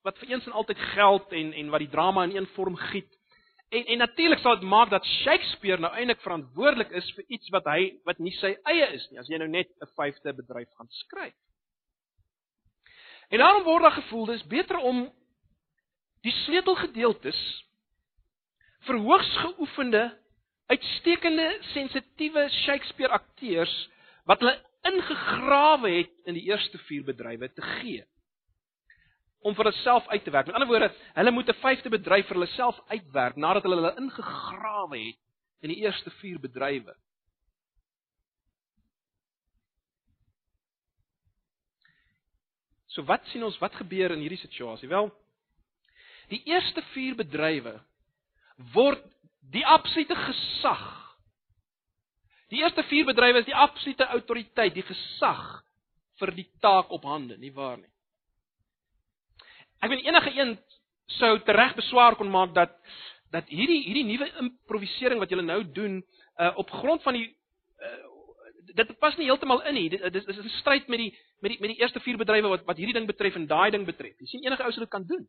wat 0.01 0.17
vir 0.17 0.29
eens 0.29 0.45
en 0.45 0.51
altyd 0.51 0.77
geld 0.77 1.32
en 1.32 1.53
en 1.53 1.69
wat 1.69 1.79
die 1.79 1.89
drama 1.89 2.23
in 2.23 2.36
een 2.36 2.47
vorm 2.47 2.75
giet. 2.75 3.17
En 3.69 3.86
en 3.86 3.97
natuurlik 3.97 4.39
sal 4.39 4.59
dit 4.59 4.69
maak 4.69 4.89
dat 4.89 5.05
Shakespeare 5.05 5.82
nou 5.82 5.93
eintlik 5.93 6.21
verantwoordelik 6.21 6.89
is 6.89 7.11
vir 7.15 7.23
iets 7.27 7.49
wat 7.49 7.65
hy 7.65 7.99
wat 8.03 8.19
nie 8.19 8.34
sy 8.36 8.57
eie 8.63 8.88
is 8.93 9.09
nie 9.09 9.19
as 9.19 9.27
jy 9.27 9.38
nou 9.38 9.47
net 9.47 9.69
'n 9.82 9.91
vyfde 9.95 10.34
bedryf 10.34 10.69
gaan 10.77 10.89
skryf. 10.89 11.36
En 13.29 13.39
daarom 13.39 13.63
word 13.63 13.82
daar 13.82 13.91
gevoel 13.91 14.25
dis 14.25 14.47
beter 14.47 14.77
om 14.77 15.13
die 16.21 16.34
sleutelgedeeltes 16.45 17.39
vir 18.79 18.97
hoogs 18.97 19.38
geoefende, 19.38 20.20
uitstekende, 20.72 21.47
sensitiewe 21.74 22.47
Shakespeare 22.63 23.13
akteurs 23.13 23.74
wat 24.30 24.41
hulle 24.43 24.55
ingegrawe 24.88 25.91
het 25.99 26.13
in 26.30 26.38
die 26.38 26.47
eerste 26.49 26.80
vier 26.88 27.03
bedrywe 27.05 27.51
te 27.53 27.65
gee 27.82 28.05
om 29.41 29.55
vir 29.57 29.72
hulself 29.72 30.07
uit 30.13 30.24
te 30.24 30.32
werk. 30.32 30.45
Met 30.45 30.55
ander 30.55 30.69
woorde, 30.69 30.91
hulle 31.15 31.32
moet 31.34 31.49
'n 31.49 31.61
vyfde 31.61 31.89
bedryf 31.89 32.28
vir 32.28 32.38
hulle 32.38 32.53
self 32.53 32.78
uitwerk 32.88 33.36
nadat 33.36 33.63
hulle 33.63 33.76
hulle 33.76 33.97
ingegrawe 33.97 34.97
het 34.97 35.19
in 35.61 35.69
die 35.69 35.82
eerste 35.82 36.09
vier 36.22 36.39
bedrywe. 36.39 36.93
So 42.88 43.03
wat 43.03 43.26
sien 43.32 43.43
ons 43.43 43.57
wat 43.57 43.76
gebeur 43.76 44.11
in 44.11 44.19
hierdie 44.19 44.41
situasie? 44.41 44.89
Wel, 44.89 45.11
die 46.30 46.43
eerste 46.45 46.82
vier 46.93 47.15
bedrywe 47.15 47.80
word 48.74 49.03
die 49.49 49.65
absolute 49.65 50.15
gesag. 50.15 50.83
Die 52.51 52.61
eerste 52.61 52.83
vier 52.83 53.05
bedrywe 53.05 53.39
is 53.39 53.47
die 53.47 53.55
absolute 53.55 54.05
autoriteit, 54.05 54.73
die 54.75 54.85
gesag 54.85 55.63
vir 56.19 56.33
die 56.35 56.47
taak 56.61 56.91
op 56.91 57.03
hande, 57.07 57.37
nie 57.37 57.53
waar 57.55 57.77
nie? 57.79 57.89
Ek 59.81 59.89
weet 59.89 60.05
enige 60.05 60.33
een 60.37 60.57
sou 61.17 61.39
tereg 61.47 61.73
beswaar 61.75 62.15
kon 62.15 62.29
maak 62.31 62.53
dat 62.55 62.75
dat 63.31 63.47
hierdie 63.47 63.79
hierdie 63.85 64.05
nuwe 64.05 64.27
improvisering 64.43 65.19
wat 65.19 65.31
julle 65.31 65.45
nou 65.45 65.61
doen 65.63 66.01
uh, 66.01 66.51
op 66.59 66.69
grond 66.81 67.03
van 67.03 67.15
die 67.15 67.29
uh, 67.79 67.99
dit 68.75 68.91
pas 68.99 69.15
nie 69.17 69.27
heeltemal 69.27 69.63
in 69.67 69.75
nie. 69.75 69.87
Dit, 69.89 70.03
dit 70.13 70.27
is 70.27 70.37
'n 70.37 70.49
stryd 70.59 70.87
met 70.87 70.99
die 70.99 71.11
met 71.39 71.51
die 71.51 71.59
met 71.59 71.71
die 71.71 71.79
eerste 71.79 71.99
vier 71.99 72.17
bedrywe 72.17 72.47
wat 72.47 72.65
wat 72.65 72.77
hierdie 72.77 72.93
ding 72.93 73.07
betref 73.07 73.35
en 73.35 73.47
daai 73.47 73.71
ding 73.71 73.85
betref. 73.85 74.15
Jy 74.19 74.27
sien 74.27 74.43
enige 74.43 74.63
ou 74.63 74.71
sou 74.71 74.83
dit 74.83 74.89
kan 74.89 75.07
doen. 75.07 75.27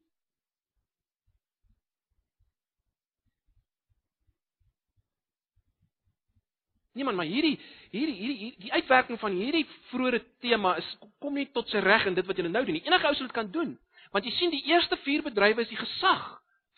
Nee 6.93 7.05
man, 7.05 7.17
maar 7.17 7.29
hierdie 7.29 7.57
hierdie 7.93 8.17
hierdie 8.19 8.51
die 8.67 8.73
uitwerking 8.73 9.21
van 9.21 9.37
hierdie 9.37 9.65
vroeë 9.91 10.21
tema 10.45 10.75
is 10.81 10.89
kom 11.23 11.35
nie 11.39 11.47
tot 11.57 11.71
sy 11.73 11.81
reg 11.81 12.05
in 12.11 12.19
dit 12.19 12.27
wat 12.29 12.37
julle 12.37 12.53
nou 12.53 12.65
doen 12.67 12.77
nie. 12.77 12.85
Enige 12.85 13.09
ou 13.09 13.15
sou 13.17 13.27
dit 13.29 13.37
kan 13.37 13.49
doen. 13.53 13.73
Want 14.13 14.29
jy 14.29 14.33
sien 14.37 14.53
die 14.53 14.65
eerste 14.69 14.99
vier 15.07 15.25
bedrywe 15.25 15.65
is 15.65 15.71
die 15.73 15.81
gesag 15.81 16.27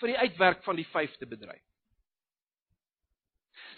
vir 0.03 0.13
die 0.13 0.19
uitwerk 0.23 0.63
van 0.67 0.79
die 0.79 0.87
vyfde 0.93 1.27
bedryf. 1.27 1.63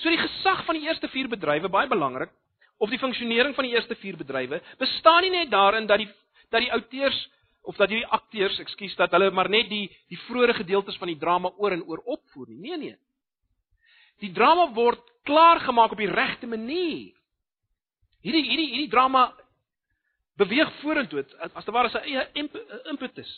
So 0.03 0.13
die 0.13 0.21
gesag 0.21 0.67
van 0.67 0.77
die 0.77 0.85
eerste 0.91 1.09
vier 1.09 1.31
bedrywe 1.33 1.73
baie 1.73 1.89
belangrik 1.89 2.35
of 2.77 2.93
die 2.93 3.01
funksionering 3.01 3.57
van 3.57 3.65
die 3.65 3.73
eerste 3.73 3.97
vier 4.03 4.21
bedrywe 4.21 4.61
bestaan 4.81 5.25
nie 5.25 5.33
net 5.39 5.51
daarin 5.55 5.89
dat 5.89 6.05
die 6.05 6.11
dat 6.53 6.63
die 6.63 6.73
outeurs 6.73 7.17
of 7.67 7.75
dat 7.81 7.91
die 7.91 8.05
akteurs, 8.07 8.61
ekskuus, 8.63 8.95
dat 8.95 9.11
hulle 9.17 9.33
maar 9.35 9.49
net 9.51 9.67
die 9.73 9.89
die 10.13 10.21
vroeë 10.29 10.55
gedeeltes 10.61 11.01
van 11.01 11.11
die 11.11 11.19
drama 11.19 11.51
oor 11.57 11.75
en 11.75 11.83
oor 11.89 12.05
opvoer 12.05 12.53
nie. 12.53 12.61
Nee 12.69 12.77
nee. 12.79 12.97
Die 14.23 14.33
drama 14.37 14.69
word 14.77 15.03
klaar 15.27 15.61
gemaak 15.61 15.93
op 15.93 16.01
die 16.01 16.11
regte 16.11 16.47
manier. 16.47 17.13
Hierdie 18.23 18.47
hierdie 18.47 18.71
hierdie 18.71 18.93
drama 18.93 19.29
beweeg 20.41 20.73
vorentoe 20.81 21.25
as 21.53 21.65
te 21.65 21.75
ware 21.75 21.91
sy 21.93 22.03
eie 22.07 22.25
impetus. 22.91 23.31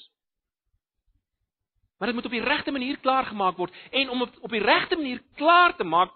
Maar 1.99 2.11
dit 2.11 2.17
moet 2.17 2.29
op 2.31 2.35
die 2.37 2.45
regte 2.45 2.73
manier 2.75 2.99
klaar 3.03 3.27
gemaak 3.27 3.59
word 3.59 3.75
en 3.91 4.11
om 4.15 4.25
op 4.25 4.51
die 4.55 4.63
regte 4.63 4.97
manier 4.97 5.23
klaar 5.41 5.75
te 5.77 5.85
maak 5.85 6.15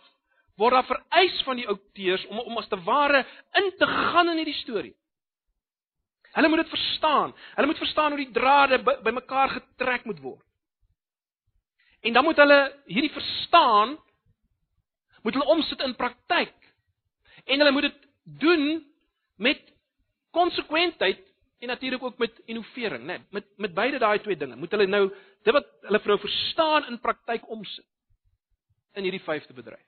word 0.60 0.76
daar 0.76 0.86
vereis 0.86 1.42
van 1.46 1.58
die 1.58 1.68
outeurs 1.68 2.26
om 2.30 2.42
om 2.42 2.58
as 2.60 2.68
te 2.70 2.78
ware 2.86 3.24
in 3.58 3.70
te 3.78 3.86
gaan 3.86 4.30
in 4.30 4.42
hierdie 4.42 4.60
storie. 4.60 4.94
Hulle 6.32 6.48
moet 6.48 6.62
dit 6.62 6.72
verstaan. 6.72 7.34
Hulle 7.56 7.66
moet 7.66 7.82
verstaan 7.82 8.14
hoe 8.14 8.22
die 8.24 8.32
drade 8.32 8.78
bymekaar 9.04 9.48
by 9.48 9.60
getrek 9.60 10.04
moet 10.08 10.20
word. 10.20 10.44
En 12.02 12.12
dan 12.12 12.24
moet 12.24 12.36
hulle 12.36 12.60
hierdie 12.86 13.12
verstaan 13.12 13.98
moet 15.22 15.36
hulle 15.36 15.50
omsit 15.54 15.80
in 15.80 15.96
praktyk. 15.96 16.54
En 17.44 17.58
hulle 17.58 17.74
moet 17.74 17.88
dit 17.88 18.08
doen 18.22 18.66
met 19.36 19.62
konsekwentheid 20.30 21.20
en 21.62 21.68
natuurlik 21.68 22.02
ook 22.02 22.18
met 22.18 22.42
innovering, 22.44 23.04
né? 23.04 23.18
Nee, 23.18 23.26
met 23.30 23.46
met 23.56 23.74
beide 23.74 23.98
daai 23.98 24.18
twee 24.18 24.36
dinge. 24.36 24.56
Moet 24.56 24.70
hulle 24.70 24.86
nou 24.86 25.08
dit 25.42 25.52
wat 25.52 25.66
hulle 25.80 26.00
vrou 26.00 26.18
verstaan 26.18 26.86
in 26.90 27.00
praktyk 27.00 27.48
omsit 27.48 27.86
in 28.92 29.06
hierdie 29.06 29.22
vyfde 29.22 29.54
bedryf. 29.54 29.86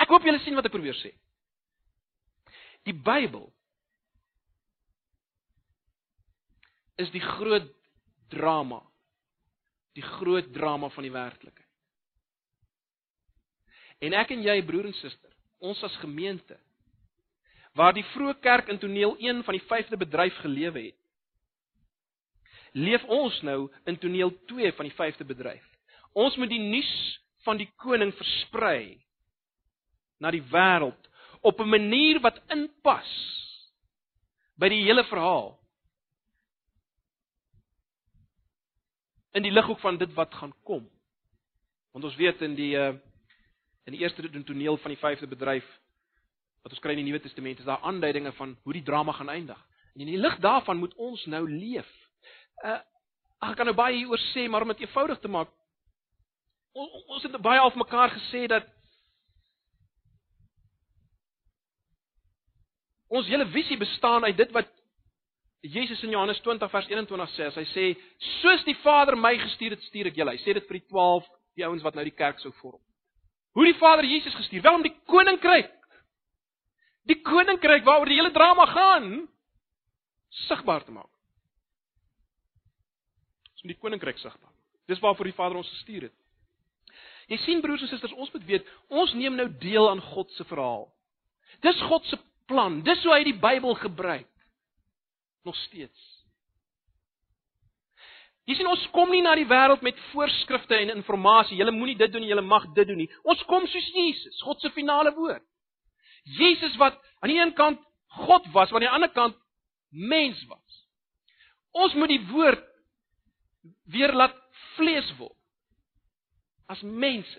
Ek 0.00 0.08
hoop 0.08 0.24
julle 0.24 0.40
sien 0.44 0.56
wat 0.56 0.66
ek 0.68 0.74
probeer 0.74 0.96
sê. 0.96 1.12
Die 2.88 2.96
Bybel 2.96 3.50
is 7.00 7.12
die 7.12 7.22
groot 7.24 7.68
drama. 8.32 8.80
Die 9.96 10.04
groot 10.04 10.52
drama 10.54 10.88
van 10.94 11.04
die 11.04 11.12
werklikheid. 11.12 11.59
En 14.00 14.16
ek 14.16 14.32
en 14.32 14.42
jy 14.42 14.56
broer 14.64 14.88
en 14.88 14.96
suster, 14.96 15.32
ons 15.60 15.82
as 15.84 15.96
gemeente 16.00 16.56
waar 17.78 17.94
die 17.94 18.06
vroeë 18.12 18.40
kerk 18.42 18.70
in 18.72 18.80
toneel 18.82 19.12
1 19.22 19.44
van 19.46 19.54
die 19.54 19.62
5de 19.62 19.98
bedryf 20.00 20.36
gelewe 20.42 20.88
het. 20.88 20.96
Leef 22.74 23.04
ons 23.06 23.36
nou 23.46 23.68
in 23.86 23.98
toneel 23.98 24.32
2 24.50 24.72
van 24.78 24.88
die 24.88 24.94
5de 24.96 25.26
bedryf. 25.26 25.66
Ons 26.18 26.36
moet 26.36 26.50
die 26.50 26.62
nuus 26.62 26.90
van 27.46 27.60
die 27.60 27.68
koning 27.82 28.10
versprei 28.18 28.98
na 30.20 30.32
die 30.34 30.42
wêreld 30.50 31.08
op 31.40 31.60
'n 31.60 31.70
manier 31.70 32.20
wat 32.20 32.42
inpas 32.50 33.10
by 34.58 34.68
die 34.68 34.82
hele 34.84 35.04
verhaal. 35.04 35.58
In 39.32 39.42
die 39.42 39.52
lighoek 39.52 39.78
van 39.80 39.96
dit 39.96 40.12
wat 40.14 40.34
gaan 40.34 40.52
kom. 40.62 40.90
Want 41.92 42.04
ons 42.04 42.16
weet 42.16 42.42
in 42.42 42.54
die 42.54 42.74
uh 42.76 42.94
in 43.84 43.96
die 43.96 44.02
eerste 44.02 44.42
toneel 44.44 44.76
van 44.76 44.94
die 44.94 45.00
5de 45.00 45.28
bedryf 45.28 45.66
wat 46.62 46.72
ons 46.72 46.82
kry 46.84 46.92
in 46.92 47.00
die 47.00 47.08
Nuwe 47.08 47.22
Testament 47.24 47.58
is 47.58 47.68
daar 47.68 47.80
aanduidinge 47.88 48.32
van 48.36 48.56
hoe 48.62 48.72
die 48.76 48.84
drama 48.84 49.12
gaan 49.16 49.28
eindig. 49.32 49.60
En 49.94 50.04
in 50.04 50.12
die 50.12 50.20
lig 50.20 50.36
daarvan 50.44 50.76
moet 50.76 50.94
ons 50.94 51.24
nou 51.26 51.44
leef. 51.48 51.88
Uh 52.64 52.80
ek 53.40 53.54
kan 53.56 53.64
nou 53.64 53.72
baie 53.72 53.96
hieroor 53.96 54.20
sê, 54.34 54.42
maar 54.52 54.66
om 54.66 54.68
dit 54.74 54.82
eenvoudig 54.84 55.16
te 55.22 55.28
maak, 55.32 55.48
on, 56.76 56.90
ons 57.08 57.22
het 57.24 57.38
baie 57.40 57.60
al 57.60 57.72
mekaar 57.74 58.12
gesê 58.12 58.44
dat 58.52 58.68
Ons 63.10 63.26
hele 63.26 63.46
visie 63.50 63.74
bestaan 63.78 64.24
uit 64.24 64.36
dit 64.38 64.52
wat 64.54 64.68
Jesus 65.66 66.02
in 66.06 66.12
Johannes 66.14 66.38
20 66.44 66.70
vers 66.70 66.86
21 66.88 67.32
sê. 67.34 67.48
Hy 67.56 67.64
sê: 67.72 67.86
"Soos 68.40 68.62
die 68.64 68.76
Vader 68.84 69.16
my 69.16 69.34
gestuur 69.38 69.74
het, 69.74 69.82
stuur 69.82 70.06
ek 70.06 70.20
julle." 70.20 70.36
Hy 70.36 70.38
sê 70.44 70.54
dit 70.54 70.68
vir 70.68 70.78
die 70.78 70.86
12, 70.86 71.26
die 71.56 71.66
ouens 71.66 71.82
wat 71.82 71.94
nou 71.94 72.04
die 72.04 72.14
kerk 72.14 72.38
sou 72.38 72.52
vorm. 72.60 72.80
Hoe 73.52 73.64
die 73.64 73.78
Vader 73.78 74.04
Jesus 74.04 74.34
gestuur, 74.34 74.62
wel 74.62 74.74
om 74.74 74.86
die 74.86 74.96
koninkryk 75.10 75.80
die 77.10 77.18
koninkryk 77.26 77.84
waaroor 77.86 78.10
die 78.10 78.18
hele 78.18 78.32
drama 78.34 78.66
gaan 78.70 79.10
sigbaar 80.46 80.84
te 80.84 80.94
maak. 80.94 81.10
Om 83.60 83.72
die 83.72 83.78
koninkryk 83.78 84.18
sigbaar. 84.20 84.52
Dis 84.88 85.00
waarvoor 85.02 85.28
die 85.28 85.36
Vader 85.36 85.60
ons 85.60 85.70
gestuur 85.74 86.08
het. 86.08 86.16
Jy 87.30 87.38
sien 87.44 87.60
broers 87.62 87.82
en 87.84 87.90
susters, 87.92 88.14
ons 88.18 88.30
moet 88.34 88.46
weet, 88.48 88.70
ons 88.90 89.12
neem 89.14 89.36
nou 89.38 89.46
deel 89.62 89.86
aan 89.90 90.00
God 90.02 90.32
se 90.34 90.46
verhaal. 90.48 90.88
Dis 91.62 91.78
God 91.86 92.06
se 92.10 92.18
plan. 92.50 92.80
Dis 92.86 93.02
hoe 93.06 93.14
hy 93.14 93.22
die 93.28 93.36
Bybel 93.38 93.76
gebruik. 93.78 94.30
Nog 95.46 95.56
steeds. 95.66 96.08
Jy 98.50 98.56
sien 98.58 98.66
ons 98.66 98.86
kom 98.90 99.12
nie 99.14 99.22
na 99.22 99.36
die 99.38 99.46
wêreld 99.46 99.84
met 99.86 99.98
voorskrifte 100.10 100.74
en 100.74 100.90
inligting. 100.96 101.58
Julle 101.60 101.74
moenie 101.74 101.94
dit 102.00 102.10
doen 102.10 102.24
nie, 102.24 102.32
julle 102.32 102.42
mag 102.42 102.64
dit 102.74 102.88
doen 102.88 102.98
nie. 102.98 103.06
Ons 103.22 103.44
kom 103.46 103.66
soos 103.70 103.86
Jesus, 103.94 104.40
God 104.42 104.58
se 104.58 104.72
finale 104.74 105.12
woord. 105.14 105.44
Jesus 106.40 106.74
wat 106.80 106.98
aan 107.22 107.30
die 107.30 107.38
een 107.38 107.54
kant 107.54 107.78
God 108.26 108.48
was, 108.50 108.72
maar 108.72 108.80
aan 108.80 108.88
die 108.88 108.96
ander 108.96 109.12
kant 109.14 109.36
mens 109.90 110.40
was. 110.50 110.80
Ons 111.78 111.94
moet 111.94 112.10
die 112.10 112.24
woord 112.32 112.64
weer 113.86 114.10
laat 114.18 114.34
vlees 114.74 115.06
word. 115.20 115.36
As 116.66 116.82
mense 116.82 117.38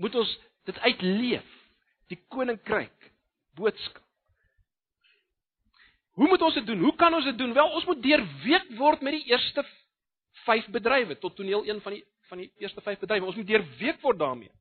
moet 0.00 0.16
ons 0.16 0.32
dit 0.64 0.78
uitleef, 0.86 1.52
die 2.08 2.20
koninkryk 2.32 3.12
boodskap. 3.60 4.00
Hoe 6.16 6.28
moet 6.28 6.42
ons 6.44 6.56
dit 6.56 6.66
doen? 6.66 6.80
Hoe 6.88 6.96
kan 6.96 7.14
ons 7.14 7.28
dit 7.28 7.36
doen? 7.36 7.52
Wel, 7.56 7.70
ons 7.76 7.84
moet 7.88 8.02
deurweek 8.04 8.72
word 8.80 9.04
met 9.04 9.20
die 9.20 9.32
eerste 9.32 9.64
5 10.46 10.68
bedrywe 10.74 11.18
tot 11.18 11.36
toneel 11.36 11.64
1 11.64 11.80
van 11.84 11.98
die 11.98 12.04
van 12.32 12.40
die 12.40 12.52
eerste 12.64 12.80
5 12.80 12.98
bedrywe. 13.02 13.26
Ons 13.28 13.36
moet 13.36 13.46
deurweek 13.46 14.00
word 14.00 14.18
daarmee. 14.18 14.52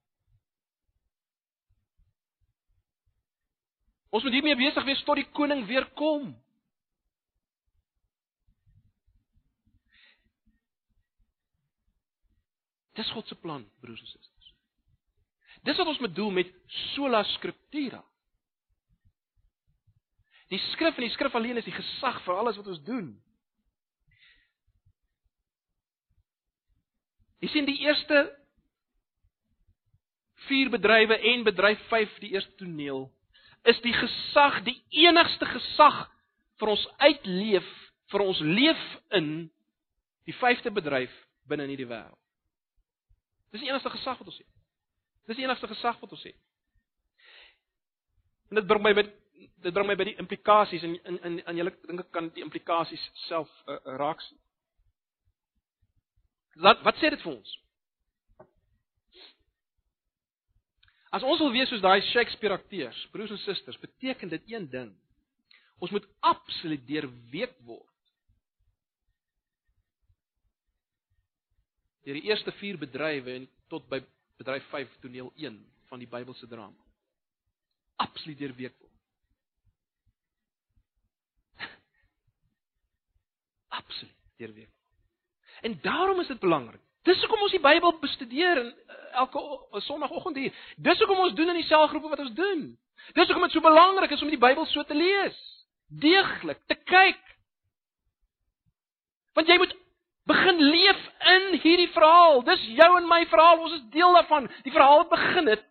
Ons 4.11 4.25
moet 4.27 4.35
hiermee 4.35 4.59
besig 4.59 4.83
wees 4.83 5.03
tot 5.07 5.21
die 5.21 5.29
koning 5.31 5.63
weer 5.69 5.87
kom. 5.95 6.33
Dis 12.99 13.11
God 13.15 13.27
se 13.31 13.37
plan, 13.39 13.63
broers 13.79 14.03
en 14.03 14.09
susters. 14.11 14.53
Dis 15.63 15.77
wat 15.79 15.87
ons 15.93 16.01
bedoel 16.03 16.31
met 16.41 16.51
sola 16.91 17.23
scriptura. 17.37 18.01
Die 20.51 20.59
skrif 20.73 20.97
en 20.99 21.05
die 21.07 21.13
skrif 21.13 21.35
alleen 21.37 21.61
is 21.61 21.67
die 21.67 21.75
gesag 21.75 22.19
vir 22.25 22.35
alles 22.35 22.59
wat 22.59 22.67
ons 22.73 22.81
doen. 22.83 23.13
Jy 27.41 27.49
sien 27.49 27.65
die 27.65 27.79
eerste 27.83 28.25
4 30.47 30.69
bedrywe 30.73 31.17
en 31.33 31.43
bedryf 31.45 31.81
5 31.89 32.19
die 32.21 32.33
eerste 32.35 32.53
toneel 32.61 33.07
is 33.69 33.77
die 33.81 33.93
gesag, 33.93 34.63
die 34.65 34.77
enigste 35.03 35.45
gesag 35.45 35.99
vir 36.61 36.71
ons 36.73 36.85
uitleef, 37.01 37.67
vir 38.09 38.23
ons 38.25 38.39
leef 38.41 38.81
in 39.17 39.29
die 40.29 40.35
vyfde 40.37 40.73
bedryf 40.73 41.13
binne 41.49 41.65
in 41.65 41.73
hierdie 41.73 41.89
wêreld. 41.89 42.17
Dis 43.51 43.61
die 43.61 43.69
enigste 43.69 43.91
gesag 43.93 44.17
wat 44.17 44.29
ons 44.31 44.39
het. 44.39 44.49
Dis 45.29 45.37
die 45.37 45.45
enigste 45.45 45.69
gesag 45.69 45.99
wat 46.01 46.13
ons 46.15 46.23
het. 46.25 46.37
En 48.49 48.59
dit 48.59 48.67
bring 48.67 48.83
my 48.83 48.93
by 48.97 49.05
dit 49.61 49.73
bring 49.73 49.87
my 49.89 49.95
by 49.97 50.05
die 50.09 50.17
implikasies 50.21 50.83
en 50.85 50.95
in 51.09 51.17
in 51.27 51.41
aan 51.47 51.57
julle 51.57 51.73
dink 51.87 52.03
ek 52.03 52.11
kan 52.13 52.29
die 52.35 52.43
implikasies 52.45 53.03
self 53.27 53.49
uh, 53.65 53.77
raak 54.01 54.21
sien. 54.25 54.39
Wat 56.59 56.81
wat 56.83 56.97
sê 56.99 57.09
dit 57.13 57.21
vir 57.23 57.31
ons? 57.31 57.57
As 61.11 61.23
ons 61.27 61.39
wil 61.43 61.51
wees 61.51 61.67
soos 61.71 61.83
daai 61.83 61.99
Shakespeare 62.11 62.55
akteurs, 62.55 62.97
broers 63.11 63.33
en 63.35 63.39
susters, 63.43 63.79
beteken 63.83 64.31
dit 64.31 64.53
een 64.53 64.67
ding. 64.71 64.91
Ons 65.83 65.91
moet 65.91 66.07
absoluut 66.23 66.83
deurweek 66.87 67.55
word. 67.67 67.87
Deur 72.05 72.17
die 72.17 72.29
eerste 72.29 72.51
4 72.57 72.79
bedrywe 72.81 73.35
en 73.41 73.49
tot 73.69 73.87
by 73.91 73.99
bedryf 74.39 74.65
5 74.71 74.95
toneel 75.03 75.33
1 75.35 75.59
van 75.91 75.99
die 76.01 76.09
Bybelse 76.09 76.47
drama. 76.49 76.79
Absoluut 78.01 78.39
deurweek 78.39 78.77
word. 78.79 78.99
Absoluut 83.81 84.15
deurweek. 84.39 84.80
En 85.61 85.79
daarom 85.81 86.19
is 86.19 86.27
dit 86.27 86.39
belangrik 86.39 86.81
Dis 87.07 87.21
hoekom 87.23 87.47
ons 87.47 87.53
die 87.55 87.61
Bybel 87.61 87.95
bestudeer 88.01 88.59
in 88.61 88.69
eh, 88.69 88.97
elke 89.23 89.41
Sondagoggend 89.87 90.37
hier. 90.37 90.53
Dis 90.77 90.99
hoekom 91.01 91.23
ons 91.25 91.33
doen 91.37 91.49
in 91.49 91.57
die 91.57 91.65
selgroepe 91.65 92.11
wat 92.11 92.21
ons 92.21 92.35
doen. 92.37 92.67
Dis 93.17 93.25
hoekom 93.25 93.47
dit 93.47 93.55
so 93.55 93.65
belangrik 93.65 94.13
is 94.13 94.21
om 94.21 94.29
die 94.29 94.41
Bybel 94.41 94.67
so 94.69 94.85
te 94.85 94.97
lees. 94.97 95.37
Deeglik 95.89 96.61
te 96.69 96.77
kyk. 96.77 97.23
Want 99.33 99.49
jy 99.49 99.57
moet 99.57 99.73
begin 100.29 100.61
leef 100.61 101.01
in 101.33 101.47
hierdie 101.63 101.89
verhaal. 101.95 102.43
Dis 102.45 102.67
jou 102.77 102.91
en 102.99 103.09
my 103.09 103.23
verhaal. 103.31 103.65
Ons 103.65 103.79
is 103.79 103.83
deel 103.95 104.13
daarvan. 104.19 104.45
Die 104.67 104.75
verhaal 104.75 105.01
het 105.01 105.11
begin 105.15 105.51
het 105.55 105.67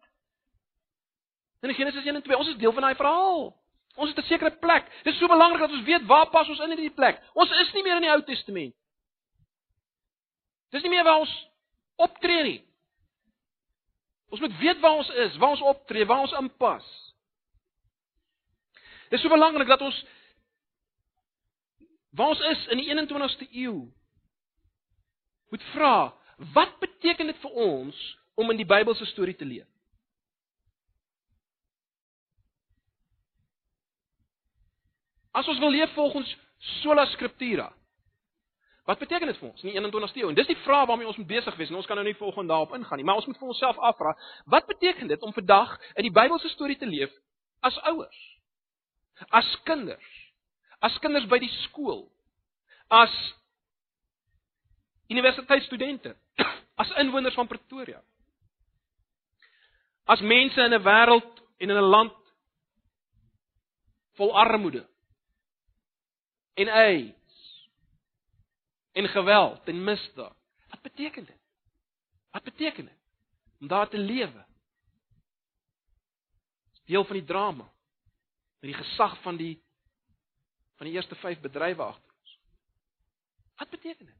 in 1.60 1.76
Genesis 1.76 2.04
1 2.08 2.18
en 2.18 2.26
2. 2.26 2.40
Ons 2.40 2.50
is 2.56 2.58
deel 2.58 2.74
van 2.74 2.88
daai 2.88 2.98
verhaal. 2.98 3.52
Ons 4.00 4.10
het 4.10 4.18
'n 4.18 4.26
sekere 4.32 4.50
plek. 4.50 4.90
Dit 5.04 5.12
is 5.14 5.20
so 5.20 5.30
belangrik 5.30 5.60
dat 5.60 5.70
ons 5.70 5.86
weet 5.86 6.06
waar 6.10 6.26
pas 6.34 6.48
ons 6.48 6.58
in 6.58 6.70
in 6.74 6.78
hierdie 6.78 6.98
plek. 6.98 7.22
Ons 7.34 7.50
is 7.60 7.72
nie 7.72 7.82
meer 7.82 7.96
in 7.96 8.08
die 8.08 8.10
Ou 8.10 8.22
Testament. 8.24 8.74
Dis 10.70 10.82
nie 10.82 10.92
meer 10.92 11.04
waar 11.04 11.22
ons 11.24 11.32
optree 12.00 12.42
nie. 12.46 12.58
Ons 14.30 14.40
moet 14.40 14.56
weet 14.60 14.80
waar 14.80 15.00
ons 15.02 15.10
is, 15.26 15.36
waar 15.42 15.56
ons 15.56 15.68
optree, 15.72 16.06
waar 16.06 16.22
ons 16.22 16.34
inpas. 16.38 16.86
Dis 19.10 19.22
so 19.22 19.32
belangrik 19.32 19.68
dat 19.68 19.82
ons 19.82 19.96
waar 22.14 22.32
ons 22.34 22.42
is 22.50 22.62
in 22.74 22.80
die 22.82 22.88
21ste 22.90 23.46
eeu 23.50 23.88
moet 25.50 25.62
vra, 25.74 26.12
wat 26.54 26.76
beteken 26.82 27.26
dit 27.26 27.38
vir 27.42 27.58
ons 27.58 27.98
om 28.38 28.50
in 28.50 28.58
die 28.60 28.66
Bybelse 28.66 29.06
storie 29.10 29.34
te 29.34 29.46
leef? 29.46 29.66
As 35.34 35.46
ons 35.50 35.58
wil 35.62 35.74
leef 35.74 35.90
volgens 35.94 36.30
sola 36.82 37.06
scriptura, 37.10 37.68
Wat 38.84 38.98
beteken 38.98 39.26
dit 39.26 39.38
vir 39.38 39.48
ons 39.48 39.62
in 39.62 39.70
die 39.70 39.80
21ste 39.80 40.22
eeu? 40.22 40.28
En 40.28 40.34
dis 40.34 40.46
die 40.46 40.58
vraag 40.64 40.86
waarmee 40.88 41.06
ons 41.06 41.16
moet 41.16 41.28
besig 41.28 41.56
wees 41.56 41.68
en 41.68 41.76
ons 41.76 41.86
kan 41.86 41.98
nou 42.00 42.06
nie 42.06 42.16
volgende 42.16 42.52
daarop 42.52 42.74
ingaan 42.74 42.98
nie, 42.98 43.04
maar 43.04 43.20
ons 43.20 43.26
moet 43.26 43.38
vir 43.38 43.48
onsself 43.52 43.78
afvra, 43.78 44.14
wat 44.44 44.66
beteken 44.66 45.08
dit 45.08 45.22
om 45.22 45.32
vandag 45.32 45.76
in 45.94 46.08
die 46.08 46.14
Bybelse 46.14 46.48
storie 46.48 46.76
te 46.76 46.88
leef 46.88 47.12
as 47.60 47.76
ouers? 47.92 48.20
As 49.28 49.48
kinders? 49.64 50.08
As 50.80 50.96
kinders 50.98 51.28
by 51.28 51.38
die 51.38 51.52
skool? 51.66 52.06
As 52.88 53.12
universiteitsstudente? 55.12 56.16
As 56.80 56.90
inwoners 57.02 57.36
van 57.36 57.46
Pretoria? 57.46 58.00
As 60.08 60.20
mense 60.20 60.60
in 60.60 60.74
'n 60.74 60.82
wêreld 60.82 61.42
en 61.58 61.70
in 61.70 61.76
'n 61.76 61.92
land 61.92 62.16
vol 64.16 64.32
armoede 64.36 64.88
en 66.54 66.68
ei 66.68 67.14
en 69.00 69.08
geweld 69.08 69.68
en 69.68 69.84
misdaad. 69.84 70.36
Wat 70.70 70.82
beteken 70.82 71.24
dit? 71.24 71.40
Wat 72.30 72.42
beteken 72.42 72.84
dit 72.84 72.98
om 73.60 73.68
daar 73.68 73.88
te 73.88 73.98
lewe? 73.98 74.44
Deel 76.84 77.04
van 77.04 77.16
die 77.16 77.24
drama 77.24 77.64
met 78.60 78.70
die 78.72 78.78
gesag 78.82 79.16
van 79.22 79.36
die 79.36 79.56
van 80.76 80.88
die 80.88 80.96
eerste 80.96 81.14
5 81.14 81.40
bedrywe 81.40 81.82
agter 81.82 82.12
ons. 82.20 82.38
Wat 83.60 83.70
beteken 83.70 84.06
dit? 84.06 84.16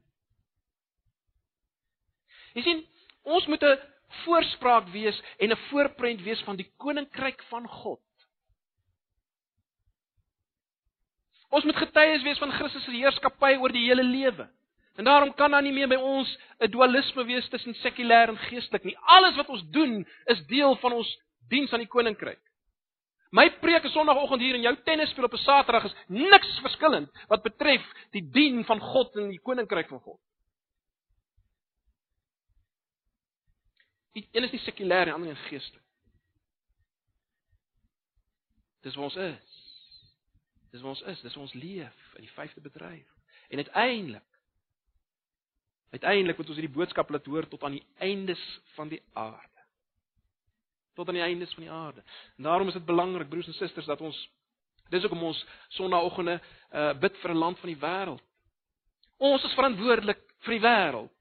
Jy 2.53 2.61
sien, 2.61 2.83
ons 3.21 3.47
moet 3.47 3.63
'n 3.63 3.79
voorspraak 4.23 4.87
wees 4.93 5.21
en 5.37 5.51
'n 5.51 5.57
voorprent 5.69 6.21
wees 6.21 6.41
van 6.43 6.55
die 6.55 6.71
koninkryk 6.77 7.43
van 7.49 7.67
God. 7.67 8.01
Ons 11.49 11.63
moet 11.63 11.75
getuies 11.75 12.23
wees 12.23 12.37
van 12.37 12.51
Christus 12.51 12.83
se 12.83 12.91
heerskappy 12.91 13.55
oor 13.59 13.71
die 13.71 13.87
hele 13.87 14.03
lewe. 14.03 14.49
En 14.95 15.03
daarom 15.03 15.33
kan 15.33 15.51
daar 15.51 15.61
nie 15.61 15.73
meer 15.73 15.87
by 15.87 15.95
ons 15.95 16.37
'n 16.59 16.71
dualisme 16.71 17.25
wees 17.25 17.49
tussen 17.49 17.73
sekulêr 17.73 18.29
en 18.29 18.37
geestelik 18.37 18.83
nie. 18.83 18.97
Alles 18.97 19.35
wat 19.35 19.49
ons 19.49 19.63
doen 19.69 20.07
is 20.25 20.45
deel 20.45 20.75
van 20.75 20.93
ons 20.93 21.19
diens 21.47 21.73
aan 21.73 21.79
die 21.79 21.87
koninkryk. 21.87 22.41
My 23.31 23.49
preek 23.59 23.83
op 23.83 23.91
Sondagoggend 23.91 24.41
hier 24.41 24.55
en 24.55 24.61
jou 24.61 24.75
tennisspel 24.83 25.23
op 25.23 25.33
'n 25.33 25.37
Saterdag 25.37 25.83
is 25.83 25.95
niks 26.07 26.59
verskillend 26.59 27.09
wat 27.27 27.43
betref 27.43 27.93
die 28.11 28.29
dien 28.29 28.65
van 28.65 28.79
God 28.79 29.15
in 29.15 29.29
die 29.29 29.39
koninkryk 29.39 29.87
van 29.87 29.99
God. 29.99 30.19
Die 34.13 34.27
een 34.31 34.43
is 34.43 34.51
die 34.51 34.59
sekulêr 34.59 34.97
en 34.97 35.05
die 35.05 35.13
ander 35.13 35.31
is 35.31 35.47
geestelik. 35.47 35.83
Dis 38.81 38.95
wat 38.95 39.03
ons 39.03 39.15
is. 39.15 39.61
Dis 40.71 40.81
waar 40.81 40.89
ons 40.89 41.01
is, 41.01 41.21
dis 41.21 41.33
waar 41.33 41.43
ons 41.43 41.53
leef 41.53 42.13
in 42.15 42.25
die 42.25 42.33
vyfde 42.33 42.61
bedryf. 42.61 43.07
En 43.49 43.57
uiteindelik 43.57 44.30
uiteindelik 45.91 46.37
moet 46.37 46.51
ons 46.51 46.59
hierdie 46.59 46.75
boodskap 46.75 47.09
laat 47.11 47.25
hoor 47.27 47.47
tot 47.47 47.63
aan 47.63 47.77
die 47.77 47.85
eindes 47.99 48.41
van 48.75 48.91
die 48.91 49.01
aarde. 49.13 49.65
Tot 50.95 51.07
aan 51.07 51.19
die 51.19 51.23
eindes 51.23 51.53
van 51.53 51.63
die 51.63 51.71
aarde. 51.71 52.03
En 52.37 52.47
daarom 52.47 52.67
is 52.67 52.77
dit 52.79 52.85
belangrik 52.85 53.29
broers 53.29 53.47
en 53.47 53.57
susters 53.59 53.89
dat 53.89 54.01
ons 54.01 54.19
dis 54.91 55.03
hoekom 55.05 55.23
ons 55.23 55.39
sonnaandoggende 55.77 56.35
uh, 56.39 56.91
bid 56.99 57.17
vir 57.23 57.31
'n 57.31 57.43
land 57.43 57.59
van 57.59 57.71
die 57.71 57.79
wêreld. 57.79 58.23
Ons 59.17 59.43
is 59.43 59.53
verantwoordelik 59.55 60.23
vir 60.45 60.57
die 60.57 60.63
wêreld. 60.63 61.17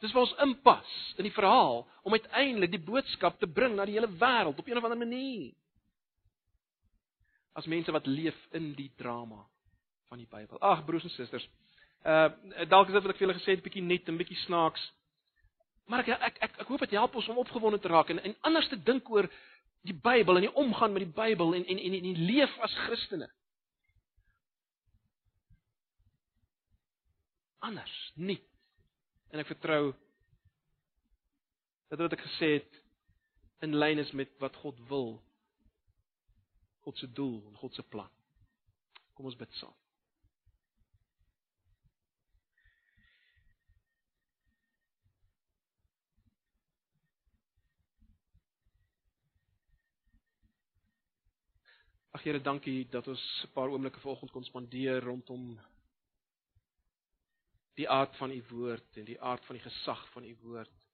Dis 0.00 0.12
waar 0.12 0.24
ons 0.24 0.36
inpas 0.40 0.92
in 1.20 1.28
die 1.28 1.36
verhaal 1.36 1.82
om 2.02 2.16
uiteindelik 2.16 2.72
die 2.72 2.84
boodskap 2.84 3.38
te 3.38 3.46
bring 3.46 3.76
na 3.76 3.84
die 3.84 3.98
hele 3.98 4.08
wêreld 4.08 4.58
op 4.58 4.68
'n 4.68 4.76
of 4.76 4.84
ander 4.84 4.98
manier. 4.98 5.52
As 7.52 7.66
mense 7.66 7.92
wat 7.92 8.06
leef 8.06 8.36
in 8.52 8.72
die 8.74 8.92
drama 8.96 9.46
van 10.08 10.18
die 10.18 10.26
Bybel. 10.30 10.58
Ag 10.60 10.84
broers 10.84 11.04
en 11.04 11.10
susters, 11.10 11.48
uh 12.04 12.66
dalk 12.68 12.88
is 12.88 12.94
dit 12.94 13.02
wat 13.02 13.12
ek 13.12 13.18
vir 13.18 13.26
julle 13.26 13.38
gesê 13.38 13.56
het, 13.56 13.64
bietjie 13.64 13.84
net 13.84 14.08
en 14.08 14.18
bietjie 14.20 14.38
snaaks. 14.46 14.82
Maar 15.86 16.04
ek 16.04 16.12
ek 16.16 16.42
ek, 16.48 16.60
ek 16.64 16.68
hoop 16.68 16.84
dit 16.86 16.96
help 16.96 17.14
ons 17.14 17.28
om 17.28 17.42
opgewonde 17.42 17.80
te 17.80 17.88
raak 17.92 18.10
en 18.10 18.22
en 18.22 18.36
anders 18.48 18.68
te 18.68 18.78
dink 18.82 19.10
oor 19.10 19.28
die 19.84 19.96
Bybel 19.96 20.36
en 20.36 20.48
die 20.48 20.56
omgang 20.62 20.92
met 20.92 21.04
die 21.04 21.14
Bybel 21.16 21.54
en 21.54 21.64
en 21.64 21.78
en, 21.78 21.98
en 21.98 22.08
die 22.08 22.30
leef 22.32 22.58
as 22.60 22.76
Christene. 22.86 23.28
Anders, 27.60 27.96
nie 28.16 28.40
En 29.30 29.38
ek 29.38 29.50
vertrou 29.52 29.92
dat 31.90 32.00
wat 32.02 32.14
ek 32.16 32.24
gesê 32.26 32.54
het 32.58 32.78
in 33.66 33.76
lyn 33.78 34.02
is 34.02 34.10
met 34.16 34.32
wat 34.42 34.56
God 34.62 34.78
wil. 34.90 35.12
God 36.86 36.98
se 36.98 37.10
doel 37.14 37.38
en 37.50 37.58
God 37.60 37.74
se 37.74 37.84
plan. 37.92 38.10
Kom 39.14 39.28
ons 39.30 39.38
bid 39.38 39.52
saam. 39.60 39.74
Ag 52.20 52.26
Here, 52.26 52.40
dankie 52.44 52.84
dat 52.92 53.06
ons 53.08 53.22
'n 53.44 53.52
paar 53.56 53.70
oomblikke 53.72 54.00
vanoggend 54.00 54.30
kon 54.30 54.44
spandeer 54.44 55.00
rondom 55.02 55.60
die 57.74 57.88
aard 57.88 58.16
van 58.16 58.30
u 58.30 58.42
woord 58.48 58.96
en 58.96 59.04
die 59.04 59.20
aard 59.20 59.44
van 59.44 59.56
die 59.56 59.64
gesag 59.64 60.02
van 60.12 60.24
u 60.24 60.36
woord. 60.42 60.84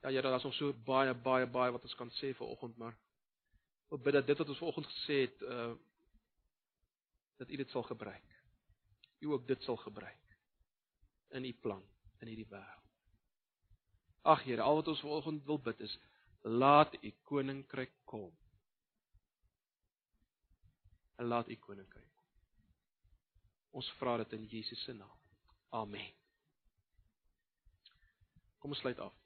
Ja 0.00 0.08
Here, 0.08 0.22
daar's 0.22 0.44
nog 0.48 0.54
so 0.54 0.72
baie 0.72 1.14
baie 1.14 1.46
baie 1.46 1.72
wat 1.72 1.82
ons 1.82 1.94
kan 1.94 2.10
sê 2.10 2.32
vir 2.32 2.46
oggend, 2.46 2.78
maar 2.78 2.96
ek 3.92 4.02
bid 4.02 4.14
dat 4.14 4.26
dit 4.26 4.38
wat 4.38 4.48
ons 4.48 4.58
vanoggend 4.58 4.86
gesê 4.86 5.20
het, 5.26 5.42
uh 5.42 5.76
dat 7.36 7.50
u 7.50 7.56
dit 7.56 7.70
sal 7.70 7.82
gebruik. 7.82 8.40
U 9.20 9.26
ook 9.26 9.46
dit 9.46 9.62
sal 9.62 9.76
gebruik 9.76 10.36
in 11.30 11.44
u 11.44 11.52
plan 11.52 11.84
in 12.20 12.28
hierdie 12.28 12.48
wêreld. 12.48 12.88
Ag 14.24 14.42
Here, 14.44 14.62
al 14.62 14.74
wat 14.74 14.88
ons 14.88 15.00
vanoggend 15.00 15.44
wil 15.44 15.58
bid 15.58 15.80
is 15.80 15.98
laat 16.42 16.96
u 17.02 17.12
koninkryk 17.22 17.92
kom. 18.04 18.32
En 21.18 21.26
laat 21.26 21.48
u 21.50 21.56
koninkryk 21.56 22.10
kom. 22.14 22.26
Ons 23.70 23.90
vra 23.98 24.16
dit 24.22 24.32
in 24.38 24.46
Jesus 24.46 24.84
se 24.86 24.94
naam. 24.94 25.16
Amen. 25.68 26.12
Kom 28.58 28.70
ons 28.70 28.80
sluit 28.84 28.98
af. 29.02 29.17